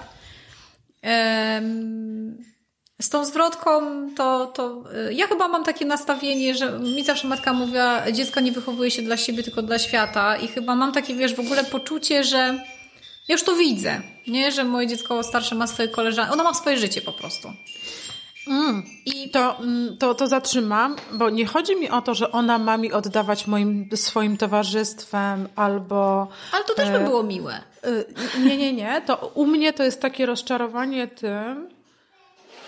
[3.00, 3.80] Z tą zwrotką
[4.16, 8.52] to, to y, ja chyba mam takie nastawienie, że mi zawsze matka mówiła, dziecko nie
[8.52, 12.24] wychowuje się dla siebie, tylko dla świata i chyba mam takie, wiesz, w ogóle poczucie,
[12.24, 12.38] że
[13.28, 14.52] ja już to widzę, nie?
[14.52, 17.52] Że moje dziecko starsze ma swoje koleżanki, ona ma swoje życie po prostu.
[18.50, 18.82] Mm.
[19.06, 22.76] I to, mm, to, to zatrzymam, bo nie chodzi mi o to, że ona ma
[22.76, 26.28] mi oddawać moim, swoim towarzystwem albo.
[26.52, 27.60] Ale to też by e, było miłe.
[27.82, 29.02] E, nie, nie, nie.
[29.06, 31.68] To u mnie to jest takie rozczarowanie tym,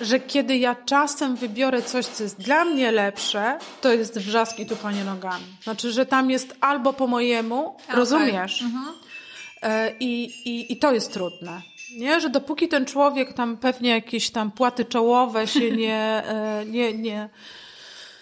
[0.01, 4.67] że kiedy ja czasem wybiorę coś, co jest dla mnie lepsze, to jest wrzask i
[4.67, 5.45] tupanie nogami.
[5.63, 7.97] Znaczy, że tam jest albo po mojemu, okay.
[7.97, 8.63] rozumiesz?
[8.63, 8.95] Mhm.
[9.63, 11.72] E, I, i, I to jest trudne.
[11.99, 16.93] Nie, że dopóki ten człowiek tam pewnie jakieś tam płaty czołowe się nie, e, nie,
[16.93, 17.29] nie,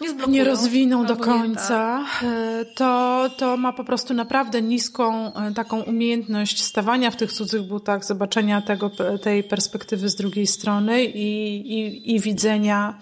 [0.01, 2.25] nie, nie rozwinął do końca, tak.
[2.31, 7.63] e, to, to ma po prostu naprawdę niską e, taką umiejętność stawania w tych cudzych
[7.63, 8.91] butach, zobaczenia tego,
[9.23, 12.99] tej perspektywy z drugiej strony i, i, i widzenia,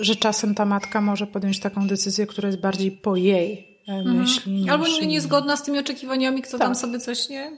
[0.00, 4.16] że czasem ta matka może podjąć taką decyzję, która jest bardziej po jej mhm.
[4.16, 4.70] myśli.
[4.70, 6.60] Albo nie niezgodna z tymi oczekiwaniami, kto tak.
[6.60, 7.52] tam sobie coś nie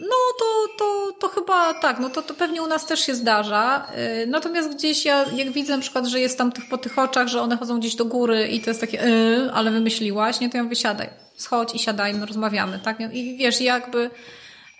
[0.00, 3.86] no to, to, to chyba tak, no to, to pewnie u nas też się zdarza.
[4.22, 7.28] Y, natomiast gdzieś ja, jak widzę na przykład, że jest tam tych po tych oczach,
[7.28, 10.56] że one chodzą gdzieś do góry i to jest takie, yy, ale wymyśliłaś, nie, to
[10.56, 13.00] ja mówię, siadaj, schodź i siadajmy, rozmawiamy, tak?
[13.12, 14.10] I wiesz, jakby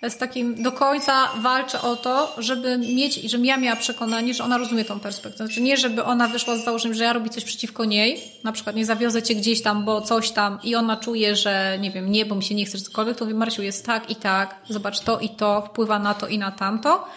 [0.09, 4.57] z takim do końca walczę o to, żeby mieć, żebym ja miała przekonanie, że ona
[4.57, 5.45] rozumie tą perspektywę.
[5.47, 8.75] Znaczy nie, żeby ona wyszła z założeniem, że ja robię coś przeciwko niej, na przykład
[8.75, 12.25] nie zawiozę cię gdzieś tam, bo coś tam i ona czuje, że nie wiem, nie,
[12.25, 15.19] bo mi się nie chce cokolwiek, to mówię, Marsiu, jest tak i tak, zobacz to
[15.19, 17.07] i to, wpływa na to i na tamto.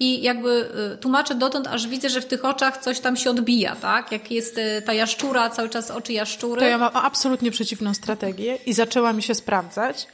[0.00, 3.76] I jakby y, tłumaczę dotąd, aż widzę, że w tych oczach coś tam się odbija,
[3.76, 4.12] tak?
[4.12, 6.60] Jak jest y, ta jaszczura, cały czas oczy jaszczury.
[6.60, 10.06] To ja mam absolutnie przeciwną strategię i zaczęła mi się sprawdzać.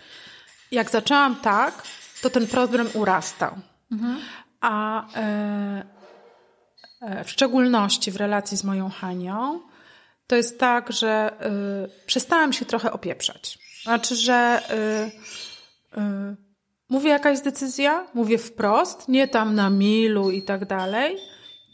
[0.70, 1.82] Jak zaczęłam tak,
[2.22, 3.50] to ten problem urastał.
[3.92, 4.18] Mhm.
[4.60, 5.84] A e,
[7.00, 9.60] e, w szczególności w relacji z moją Hanią,
[10.26, 13.58] to jest tak, że e, przestałam się trochę opieprzać.
[13.82, 14.62] Znaczy, że
[15.94, 16.36] y, y,
[16.88, 21.16] mówię jaka jest decyzja, mówię wprost, nie tam na milu i tak dalej.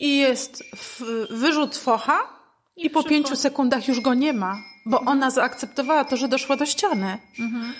[0.00, 2.18] I jest w, wyrzut focha
[2.76, 6.56] i, i po pięciu sekundach już go nie ma, bo ona zaakceptowała to, że doszła
[6.56, 7.18] do ściany.
[7.38, 7.72] Mhm.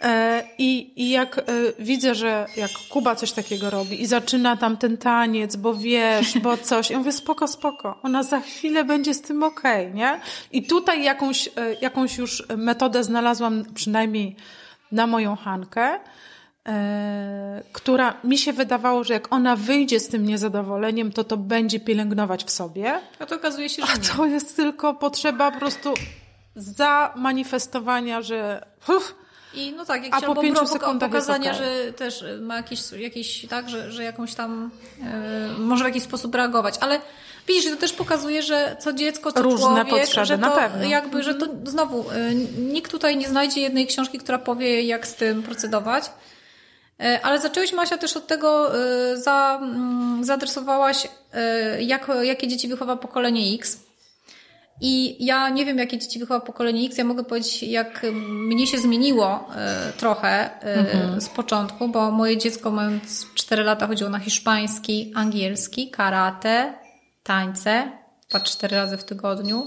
[0.00, 1.42] E, I, I jak e,
[1.78, 6.56] widzę, że jak Kuba coś takiego robi i zaczyna tam ten taniec, bo wiesz, bo
[6.68, 10.20] coś, ja mówię spoko, spoko, ona za chwilę będzie z tym okej, okay, nie?
[10.52, 14.36] I tutaj jakąś, e, jakąś już metodę znalazłam przynajmniej
[14.92, 15.98] na moją Hankę,
[17.72, 22.44] która mi się wydawało, że jak ona wyjdzie z tym niezadowoleniem, to to będzie pielęgnować
[22.44, 23.00] w sobie.
[23.18, 25.94] A to okazuje się, że A to jest tylko potrzeba po prostu
[26.54, 29.14] zamanifestowania, że uff,
[29.54, 31.64] i no tak, jak A się po pięciu sekundach pokazania, okay.
[31.64, 35.04] że też ma jakieś, jakieś tak, że, że jakąś tam yy,
[35.58, 37.00] może w jakiś sposób reagować, ale
[37.48, 40.84] widzisz, to też pokazuje, że co dziecko, co Różne człowiek, potrzeby, że to na pewno.
[40.84, 41.66] jakby, że to mhm.
[41.66, 42.34] znowu yy,
[42.72, 46.10] nikt tutaj nie znajdzie jednej książki, która powie, jak z tym procedować.
[47.22, 48.72] Ale zaczęłyśmy, Masia, też od tego,
[49.14, 51.08] za, mm, zaadresowałaś,
[51.78, 53.78] jak, jakie dzieci wychowa pokolenie X.
[54.80, 56.98] I ja nie wiem, jakie dzieci wychowa pokolenie X.
[56.98, 61.20] Ja mogę powiedzieć, jak mnie się zmieniło e, trochę mhm.
[61.20, 66.74] z początku, bo moje dziecko mając 4 lata chodziło na hiszpański, angielski, karate,
[67.22, 67.92] tańce,
[68.30, 69.66] po 4 razy w tygodniu.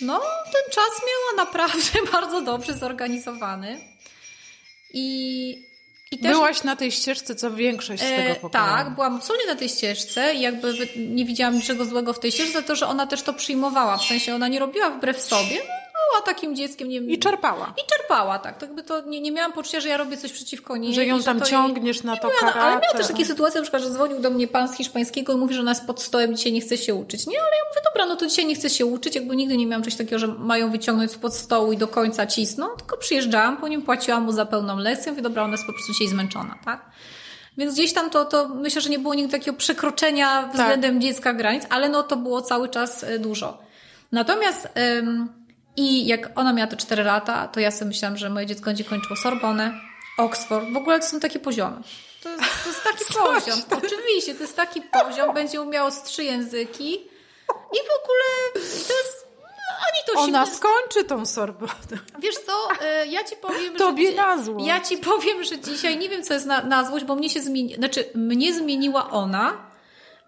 [0.00, 1.82] No, ten czas miała naprawdę
[2.12, 3.80] bardzo dobrze zorganizowany.
[4.92, 5.75] I,
[6.10, 6.32] i też...
[6.32, 8.50] Byłaś na tej ścieżce, co większość z tego pokoju.
[8.50, 12.62] tak, byłam absolutnie na tej ścieżce i jakby nie widziałam niczego złego w tej ścieżce,
[12.62, 13.96] to, że ona też to przyjmowała.
[13.96, 15.74] W sensie ona nie robiła wbrew sobie, no,
[16.10, 16.88] była takim dzieckiem.
[16.88, 17.74] Nie, I czerpała.
[17.76, 18.58] I czerpała, tak.
[18.58, 20.94] To jakby to nie, nie miałam poczucia, że ja robię coś przeciwko niej.
[20.94, 22.06] Że ją tam ciągniesz jej...
[22.06, 22.60] na to karate.
[22.60, 25.36] Ale miała też takie sytuacje, na przykład, że dzwonił do mnie pan z hiszpańskiego i
[25.36, 27.26] mówi, że nas pod stołem dzisiaj nie chce się uczyć.
[27.26, 29.14] Nie, ale ja mówię, dobra, no to dzisiaj nie chcę się uczyć.
[29.14, 32.66] Jakby nigdy nie miałam czegoś takiego, że mają wyciągnąć spod stołu i do końca cisną,
[32.78, 35.12] tylko przyjeżdżałam po nim, płaciłam mu za pełną lekcję.
[35.12, 36.90] Mówię, dobra, ona jest po prostu dzisiaj zmęczona, tak?
[37.58, 41.02] Więc gdzieś tam to, to myślę, że nie było nigdy takiego przekroczenia względem tak.
[41.02, 43.58] dziecka granic, ale no to było cały czas e, dużo.
[44.12, 44.68] Natomiast
[44.98, 45.28] ym,
[45.76, 48.84] i jak ona miała te 4 lata, to ja sobie myślałam, że moje dziecko będzie
[48.84, 49.80] kończyło Sorbonę,
[50.18, 50.72] Oxford.
[50.72, 51.76] W ogóle to są takie poziomy.
[52.22, 53.62] To jest, to jest taki poziom.
[53.70, 55.34] Oczywiście, to jest taki poziom.
[55.34, 56.94] Będzie umiało z trzy języki.
[57.72, 59.26] I w ogóle to jest
[60.06, 60.52] to Ona się...
[60.52, 61.98] skończy tą Sorbonę.
[62.18, 64.16] Wiesz co, e, ja ci powiem, Tobie że...
[64.16, 64.66] na złość.
[64.66, 67.40] Ja ci powiem, że dzisiaj nie wiem, co jest na, na złość, bo mnie się
[67.40, 67.74] zmieni...
[67.74, 69.66] Znaczy, mnie zmieniła ona,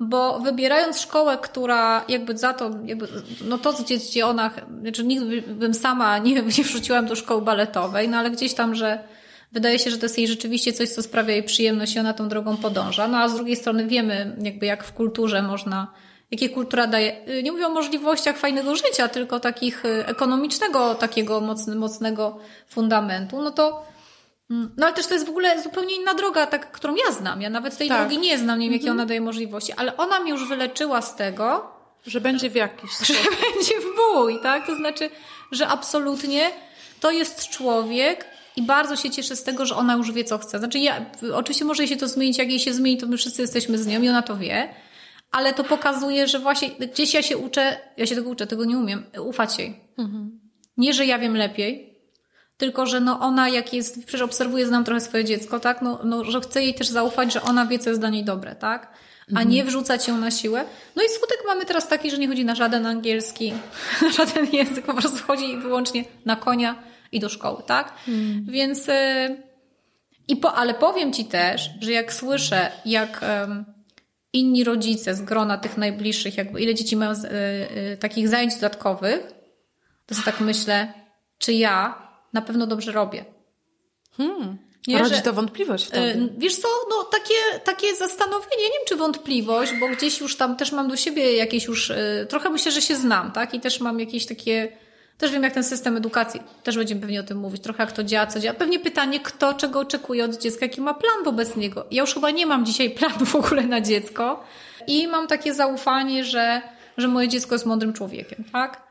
[0.01, 3.09] bo wybierając szkołę, która jakby za to, jakby,
[3.45, 8.09] no to gdzie, gdzie ona, znaczy nigdy bym sama nie, nie wrzuciłam do szkoły baletowej,
[8.09, 9.05] no ale gdzieś tam, że
[9.53, 12.29] wydaje się, że to jest jej rzeczywiście coś, co sprawia jej przyjemność i ona tą
[12.29, 13.09] drogą podąża.
[13.09, 15.93] No a z drugiej strony wiemy, jakby jak w kulturze można,
[16.31, 21.41] jakie kultura daje, nie mówię o możliwościach fajnego życia, tylko takich y, ekonomicznego, takiego
[21.77, 22.39] mocnego
[22.69, 23.89] fundamentu, no to.
[24.51, 27.43] No ale też to jest w ogóle zupełnie inna droga, tak, którą ja znam.
[27.43, 28.01] Ja nawet tej tak.
[28.01, 28.99] drogi nie znam, nie wiem, jakie mhm.
[28.99, 31.71] ona daje możliwości, ale ona mnie już wyleczyła z tego,
[32.07, 33.17] że będzie w jakiś sposób.
[33.17, 34.67] Że będzie w bój, tak?
[34.67, 35.11] To znaczy,
[35.53, 36.51] że absolutnie
[37.01, 38.25] to jest człowiek
[38.57, 40.59] i bardzo się cieszę z tego, że ona już wie, co chce.
[40.59, 43.79] Znaczy, ja, oczywiście może się to zmienić, jak jej się zmieni, to my wszyscy jesteśmy
[43.79, 44.75] z nią i ona to wie,
[45.31, 48.79] ale to pokazuje, że właśnie gdzieś ja się uczę, ja się tego uczę, tego nie
[48.79, 49.81] umiem, ufać jej.
[49.99, 50.41] Mhm.
[50.77, 51.88] Nie, że ja wiem lepiej,
[52.59, 56.25] tylko że no ona jak jest, przecież obserwuję, znam trochę swoje dziecko, tak, no, no
[56.25, 58.93] że chcę jej też zaufać, że ona wie, co jest dla niej dobre, tak,
[59.27, 59.49] a mhm.
[59.49, 60.65] nie wrzucać ją na siłę.
[60.97, 63.53] No i skutek mamy teraz taki, że nie chodzi na żaden angielski,
[64.03, 66.83] na żaden język, po prostu chodzi wyłącznie na konia
[67.13, 68.45] i do szkoły, tak, mhm.
[68.49, 68.89] więc...
[68.89, 69.49] Y
[70.29, 73.65] i po, ale powiem Ci też, że jak słyszę, jak um,
[74.33, 77.17] inni rodzice z grona tych najbliższych, jakby ile dzieci mają y,
[77.93, 79.33] y, takich zajęć dodatkowych,
[80.07, 80.93] to sobie tak myślę,
[81.39, 83.25] czy ja na pewno dobrze robię.
[84.17, 84.59] Hmm.
[84.87, 86.29] Nie, Rodzi że, to wątpliwość wtedy.
[86.39, 90.73] Wiesz co, no takie, takie zastanowienie, nie wiem czy wątpliwość, bo gdzieś już tam też
[90.73, 93.55] mam do siebie jakieś już, y, trochę myślę, że się znam, tak?
[93.55, 94.73] I też mam jakieś takie,
[95.19, 98.05] też wiem jak ten system edukacji, też będziemy pewnie o tym mówić, trochę jak to
[98.05, 98.55] działa, co działa.
[98.55, 101.87] Pewnie pytanie, kto czego oczekuje od dziecka, jaki ma plan wobec niego.
[101.91, 104.45] Ja już chyba nie mam dzisiaj planu w ogóle na dziecko
[104.87, 106.63] i mam takie zaufanie, że,
[106.97, 108.88] że moje dziecko jest mądrym człowiekiem, tak?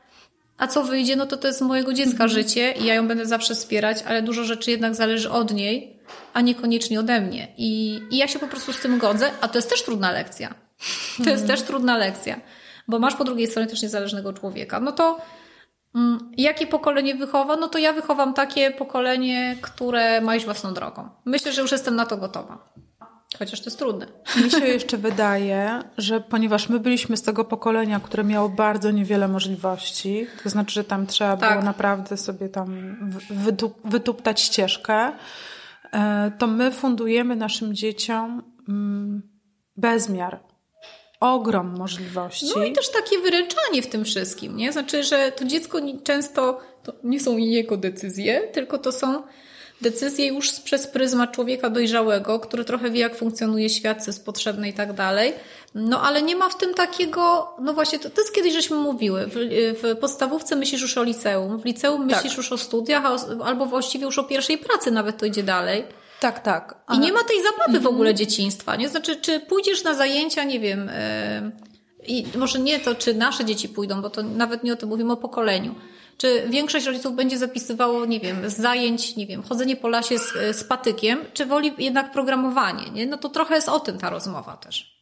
[0.58, 2.30] A co wyjdzie, no to to jest mojego dziecka mhm.
[2.30, 5.98] życie i ja ją będę zawsze wspierać, ale dużo rzeczy jednak zależy od niej,
[6.32, 7.48] a niekoniecznie ode mnie.
[7.56, 10.54] I, i ja się po prostu z tym godzę, a to jest też trudna lekcja.
[11.24, 11.46] To jest mhm.
[11.46, 12.40] też trudna lekcja,
[12.88, 14.80] bo masz po drugiej stronie też niezależnego człowieka.
[14.80, 15.20] No to
[15.94, 17.56] mm, jakie pokolenie wychowa?
[17.56, 21.08] No to ja wychowam takie pokolenie, które ma iść własną drogą.
[21.24, 22.72] Myślę, że już jestem na to gotowa.
[23.38, 24.06] Chociaż to jest trudne.
[24.44, 29.28] Mi się jeszcze wydaje, że ponieważ my byliśmy z tego pokolenia, które miało bardzo niewiele
[29.28, 31.50] możliwości, to znaczy, że tam trzeba tak.
[31.52, 32.96] było naprawdę sobie tam
[33.84, 35.12] wytuptać ścieżkę,
[35.92, 39.22] e, to my fundujemy naszym dzieciom mm,
[39.76, 40.40] bezmiar
[41.20, 42.46] ogrom możliwości.
[42.56, 44.72] No i też takie wyręczanie w tym wszystkim, nie?
[44.72, 49.22] Znaczy, że to dziecko często to nie są jego decyzje, tylko to są
[49.80, 54.68] decyzje już przez pryzmat człowieka dojrzałego, który trochę wie, jak funkcjonuje świat, co jest potrzebne
[54.68, 55.32] i tak dalej.
[55.74, 59.26] No ale nie ma w tym takiego, no właśnie, to, to jest kiedyś żeśmy mówiły,
[59.26, 59.34] w,
[59.82, 62.36] w podstawówce myślisz już o liceum, w liceum myślisz tak.
[62.36, 63.04] już o studiach,
[63.44, 65.84] albo właściwie już o pierwszej pracy nawet to idzie dalej.
[66.20, 66.74] Tak, tak.
[66.86, 66.98] Ale...
[66.98, 67.94] I nie ma tej zabawy w mhm.
[67.94, 68.88] ogóle dzieciństwa, nie?
[68.88, 70.90] Znaczy, czy pójdziesz na zajęcia, nie wiem,
[72.00, 74.88] yy, i może nie to, czy nasze dzieci pójdą, bo to nawet nie o tym
[74.88, 75.74] mówimy o pokoleniu
[76.18, 80.56] czy większość rodziców będzie zapisywało, nie wiem, z zajęć, nie wiem, chodzenie po lasie z,
[80.56, 83.06] z patykiem, czy woli jednak programowanie, nie?
[83.06, 84.98] No to trochę jest o tym ta rozmowa też.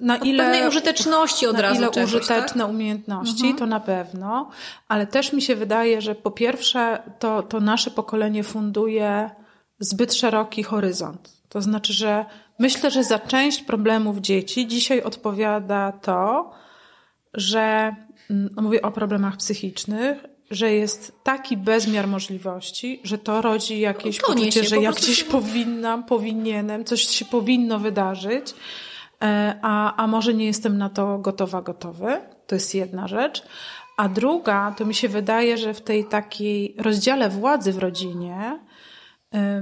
[0.00, 1.76] Na ile, pewnej użyteczności od na razu.
[1.76, 2.70] ile czegoś, użyteczne tak?
[2.70, 3.56] umiejętności, mhm.
[3.56, 4.50] to na pewno,
[4.88, 9.30] ale też mi się wydaje, że po pierwsze to, to nasze pokolenie funduje
[9.78, 11.32] zbyt szeroki horyzont.
[11.48, 12.24] To znaczy, że
[12.58, 16.50] myślę, że za część problemów dzieci dzisiaj odpowiada to,
[17.34, 17.94] że
[18.56, 20.18] mówię o problemach psychicznych,
[20.50, 25.24] że jest taki bezmiar możliwości, że to rodzi jakieś poczucie, że ja gdzieś się...
[25.24, 28.54] powinnam, powinienem, coś się powinno wydarzyć,
[29.22, 32.20] e, a, a może nie jestem na to gotowa, gotowy.
[32.46, 33.42] To jest jedna rzecz.
[33.96, 38.60] A druga, to mi się wydaje, że w tej takiej rozdziale władzy w rodzinie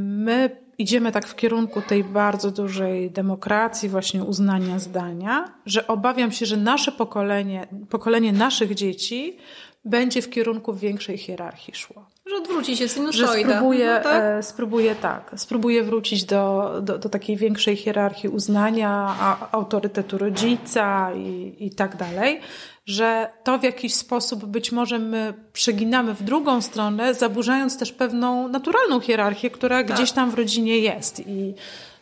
[0.01, 6.47] my idziemy tak w kierunku tej bardzo dużej demokracji, właśnie uznania zdania, że obawiam się,
[6.47, 9.37] że nasze pokolenie, pokolenie naszych dzieci
[9.85, 12.07] będzie w kierunku większej hierarchii szło.
[12.27, 13.49] Że odwróci się sinusoida.
[13.49, 14.23] Że spróbuje, no tak?
[14.23, 21.15] E, spróbuje tak, spróbuje wrócić do, do, do, takiej większej hierarchii uznania, a, autorytetu rodzica
[21.15, 22.41] i, i tak dalej,
[22.87, 28.49] że to w jakiś sposób być może my przeginamy w drugą stronę, zaburzając też pewną
[28.49, 29.97] naturalną hierarchię, która tak.
[29.97, 31.55] gdzieś tam w rodzinie jest i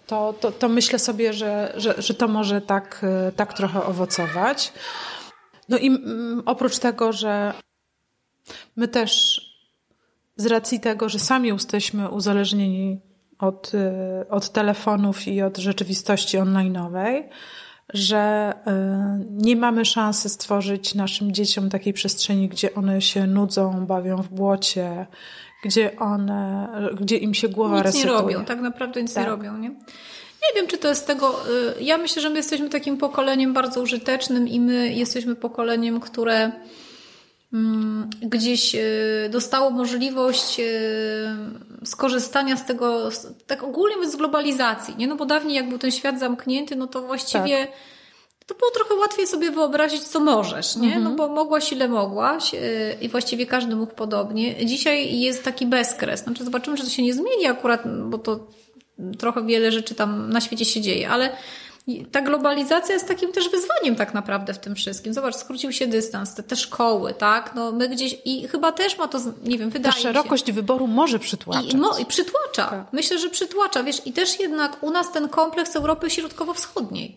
[0.07, 4.73] to, to, to myślę sobie, że, że, że to może tak, e, tak trochę owocować.
[5.69, 7.53] No i mm, oprócz tego, że
[8.77, 9.41] my też
[10.37, 13.01] z racji tego, że sami jesteśmy uzależnieni
[13.39, 17.23] od, y, od telefonów i od rzeczywistości online'owej,
[17.95, 24.17] że y, nie mamy szansy stworzyć naszym dzieciom takiej przestrzeni, gdzie one się nudzą, bawią
[24.17, 25.07] w błocie,
[25.65, 26.69] gdzie one,
[27.01, 28.13] gdzie im się głowa nic resetuje.
[28.13, 29.25] Nic nie robią, tak naprawdę nic tak.
[29.25, 29.69] nie robią, nie?
[30.43, 31.49] Nie wiem, czy to jest tego.
[31.79, 36.53] Y, ja myślę, że my jesteśmy takim pokoleniem bardzo użytecznym i my jesteśmy pokoleniem, które
[38.23, 40.67] gdzieś y, dostało możliwość y,
[41.85, 43.09] skorzystania z tego,
[43.47, 45.07] tak ogólnie mówiąc, z globalizacji, nie?
[45.07, 48.47] No bo dawniej jak był ten świat zamknięty, no to właściwie tak.
[48.47, 50.87] to było trochę łatwiej sobie wyobrazić, co możesz, nie?
[50.87, 51.05] Mhm.
[51.05, 52.59] No bo mogłaś ile mogłaś y,
[53.01, 54.67] i właściwie każdy mógł podobnie.
[54.67, 56.25] Dzisiaj jest taki bezkres.
[56.25, 58.47] Znaczy zobaczymy, czy to się nie zmieni akurat, bo to
[59.19, 61.37] trochę wiele rzeczy tam na świecie się dzieje, ale
[62.13, 65.15] ta globalizacja jest takim też wyzwaniem tak naprawdę w tym wszystkim.
[65.15, 67.55] Zobacz, skrócił się dystans, te, te szkoły, tak?
[67.55, 70.53] No my gdzieś i chyba też ma to, nie wiem, wydaje Ta szerokość się.
[70.53, 71.73] wyboru może przytłaczać.
[71.73, 72.67] I, no, i przytłacza.
[72.67, 72.87] Tak.
[72.93, 73.83] Myślę, że przytłacza.
[73.83, 77.17] Wiesz, i też jednak u nas ten kompleks Europy Środkowo-Wschodniej,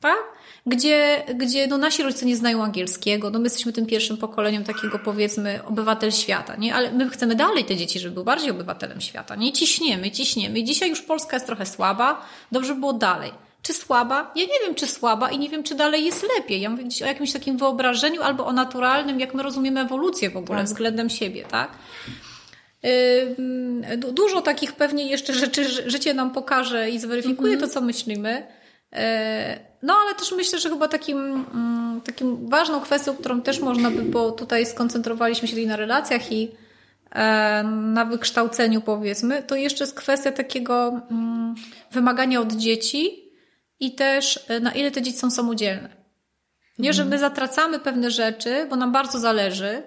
[0.00, 0.18] tak?
[0.66, 4.98] Gdzie, gdzie no nasi rodzice nie znają angielskiego, no my jesteśmy tym pierwszym pokoleniem takiego
[4.98, 6.74] powiedzmy obywatel świata, nie?
[6.74, 9.52] Ale my chcemy dalej te dzieci, żeby były bardziej obywatelem świata, nie?
[9.52, 10.58] Ciśniemy, ciśniemy.
[10.58, 12.22] I dzisiaj już Polska jest trochę słaba,
[12.52, 13.45] dobrze było dalej.
[13.66, 14.32] Czy słaba?
[14.34, 16.60] Ja nie wiem, czy słaba i nie wiem, czy dalej jest lepiej.
[16.60, 20.58] Ja mówię o jakimś takim wyobrażeniu albo o naturalnym, jak my rozumiemy ewolucję w ogóle
[20.58, 20.66] tak.
[20.66, 21.70] względem siebie, tak?
[24.12, 27.60] Dużo takich pewnie jeszcze rzeczy życie nam pokaże i zweryfikuje -hmm.
[27.60, 28.46] to, co myślimy.
[28.92, 31.18] E, no, ale też myślę, że chyba takim,
[31.54, 36.32] mm, takim ważną kwestią, którą też można by, bo tutaj skoncentrowaliśmy się tutaj na relacjach
[36.32, 36.50] i
[37.10, 41.54] e, na wykształceniu, powiedzmy, to jeszcze jest kwestia takiego mm,
[41.92, 43.25] wymagania od dzieci,
[43.80, 45.96] i też e, na ile te dzieci są samodzielne.
[46.78, 49.82] Nie, że my zatracamy pewne rzeczy, bo nam bardzo zależy.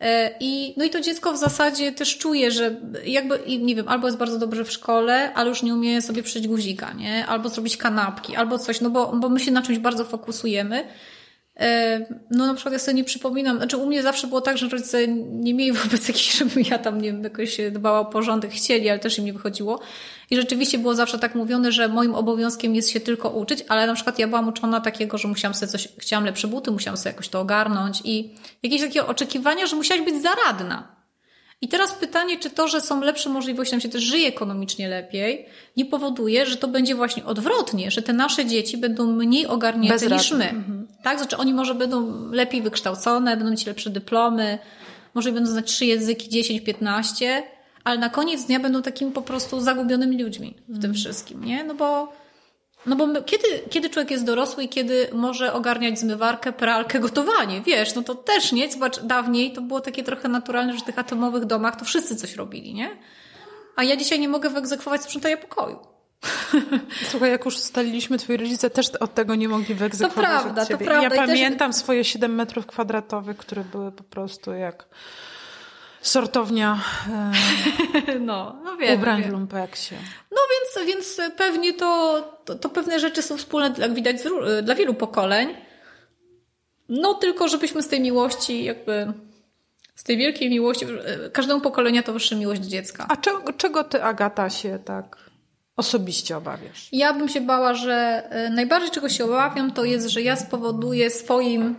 [0.00, 4.06] E, I, no i to dziecko w zasadzie też czuje, że jakby, nie wiem, albo
[4.06, 7.26] jest bardzo dobrze w szkole, ale już nie umie sobie przyjść guzika, nie?
[7.26, 10.84] Albo zrobić kanapki, albo coś, no bo, bo my się na czymś bardzo fokusujemy.
[12.30, 15.08] No na przykład ja sobie nie przypominam, znaczy u mnie zawsze było tak, że rodzice
[15.08, 18.98] nie mieli wobec jakichś, żebym ja tam nie wiem, jakoś dbała o porządek, chcieli, ale
[18.98, 19.80] też im nie wychodziło.
[20.30, 23.94] I rzeczywiście było zawsze tak mówione, że moim obowiązkiem jest się tylko uczyć, ale na
[23.94, 27.28] przykład ja byłam uczona takiego, że musiałam sobie coś, chciałam lepsze buty, musiałam sobie jakoś
[27.28, 30.96] to ogarnąć i jakieś takie oczekiwania, że musiałaś być zaradna.
[31.60, 35.46] I teraz pytanie, czy to, że są lepsze możliwości, nam się też żyje ekonomicznie lepiej,
[35.76, 40.30] nie powoduje, że to będzie właśnie odwrotnie, że te nasze dzieci będą mniej ogarnięte niż
[40.30, 40.50] my.
[40.50, 40.75] Mhm.
[41.06, 41.18] Tak?
[41.18, 44.58] Znaczy oni może będą lepiej wykształcone, będą mieć lepsze dyplomy,
[45.14, 47.42] może będą znać trzy języki, 10, 15,
[47.84, 50.94] ale na koniec dnia będą takimi po prostu zagubionymi ludźmi w tym mhm.
[50.94, 51.64] wszystkim, nie?
[51.64, 52.12] No bo
[52.86, 57.62] no bo my, kiedy, kiedy człowiek jest dorosły i kiedy może ogarniać zmywarkę, pralkę, gotowanie,
[57.62, 58.72] wiesz, no to też nie.
[58.72, 62.34] Zobacz, dawniej to było takie trochę naturalne, że w tych atomowych domach to wszyscy coś
[62.34, 62.90] robili, nie?
[63.76, 65.95] A ja dzisiaj nie mogę wyegzekwować sprzątania pokoju.
[67.10, 70.68] Słuchaj, jak już ustaliliśmy, twoi rodzice też od tego nie mogli wyegzekwować to prawda, od
[70.68, 70.84] ciebie.
[70.84, 71.16] To prawda.
[71.16, 71.80] Ja pamiętam też...
[71.80, 74.88] swoje 7 metrów kwadratowych, które były po prostu jak
[76.00, 76.80] sortownia
[78.08, 79.30] e, no, no wiem, ubrań wiem.
[79.30, 79.94] w lumpeksie.
[80.30, 84.16] No więc, więc pewnie to, to, to pewne rzeczy są wspólne, jak widać,
[84.62, 85.56] dla wielu pokoleń.
[86.88, 89.12] No tylko, żebyśmy z tej miłości jakby
[89.94, 93.06] z tej wielkiej miłości, e, każdemu pokolenia towarzyszy miłość do dziecka.
[93.08, 95.25] A czego, czego ty, Agata, się tak
[95.76, 96.88] osobiście obawiasz?
[96.92, 101.10] Ja bym się bała, że e, najbardziej czego się obawiam, to jest, że ja spowoduję
[101.10, 101.76] swoim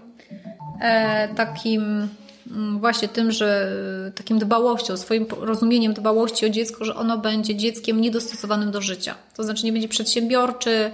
[0.82, 2.10] e, takim
[2.52, 3.72] Mm, właśnie tym, że
[4.08, 9.16] e, takim dbałością, swoim rozumieniem dbałości o dziecko, że ono będzie dzieckiem niedostosowanym do życia.
[9.36, 10.92] To znaczy nie będzie przedsiębiorczy,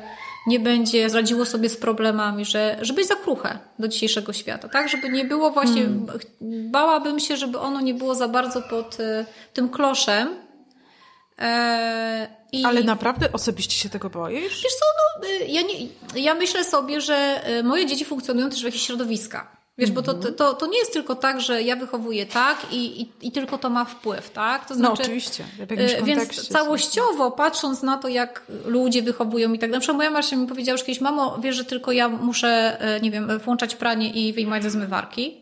[0.47, 4.89] nie będzie radziło sobie z problemami, że, żeby być za kruche do dzisiejszego świata, tak?
[4.89, 6.07] Żeby nie było właśnie, hmm.
[6.71, 10.29] bałabym się, żeby ono nie było za bardzo pod y, tym kloszem.
[11.39, 12.65] E, i...
[12.65, 14.63] Ale naprawdę osobiście się tego boisz?
[14.63, 15.75] Wiesz co, no, ja, nie,
[16.23, 19.63] ja myślę sobie, że moje dzieci funkcjonują też w jakichś środowiskach.
[19.77, 23.11] Wiesz, bo to, to, to nie jest tylko tak, że ja wychowuję tak i, i,
[23.21, 24.67] i tylko to ma wpływ, tak?
[24.67, 29.59] To znaczy, no oczywiście, w y, Więc całościowo, patrząc na to, jak ludzie wychowują i
[29.59, 29.87] tak dalej.
[29.93, 33.39] Moja Marcia mi powiedziała już kiedyś, mamo, wiesz, że tylko ja muszę, y, nie wiem,
[33.39, 35.41] włączać pranie i wyjmować ze zmywarki.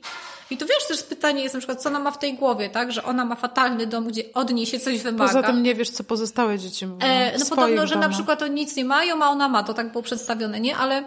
[0.52, 2.92] I tu wiesz, też pytanie jest na przykład, co ona ma w tej głowie, tak?
[2.92, 5.28] Że ona ma fatalny dom, gdzie od niej się coś wymaga.
[5.28, 7.08] Poza tym nie wiesz, co pozostałe dzieci mówią.
[7.08, 9.92] E, no podobno, że na przykład oni nic nie mają, a ona ma, to tak
[9.92, 10.78] było przedstawione, nie?
[10.78, 11.04] Ale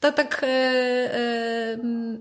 [0.00, 1.76] to tak, e, e,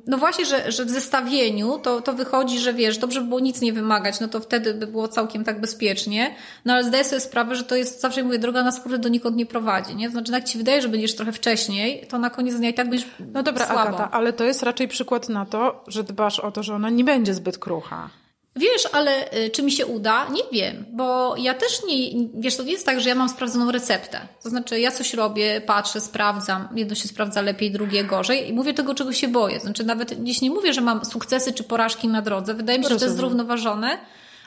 [0.08, 3.62] no właśnie, że, że w zestawieniu to, to wychodzi, że wiesz, dobrze by było nic
[3.62, 7.56] nie wymagać, no to wtedy by było całkiem tak bezpiecznie, no ale zdaję sobie sprawę,
[7.56, 10.10] że to jest, zawsze mówię, droga na skórę donikąd nie prowadzi, nie?
[10.10, 13.10] Znaczy, jak ci wydaje, że będziesz trochę wcześniej, to na koniec dnia i tak będziesz
[13.34, 13.82] No dobra, słabo.
[13.82, 17.04] Agata, ale to jest raczej przykład na to, że dbasz o to, że ona nie
[17.04, 18.10] będzie zbyt krucha.
[18.56, 20.30] Wiesz, ale y, czy mi się uda?
[20.30, 21.96] Nie wiem, bo ja też nie,
[22.36, 24.20] wiesz, to nie jest tak, że ja mam sprawdzoną receptę.
[24.44, 28.74] To znaczy, ja coś robię, patrzę, sprawdzam, jedno się sprawdza lepiej, drugie gorzej i mówię
[28.74, 29.60] tego, czego się boję.
[29.60, 32.54] Znaczy, nawet gdzieś nie mówię, że mam sukcesy czy porażki na drodze.
[32.54, 33.00] Wydaje mi się, Rozumiem.
[33.00, 33.98] że to jest zrównoważone,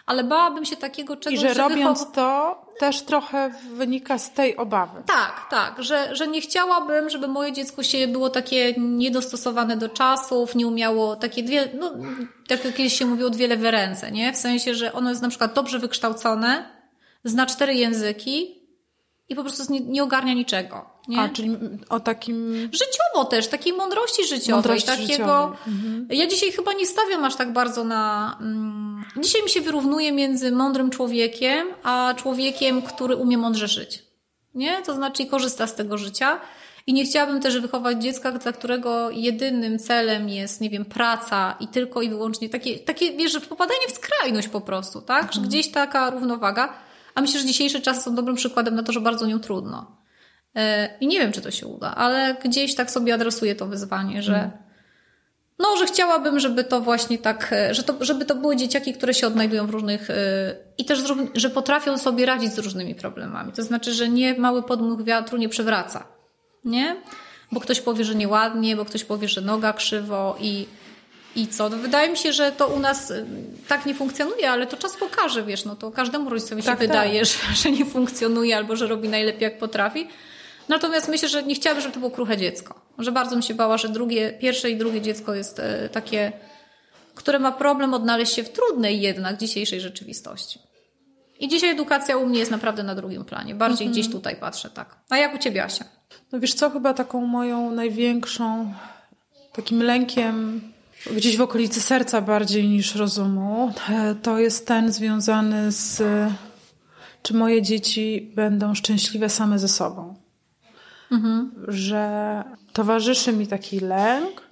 [0.07, 2.15] ale bałabym się takiego czegoś, I że, że robiąc wychow...
[2.15, 5.03] to też trochę wynika z tej obawy.
[5.07, 10.55] Tak, tak, że, że nie chciałabym, żeby moje dziecko się było takie niedostosowane do czasów,
[10.55, 11.93] nie umiało takie dwie, no
[12.49, 14.33] tak jak kiedyś się mówiło, dwie lewe ręce, nie?
[14.33, 16.71] W sensie, że ono jest na przykład dobrze wykształcone,
[17.25, 18.66] zna cztery języki,
[19.29, 20.87] i po prostu nie, nie ogarnia niczego.
[21.09, 21.20] Nie?
[21.20, 21.57] A, czyli
[21.89, 22.55] o takim...
[22.72, 24.55] Życiowo też, takiej mądrości życiowej.
[24.55, 25.07] Mądrości takiego...
[25.12, 25.59] Życiowej.
[25.66, 26.07] Mhm.
[26.11, 28.37] Ja dzisiaj chyba nie stawiam aż tak bardzo na...
[28.41, 34.03] Mm, dzisiaj mi się wyrównuje między mądrym człowiekiem, a człowiekiem, który umie mądrze żyć.
[34.55, 34.83] Nie?
[34.83, 36.41] To znaczy korzysta z tego życia.
[36.87, 41.68] I nie chciałabym też wychować dziecka, dla którego jedynym celem jest, nie wiem, praca i
[41.68, 45.22] tylko i wyłącznie takie, takie wiesz, że popadanie w skrajność po prostu, tak?
[45.22, 45.35] Mhm.
[45.35, 46.86] Że gdzieś taka równowaga.
[47.17, 49.97] A myślę, że dzisiejsze czasy są dobrym przykładem na to, że bardzo nią trudno.
[50.55, 54.23] E, I nie wiem, czy to się uda, ale gdzieś tak sobie adresuję to wyzwanie,
[54.23, 54.51] że mm.
[55.59, 59.14] no, że chciałabym, żeby to właśnie tak, e, że to, żeby to były dzieciaki, które
[59.14, 60.14] się odnajdują w różnych e,
[60.79, 61.03] i też,
[61.35, 63.53] że potrafią sobie radzić z różnymi problemami.
[63.53, 66.07] To znaczy, że nie mały podmuch wiatru nie przewraca.
[66.64, 66.97] Nie?
[67.53, 70.67] Bo ktoś powie, że nieładnie, bo ktoś powie, że noga krzywo i
[71.37, 71.68] i co?
[71.68, 73.26] No wydaje mi się, że to u nas y,
[73.68, 76.89] tak nie funkcjonuje, ale to czas pokaże, wiesz, no to każdemu rodzicowi tak, się tak.
[76.89, 80.09] wydaje, że, że nie funkcjonuje albo że robi najlepiej jak potrafi.
[80.68, 82.80] Natomiast myślę, że nie chciałabym, żeby to było kruche dziecko.
[82.99, 86.32] Że bardzo mi się bała, że drugie, pierwsze i drugie dziecko jest e, takie,
[87.14, 90.59] które ma problem odnaleźć się w trudnej jednak dzisiejszej rzeczywistości.
[91.41, 93.55] I dzisiaj edukacja u mnie jest naprawdę na drugim planie.
[93.55, 93.93] Bardziej mhm.
[93.93, 94.97] gdzieś tutaj patrzę, tak.
[95.11, 95.84] A jak u Ciebie, Asia?
[96.32, 98.74] No wiesz co, chyba taką moją największą
[99.53, 100.61] takim lękiem
[101.13, 106.03] gdzieś w okolicy serca bardziej niż rozumu, e, to jest ten związany z
[107.23, 110.15] czy moje dzieci będą szczęśliwe same ze sobą.
[111.13, 111.53] Mhm.
[111.69, 114.43] Że towarzyszy mi taki lęk,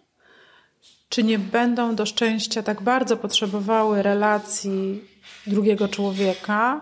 [1.09, 5.05] czy nie będą do szczęścia tak bardzo potrzebowały relacji
[5.47, 6.81] drugiego człowieka,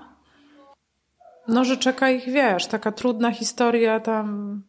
[1.48, 4.62] no, że czeka ich, wiesz, taka trudna historia tam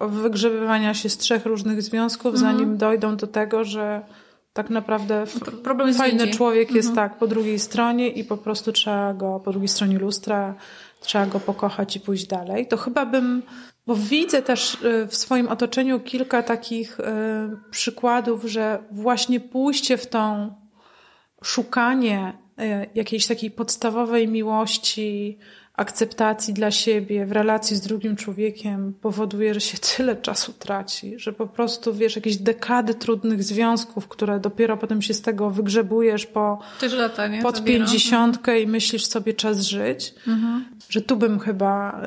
[0.00, 2.52] wygrzebywania się z trzech różnych związków, mhm.
[2.52, 4.02] zanim dojdą do tego, że
[4.56, 5.24] tak naprawdę
[5.62, 7.08] Problem fajny człowiek jest mhm.
[7.08, 10.54] tak po drugiej stronie i po prostu trzeba go, po drugiej stronie lustra,
[11.00, 12.66] trzeba go pokochać i pójść dalej.
[12.66, 13.42] To chyba bym,
[13.86, 17.04] bo widzę też y, w swoim otoczeniu kilka takich y,
[17.70, 20.54] przykładów, że właśnie pójście w tą
[21.42, 25.38] szukanie y, jakiejś takiej podstawowej miłości,
[25.76, 31.32] akceptacji dla siebie w relacji z drugim człowiekiem powoduje, że się tyle czasu traci, że
[31.32, 36.58] po prostu wiesz, jakieś dekady trudnych związków, które dopiero potem się z tego wygrzebujesz po
[36.96, 37.42] lata, nie?
[37.42, 40.64] pod pięćdziesiątkę i myślisz sobie czas żyć, mhm.
[40.88, 42.02] że tu bym chyba,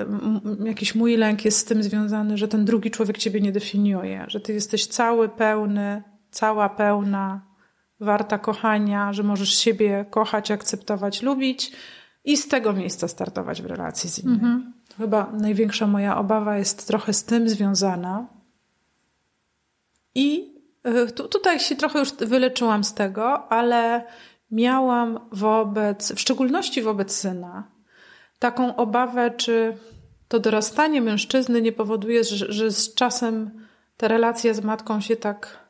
[0.63, 4.39] jakiś mój lęk jest z tym związany, że ten drugi człowiek ciebie nie definiuje, że
[4.39, 7.49] ty jesteś cały, pełny, cała pełna,
[7.99, 11.71] warta kochania, że możesz siebie kochać, akceptować, lubić,
[12.23, 14.35] i z tego miejsca startować w relacji z innymi.
[14.35, 14.73] Mhm.
[14.97, 18.27] Chyba największa moja obawa jest trochę z tym związana.
[20.15, 20.55] I
[20.87, 24.03] y, tu, tutaj się trochę już wyleczyłam z tego, ale
[24.51, 27.63] miałam wobec, w szczególności wobec syna,
[28.39, 29.77] taką obawę, czy
[30.27, 33.51] to dorastanie mężczyzny nie powoduje, że, że z czasem
[33.97, 35.69] ta relacja z matką się tak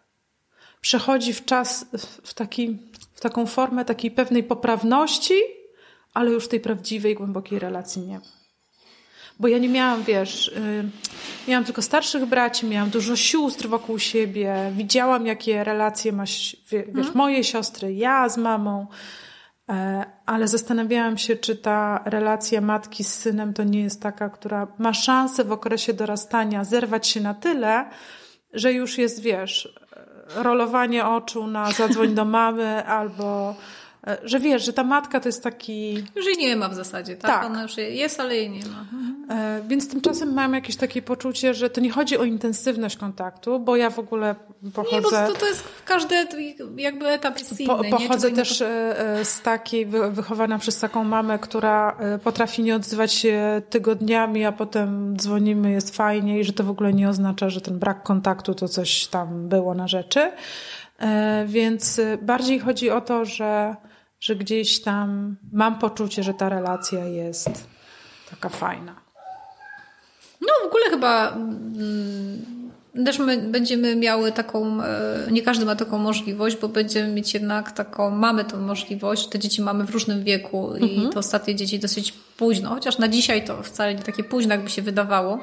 [0.81, 1.85] przechodzi w czas,
[2.23, 2.77] w, taki,
[3.13, 5.33] w taką formę takiej pewnej poprawności,
[6.13, 8.19] ale już tej prawdziwej, głębokiej relacji nie.
[9.39, 10.89] Bo ja nie miałam, wiesz, yy,
[11.47, 16.23] miałam tylko starszych braci, miałam dużo sióstr wokół siebie, widziałam, jakie relacje ma,
[16.71, 17.11] wiesz, hmm.
[17.13, 18.87] moje siostry, ja z mamą,
[19.69, 19.75] yy,
[20.25, 24.93] ale zastanawiałam się, czy ta relacja matki z synem to nie jest taka, która ma
[24.93, 27.89] szansę w okresie dorastania zerwać się na tyle,
[28.53, 29.79] że już jest, wiesz,
[30.35, 33.78] rolowanie oczu na zadzwoń do mamy albo E,
[34.23, 36.03] że wiesz, że ta matka to jest taki...
[36.15, 37.31] Już jej nie ma w zasadzie, tak?
[37.31, 37.45] tak.
[37.45, 38.79] Ona już jest, ale jej nie ma.
[38.79, 39.25] Mhm.
[39.29, 43.75] E, więc tymczasem mam jakieś takie poczucie, że to nie chodzi o intensywność kontaktu, bo
[43.75, 44.35] ja w ogóle
[44.73, 44.95] pochodzę...
[44.95, 46.27] Nie, bo to, to jest każdy
[46.77, 47.75] jakby etap jest inny.
[47.75, 53.61] Po, pochodzę też e, z takiej, wychowana przez taką mamę, która potrafi nie odzywać się
[53.69, 57.79] tygodniami, a potem dzwonimy, jest fajnie i że to w ogóle nie oznacza, że ten
[57.79, 60.31] brak kontaktu to coś tam było na rzeczy.
[61.45, 63.75] Więc bardziej chodzi o to, że
[64.19, 67.67] że gdzieś tam mam poczucie, że ta relacja jest
[68.29, 68.95] taka fajna.
[70.41, 72.59] No w ogóle chyba mm,
[73.05, 77.71] też my będziemy miały taką, e, nie każdy ma taką możliwość, bo będziemy mieć jednak
[77.71, 81.09] taką, mamy tą możliwość, te dzieci mamy w różnym wieku i mhm.
[81.09, 84.81] to ostatnie dzieci dosyć późno, chociaż na dzisiaj to wcale nie takie późno, jakby się
[84.81, 85.39] wydawało.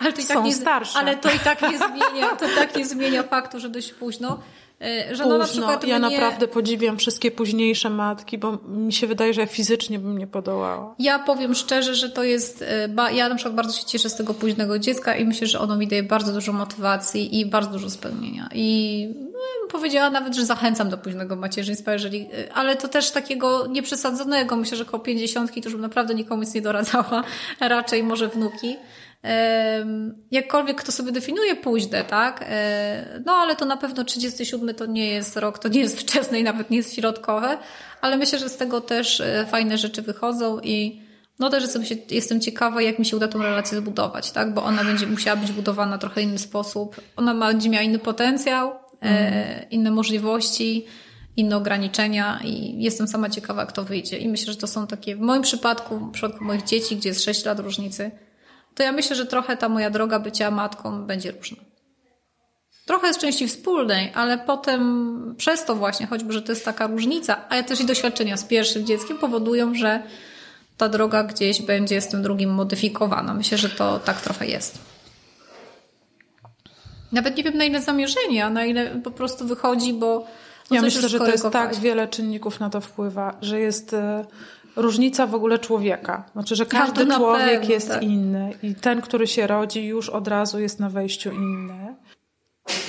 [0.00, 0.98] Ale to i tak Są nie, starsze.
[0.98, 4.40] Ale to i tak nie zmienia, to tak nie zmienia faktu, że dość późno.
[4.84, 6.10] E, że no na przykład ja mnie...
[6.10, 10.94] naprawdę podziwiam wszystkie późniejsze matki, bo mi się wydaje, że ja fizycznie bym nie podołała.
[10.98, 12.64] Ja powiem szczerze, że to jest,
[12.98, 15.76] e, ja na przykład bardzo się cieszę z tego późnego dziecka i myślę, że ono
[15.76, 18.48] mi daje bardzo dużo motywacji i bardzo dużo spełnienia.
[18.54, 23.66] I no, powiedziała nawet, że zachęcam do późnego macierzyństwa, jeżeli, e, ale to też takiego
[23.66, 24.56] nieprzesadzonego.
[24.56, 27.24] Myślę, że koło pięćdziesiątki to już bym naprawdę nikomu nic nie doradzała,
[27.60, 28.76] raczej może wnuki
[30.30, 32.44] jakkolwiek kto sobie definiuje późne, tak?
[32.48, 36.40] E, no ale to na pewno 37 to nie jest rok, to nie jest wczesny
[36.40, 37.58] i nawet nie jest środkowe,
[38.00, 41.02] ale myślę, że z tego też e, fajne rzeczy wychodzą i
[41.38, 44.54] no też jestem, się, jestem ciekawa, jak mi się uda tą relację zbudować, tak?
[44.54, 47.00] Bo ona będzie musiała być budowana trochę inny sposób.
[47.16, 49.70] Ona ma, będzie miała inny potencjał, mm.
[49.70, 50.86] inne możliwości,
[51.36, 54.18] inne ograniczenia i jestem sama ciekawa, jak to wyjdzie.
[54.18, 57.24] I myślę, że to są takie, w moim przypadku, w przypadku moich dzieci, gdzie jest
[57.24, 58.10] 6 lat różnicy,
[58.74, 61.56] to ja myślę, że trochę ta moja droga bycia matką będzie różna.
[62.86, 67.48] Trochę jest części wspólnej, ale potem przez to właśnie, choćby, że to jest taka różnica,
[67.48, 70.02] ale też i doświadczenia z pierwszym dzieckiem powodują, że
[70.76, 73.34] ta droga gdzieś będzie z tym drugim modyfikowana.
[73.34, 74.78] Myślę, że to tak trochę jest.
[77.12, 80.26] Nawet nie wiem na ile zamierzenie, a na ile po prostu wychodzi, bo.
[80.70, 84.24] No ja myślę, że to jest tak wiele czynników na to wpływa, że jest e,
[84.76, 86.24] różnica w ogóle człowieka.
[86.32, 88.02] Znaczy, że każdy no, człowiek pewno, jest tak.
[88.02, 91.94] inny i ten, który się rodzi, już od razu jest na wejściu inny.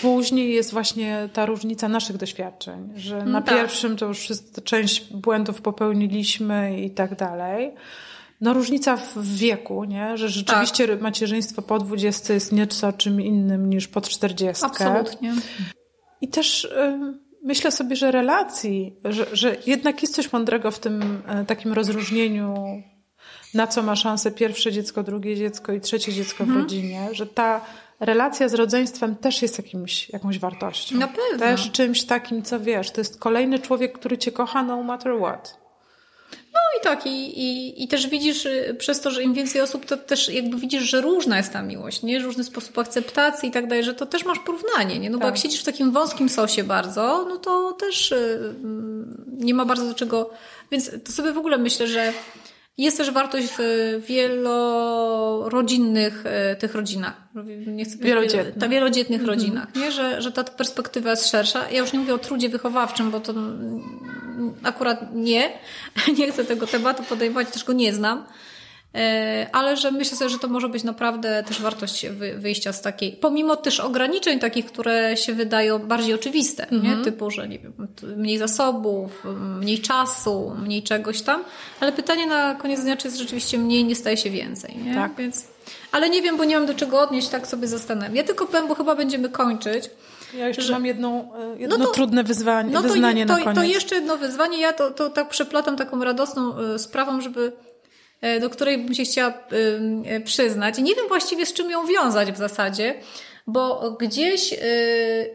[0.02, 3.56] Później jest właśnie ta różnica naszych doświadczeń, że no na tak.
[3.56, 4.28] pierwszym to już
[4.64, 7.74] część błędów popełniliśmy i tak dalej.
[8.42, 10.18] No różnica w wieku, nie?
[10.18, 11.02] że rzeczywiście tak.
[11.02, 14.66] macierzyństwo po 20 jest nieco czym innym niż po 40.
[14.66, 15.34] Absolutnie.
[16.22, 16.64] I też...
[16.64, 21.74] Y myślę sobie, że relacji, że, że jednak jest coś mądrego w tym e, takim
[21.74, 22.56] rozróżnieniu,
[23.54, 26.62] na co ma szansę pierwsze dziecko, drugie dziecko i trzecie dziecko w mhm.
[26.62, 27.62] rodzinie, że ta
[28.00, 30.98] relacja z rodzeństwem też jest jakimś, jakąś wartością.
[30.98, 31.40] Na pewno.
[31.40, 35.65] Też czymś takim, co wiesz, to jest kolejny człowiek, który cię kocha no matter what.
[36.80, 39.98] I tak, i, i, i też widzisz y, przez to, że im więcej osób, to
[39.98, 42.20] też jakby widzisz, że różna jest ta miłość, nie?
[42.20, 45.10] Różny sposób akceptacji i tak dalej, że to też masz porównanie, nie?
[45.10, 45.22] No tak.
[45.22, 48.56] bo jak siedzisz w takim wąskim sosie bardzo, no to też yy,
[49.38, 50.30] nie ma bardzo do czego,
[50.72, 52.14] więc to sobie w ogóle myślę, że
[52.78, 53.62] jest też wartość w
[54.08, 57.14] wielorodzinnych e, tych rodzinach.
[57.68, 58.58] Nie chcę wielodzietnych.
[58.60, 59.40] Ta wielodzietnych mhm.
[59.40, 59.92] rodzinach, nie?
[59.92, 61.70] Że, że ta perspektywa jest szersza.
[61.70, 63.34] Ja już nie mówię o trudzie wychowawczym, bo to
[64.64, 65.50] akurat nie.
[66.18, 68.26] Nie chcę tego tematu podejmować, też go nie znam.
[68.96, 72.06] E, ale że myślę sobie, że to może być naprawdę też wartość
[72.38, 76.78] wyjścia z takiej, pomimo też ograniczeń takich, które się wydają bardziej oczywiste, nie?
[76.78, 77.04] Mhm.
[77.04, 77.74] typu, że nie wiem,
[78.18, 79.24] mniej zasobów,
[79.60, 81.44] mniej czasu, mniej czegoś tam,
[81.80, 84.96] ale pytanie na koniec dnia, czy jest rzeczywiście mniej, nie staje się więcej, nie?
[84.96, 85.16] Tak.
[85.18, 85.48] Więc,
[85.92, 88.16] ale nie wiem, bo nie mam do czego odnieść, tak sobie zastanawiam.
[88.16, 89.90] Ja tylko powiem, bo chyba będziemy kończyć.
[90.34, 90.74] Ja jeszcze że...
[90.74, 93.56] mam jedną, e, jedno no to, trudne wyzwanie, no to, wyznanie to, na koniec.
[93.56, 94.60] To jeszcze jedno wyzwanie.
[94.60, 97.52] Ja to, to tak przeplatam taką radosną e, sprawą, żeby
[98.42, 99.34] do której bym się chciała
[100.06, 100.78] e, przyznać.
[100.78, 102.96] Nie wiem właściwie z czym ją wiązać w zasadzie,
[103.48, 104.58] bo gdzieś y,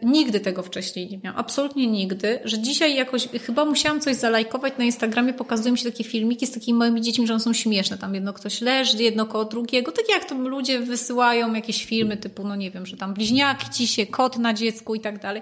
[0.03, 4.83] nigdy tego wcześniej nie miałam, absolutnie nigdy, że dzisiaj jakoś chyba musiałam coś zalajkować na
[4.83, 7.97] Instagramie, pokazują mi się takie filmiki z takimi moimi dziećmi, że one są śmieszne.
[7.97, 12.43] Tam jedno ktoś leży, jedno koło drugiego, tak jak to ludzie wysyłają jakieś filmy typu,
[12.43, 15.41] no nie wiem, że tam bliźniaki ci się, kot na dziecku i tak dalej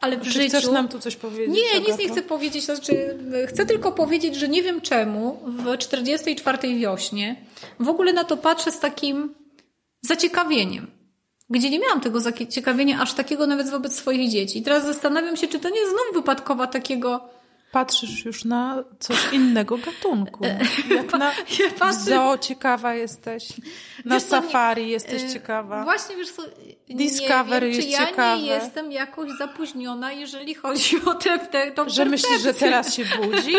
[0.00, 0.48] ale w Czy życiu...
[0.48, 1.56] chcesz nam tu coś powiedzieć?
[1.56, 2.64] Nie, nic nie chcę powiedzieć.
[2.64, 3.18] Znaczy,
[3.48, 7.36] chcę tylko powiedzieć, że nie wiem czemu w 44 wiośnie
[7.80, 9.34] w ogóle na to patrzę z takim
[10.02, 10.90] zaciekawieniem.
[11.50, 14.58] Gdzie nie miałam tego zaciekawienia aż takiego nawet wobec swoich dzieci.
[14.58, 17.28] I teraz zastanawiam się, czy to nie jest znów wypadkowa takiego
[17.72, 20.44] patrzysz już na coś innego gatunku.
[20.90, 23.48] Jak na Ja patrzę- zoo ciekawa jesteś.
[24.04, 25.84] Na Wiesz co, nie- safari jesteś Y, ciekawa.
[25.84, 26.42] Właśnie, wiesz co,
[26.90, 28.40] Discovery nie wiem, czy jest ja ciekawe.
[28.42, 33.04] nie jestem jakoś zapóźniona, jeżeli chodzi o tę te, tą Że myślisz, że teraz się
[33.04, 33.52] budzi?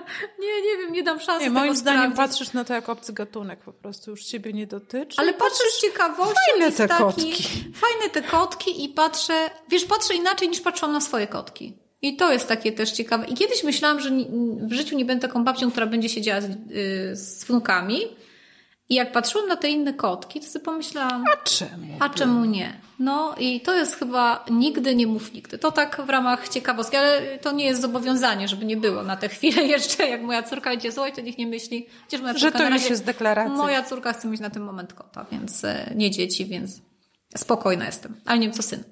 [0.40, 2.16] Nie, nie wiem, nie dam szansy Nie, moim zdaniem sprawdzić.
[2.38, 4.10] patrzysz na to jak obcy gatunek po prostu.
[4.10, 5.16] Już ciebie nie dotyczy.
[5.20, 6.34] Ale patrzę z ciekawością.
[6.50, 7.32] fajne te taki, kotki.
[7.74, 11.76] Fajne te kotki i patrzę, wiesz, patrzę inaczej niż patrzyłam na swoje kotki.
[12.02, 13.26] I to jest takie też ciekawe.
[13.26, 14.10] I kiedyś myślałam, że
[14.60, 17.98] w życiu nie będę taką babcią, która będzie siedziała z, y, z wnukami.
[18.90, 21.96] I jak patrzyłam na te inne kotki, to sobie pomyślałam, A czemu?
[22.00, 22.80] a czemu nie?
[22.98, 25.58] No i to jest chyba nigdy nie mów nigdy.
[25.58, 29.28] To tak w ramach ciekawostki, ale to nie jest zobowiązanie, żeby nie było na tę
[29.28, 31.86] chwilę jeszcze, jak moja córka idzie słuchaj, to niech nie myśli.
[32.04, 33.56] Chociaż moja Że córka to na już razie, jest deklaracja.
[33.56, 36.80] Moja córka chce mieć na ten moment kota, więc e, nie dzieci, więc
[37.36, 38.20] spokojna jestem.
[38.24, 38.84] Ale nie wiem co syn.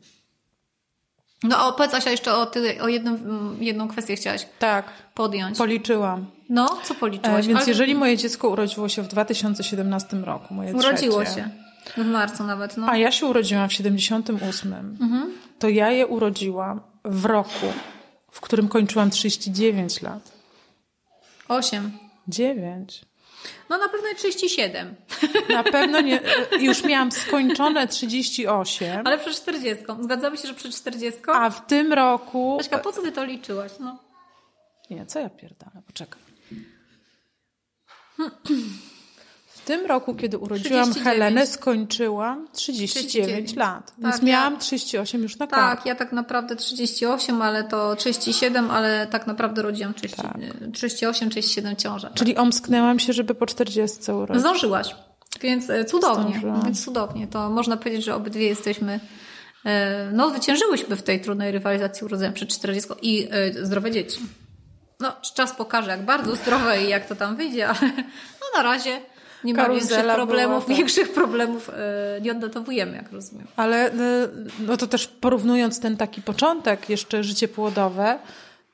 [1.49, 3.19] No o, powiedz Asia jeszcze o, ty, o jedną,
[3.61, 5.59] jedną kwestię chciałaś Tak, podjąć.
[5.59, 6.27] policzyłam.
[6.49, 7.47] No, co E, policzyłaś?
[7.47, 11.41] więc Ale jeżeli moje dziecko urodziło się w 2017 roku, moje Urodziło trzecie,
[11.97, 12.03] się.
[12.03, 12.87] W marcu nawet, no.
[12.91, 15.33] a ja się urodziłam w 78, Mhm.
[15.59, 17.67] to ja je urodziłam w roku,
[18.31, 20.33] w którym kończyłam 39 lat.
[21.49, 21.93] Osiem.
[22.29, 23.05] 9.
[23.69, 24.95] No na pewno 37.
[25.49, 29.85] Na pewno nie, e, już miałam skończone 38, Ale przed 40.
[30.01, 31.21] Zgadzamy się, że przed 40?
[31.33, 32.57] a w tym roku...
[32.61, 33.73] Aśka, po co ty to liczyłaś?
[33.81, 33.99] No.
[34.91, 36.23] Nie, co ja pierdolę, poczekaj.
[39.67, 41.05] W tym roku, kiedy urodziłam 39.
[41.05, 43.57] Helenę, skończyłam 39, 39.
[43.57, 43.93] lat.
[43.99, 45.77] Więc Tak, miałam ja- 38 już na kartę.
[45.77, 50.37] Tak, ja tak naprawdę 38, ale to 37, ale tak naprawdę rodziłam 30, Tak.
[50.73, 52.11] 38, 37 ciąża.
[52.15, 54.41] Czyli omsknęłam się, żeby po 40 urodzić.
[54.41, 54.95] Zdążyłaś.
[55.41, 56.31] Więc e, cudownie.
[56.31, 56.63] Zdążyłam.
[56.65, 57.27] Więc cudownie.
[57.27, 59.01] To można powiedzieć, że obydwie jesteśmy
[59.65, 64.21] e, no, zwyciężyłyśmy w tej trudnej rywalizacji urodzenia przed 40 i e, zdrowe dzieci.
[65.01, 67.79] No, czas pokaże, jak bardzo zdrowe i jak to tam wyjdzie, ale
[68.41, 69.01] no, na razie
[69.47, 70.55] nie ma większych problemów.
[70.57, 70.77] była, tak.
[70.77, 73.47] Większych problemów e, nie odnotowujemy, jak rozumiem.
[73.57, 73.93] Ale y,
[74.67, 78.19] no to też porównując ten taki początek, jeszcze życie płodowe,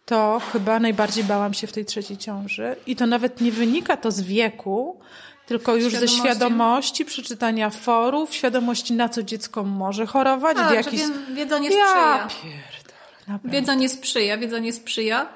[0.07, 2.77] to chyba najbardziej bałam się w tej trzeciej ciąży.
[2.86, 5.01] I to nawet nie wynika to z wieku,
[5.47, 7.05] tylko już ze Świadomości.
[7.05, 11.01] przeczytania forów, świadomości na co dziecko może chorować, w jakiś...
[11.01, 12.28] że wie- wiedza nie Ja sprzyja.
[12.43, 12.94] pierdolę,
[13.28, 13.49] naprawdę.
[13.61, 15.28] Wiedza nie sprzyja, wiedza nie sprzyja.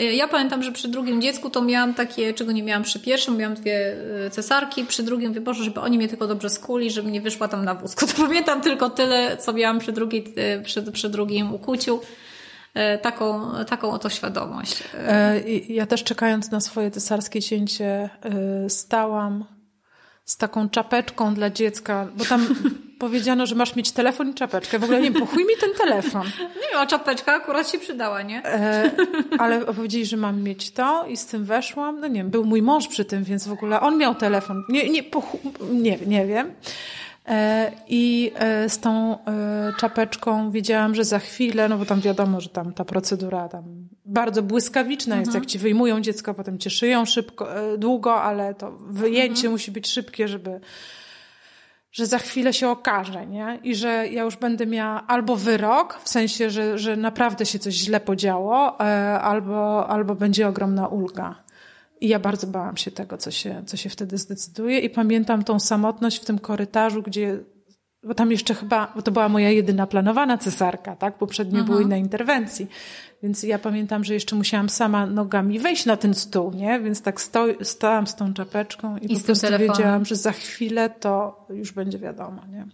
[0.00, 3.36] Y, Ja pamiętam, że przy drugim dziecku to miałam takie, czego nie miałam przy pierwszym,
[3.36, 3.96] miałam dwie
[4.26, 7.48] y, cesarki, przy drugim mówię, Boże, żeby oni mnie tylko dobrze skuli, żeby nie wyszła
[7.48, 8.06] tam na wózku.
[8.16, 12.00] To pamiętam tylko tyle, co miałam przy, drugiej, y, przy, przy drugim ukuciu.
[13.02, 14.82] Taką, taką oto świadomość.
[14.94, 18.10] E, Ja też czekając na swoje cesarskie cięcie
[18.68, 19.44] stałam
[20.28, 22.46] z taką czapeczką dla dziecka, bo tam
[22.98, 24.78] powiedziano, że masz mieć telefon i czapeczkę.
[24.78, 26.26] W ogóle nie wiem, po mi ten telefon.
[26.38, 28.44] Nie wiem, a czapeczka akurat się przydała, nie?
[28.44, 28.90] E,
[29.38, 32.00] ale powiedzieli, że mam mieć to i z tym weszłam.
[32.00, 34.62] No nie wiem, był mój mąż przy tym, więc w ogóle on miał telefon.
[34.68, 35.22] Nie, nie, po,
[35.70, 36.52] nie, nie wiem.
[37.28, 42.40] E, I e, z tą e, czapeczką wiedziałam, że za chwilę, no bo tam wiadomo,
[42.40, 43.64] że tam ta procedura tam
[44.04, 47.48] bardzo błyskawiczna jest, jak ci wyjmują dziecko, potem cię szyją szybko,
[47.78, 50.60] długo, ale to wyjęcie musi być szybkie, żeby
[51.92, 53.58] że za chwilę się okaże, nie?
[53.62, 57.74] I że ja już będę miała albo wyrok, w sensie, że, że naprawdę się coś
[57.74, 58.80] źle podziało,
[59.20, 61.47] albo, albo będzie ogromna ulga.
[62.00, 64.78] I ja bardzo bałam się tego, co się, co się wtedy zdecyduje.
[64.78, 67.38] I pamiętam tą samotność w tym korytarzu, gdzie,
[68.02, 71.18] bo tam jeszcze chyba, bo to była moja jedyna planowana cesarka, tak?
[71.18, 72.66] Poprzednio były inne interwencji.
[73.22, 76.80] Więc ja pamiętam, że jeszcze musiałam sama nogami wejść na ten stół, nie?
[76.80, 79.76] Więc tak sto, stałam z tą czapeczką i, I po prostu telefonem.
[79.76, 82.66] wiedziałam, że za chwilę to już będzie wiadomo, nie?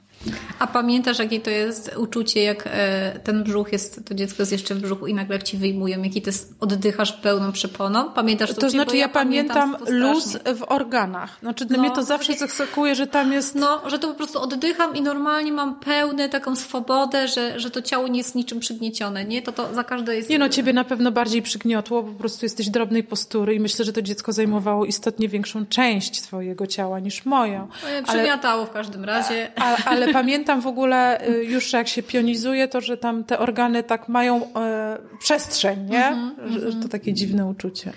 [0.58, 4.74] A pamiętasz, jakie to jest uczucie, jak e, ten brzuch jest, to dziecko jest jeszcze
[4.74, 8.10] w brzuchu i nagle ci wyjmują, jaki to jest, oddychasz pełną przeponą?
[8.12, 11.38] Pamiętasz to To znaczy Bo ja pamiętam luz w organach.
[11.40, 13.54] Znaczy dla No, mnie to zawsze takie- zaskakuje, że tam jest...
[13.54, 17.82] No, że to po prostu oddycham i normalnie mam pełne taką swobodę, że, że to
[17.82, 19.42] ciało nie jest niczym przygniecione, nie?
[19.42, 20.30] To to za każde jest...
[20.30, 23.92] Nie no, ciebie na pewno bardziej przygniotło, po prostu jesteś drobnej postury i myślę, że
[23.92, 27.68] to dziecko zajmowało istotnie większą część twojego ciała niż moją.
[27.86, 29.52] E, Przygniatało w każdym razie.
[29.56, 33.82] Ale, ale pamiętam w ogóle y, już jak się pionizuje, to że tam te organy
[33.82, 36.06] tak mają e, przestrzeń, nie?
[36.06, 37.92] Mhm, że, że to takie dziwne uczucie.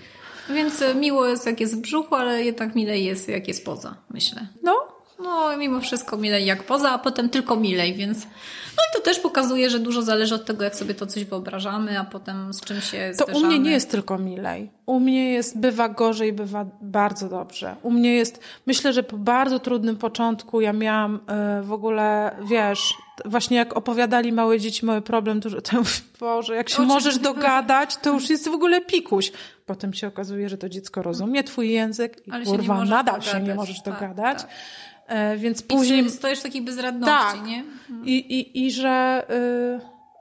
[0.49, 3.95] Więc e, miło jest, jak jest w brzuchu, ale jednak mile jest, jak jest poza,
[4.09, 4.47] myślę.
[4.63, 4.75] No,
[5.19, 8.27] no mimo wszystko milej jak poza, a potem tylko milej, więc
[8.77, 11.99] no i to też pokazuje, że dużo zależy od tego, jak sobie to coś wyobrażamy,
[11.99, 13.45] a potem z czym się To zderzamy.
[13.45, 14.71] u mnie nie jest tylko milej.
[14.85, 17.75] U mnie jest, bywa gorzej, bywa bardzo dobrze.
[17.83, 21.15] U mnie jest, myślę, że po bardzo trudnym początku ja miałam
[21.59, 22.93] y, w ogóle, wiesz,
[23.25, 25.77] właśnie jak opowiadali małe dzieci mały problem, to, że to
[26.19, 29.31] Boże, jak się możesz dogadać, to już jest w ogóle pikuś.
[29.65, 33.21] Potem się okazuje, że to dziecko rozumie twój język i Ale się kurwa, możesz nadal
[33.21, 33.47] się dogadać.
[33.47, 34.41] nie możesz Tak, dogadać.
[34.41, 34.49] tak.
[34.51, 34.53] E,
[35.37, 36.03] więc I później...
[36.03, 37.47] Później stoisz w takiej bezradności, Tak.
[37.47, 37.63] nie?
[38.05, 39.25] I, i, i że,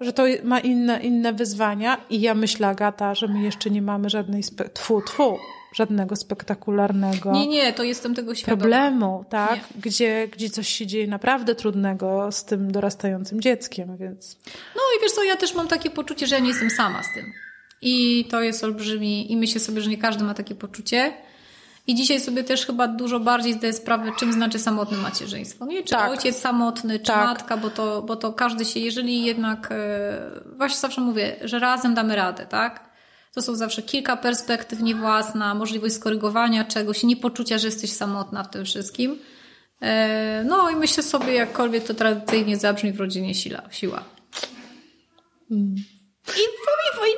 [0.01, 1.97] y, że to ma inne, inne wyzwania.
[2.11, 5.39] I ja myślę, Agata, że my jeszcze nie mamy żadnej, spe- tfu, tfu,
[5.75, 8.61] żadnego spektakularnego Nie, nie, to jestem tego świadoma.
[8.61, 9.55] problemu, tak?
[9.75, 9.81] Nie.
[9.83, 14.39] Gdzie, gdzie coś się dzieje naprawdę trudnego z tym dorastającym dzieckiem, więc
[14.77, 17.15] No i wiesz co, ja też mam takie poczucie, że ja nie jestem sama z
[17.15, 17.33] tym.
[17.83, 21.13] I to jest olbrzymi, i myślę sobie, że nie każdy ma takie poczucie.
[21.87, 25.67] I dzisiaj sobie też chyba dużo bardziej zdaję sprawę, czym znaczy samotne macierzyństwo.
[25.85, 26.11] Czy Tak.
[26.11, 27.25] ojciec samotny, czy Tak.
[27.27, 31.95] matka, bo to, bo to każdy się, jeżeli jednak, e, właśnie zawsze mówię, że razem
[31.95, 32.91] damy radę, tak?
[33.35, 38.51] To są zawsze kilka perspektyw niewłasna, możliwość skorygowania czegoś, nie poczucia, że jesteś samotna w
[38.51, 39.19] tym wszystkim.
[39.83, 44.05] E, No i myślę sobie, jakkolwiek to tradycyjnie zabrzmi w rodzinie sila, siła.
[46.29, 47.17] I powiem,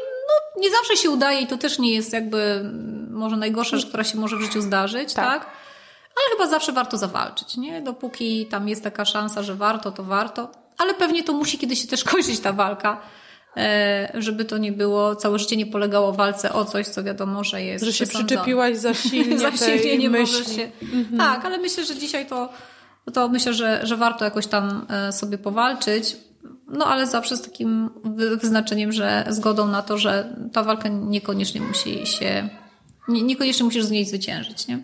[0.60, 4.04] nie zawsze się udaje i to też nie jest jakby mm, może najgorsza rzecz, która
[4.04, 5.44] się może w życiu zdarzyć, tak?
[5.44, 5.52] Tak.
[6.16, 7.82] Ale chyba zawsze warto zawalczyć, nie?
[7.82, 10.50] Dopóki tam jest taka szansa, że warto, to warto.
[10.78, 13.00] Ale pewnie to musi kiedyś się też kończyć ta walka,
[13.56, 17.62] e, żeby to nie było, całe życie nie polegało walce o coś, co wiadomo, że
[17.62, 18.26] jest że się przesądzone.
[18.26, 20.38] przyczepiłaś za silnie za silnie nie myśli.
[20.38, 20.70] możesz się.
[21.18, 22.48] Tak, ale myślę, że dzisiaj to,
[23.14, 26.16] to myślę, że, że warto jakoś tam e, sobie powalczyć.
[26.68, 31.60] No ale zawsze z takim wy- wyznaczeniem, że zgodą na to, że ta walka niekoniecznie
[31.60, 32.48] musi się.
[33.08, 34.78] Nie, niekoniecznie musisz z niej zwyciężyć, nie?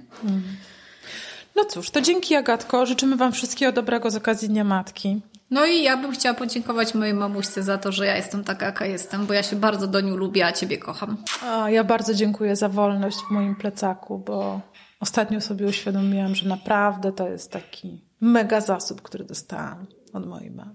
[1.56, 2.86] No cóż, to dzięki Agatko.
[2.86, 5.20] Życzymy Wam wszystkiego dobrego z okazji Dnia Matki.
[5.50, 8.86] No i ja bym chciała podziękować mojej mamuśce za to, że ja jestem taka, jaka
[8.86, 11.16] jestem, bo ja się bardzo do niej lubię, a ciebie kocham.
[11.50, 14.60] A ja bardzo dziękuję za wolność w moim plecaku, bo
[15.00, 20.74] ostatnio sobie uświadomiłam, że naprawdę to jest taki mega zasób, który dostałam od mojej mamy.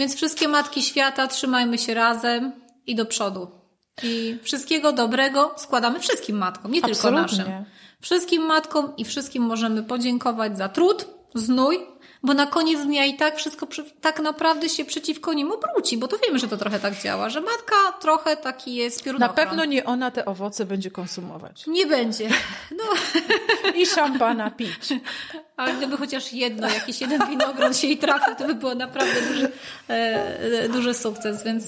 [0.00, 2.52] Więc wszystkie matki świata, trzymajmy się razem
[2.86, 3.50] i do przodu.
[4.02, 7.38] I wszystkiego dobrego składamy wszystkim matkom, nie tylko Absolutnie.
[7.38, 7.64] naszym.
[8.00, 11.78] Wszystkim matkom i wszystkim możemy podziękować za trud, znój,
[12.22, 13.66] bo na koniec dnia i tak wszystko
[14.00, 17.40] tak naprawdę się przeciwko nim obróci, bo to wiemy, że to trochę tak działa, że
[17.40, 19.36] matka trochę taki jest Na piorunochron.
[19.36, 21.66] pewno nie ona te owoce będzie konsumować.
[21.66, 22.28] Nie będzie.
[22.70, 22.84] No,
[23.76, 24.88] I szampana pić.
[25.56, 29.52] ale gdyby chociaż jedno, jakiś jeden winogron się jej trafił, to by było naprawdę duży,
[29.90, 29.92] e,
[30.64, 31.64] e, duży sukces, więc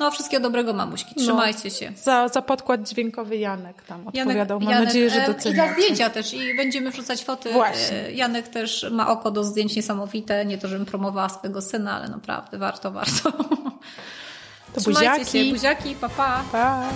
[0.00, 1.14] no wszystkiego dobrego mamuśki.
[1.14, 1.92] Trzymajcie się.
[1.96, 4.60] Za, za podkład dźwiękowy Janek tam odpowiadał.
[4.60, 5.72] Mam Janek, nadzieję, że e, I za doceniacie.
[5.72, 7.52] zdjęcia też i będziemy wrzucać foty.
[7.52, 7.96] Właśnie.
[8.06, 10.44] E, Janek też ma oko do zdjęć niesamowite.
[10.44, 13.32] Nie to, żebym promowała swojego syna, ale naprawdę warto, warto.
[14.74, 15.44] To Trzymajcie buziaki.
[15.46, 16.44] się, buziaki, pa pa.
[16.52, 16.88] Pa.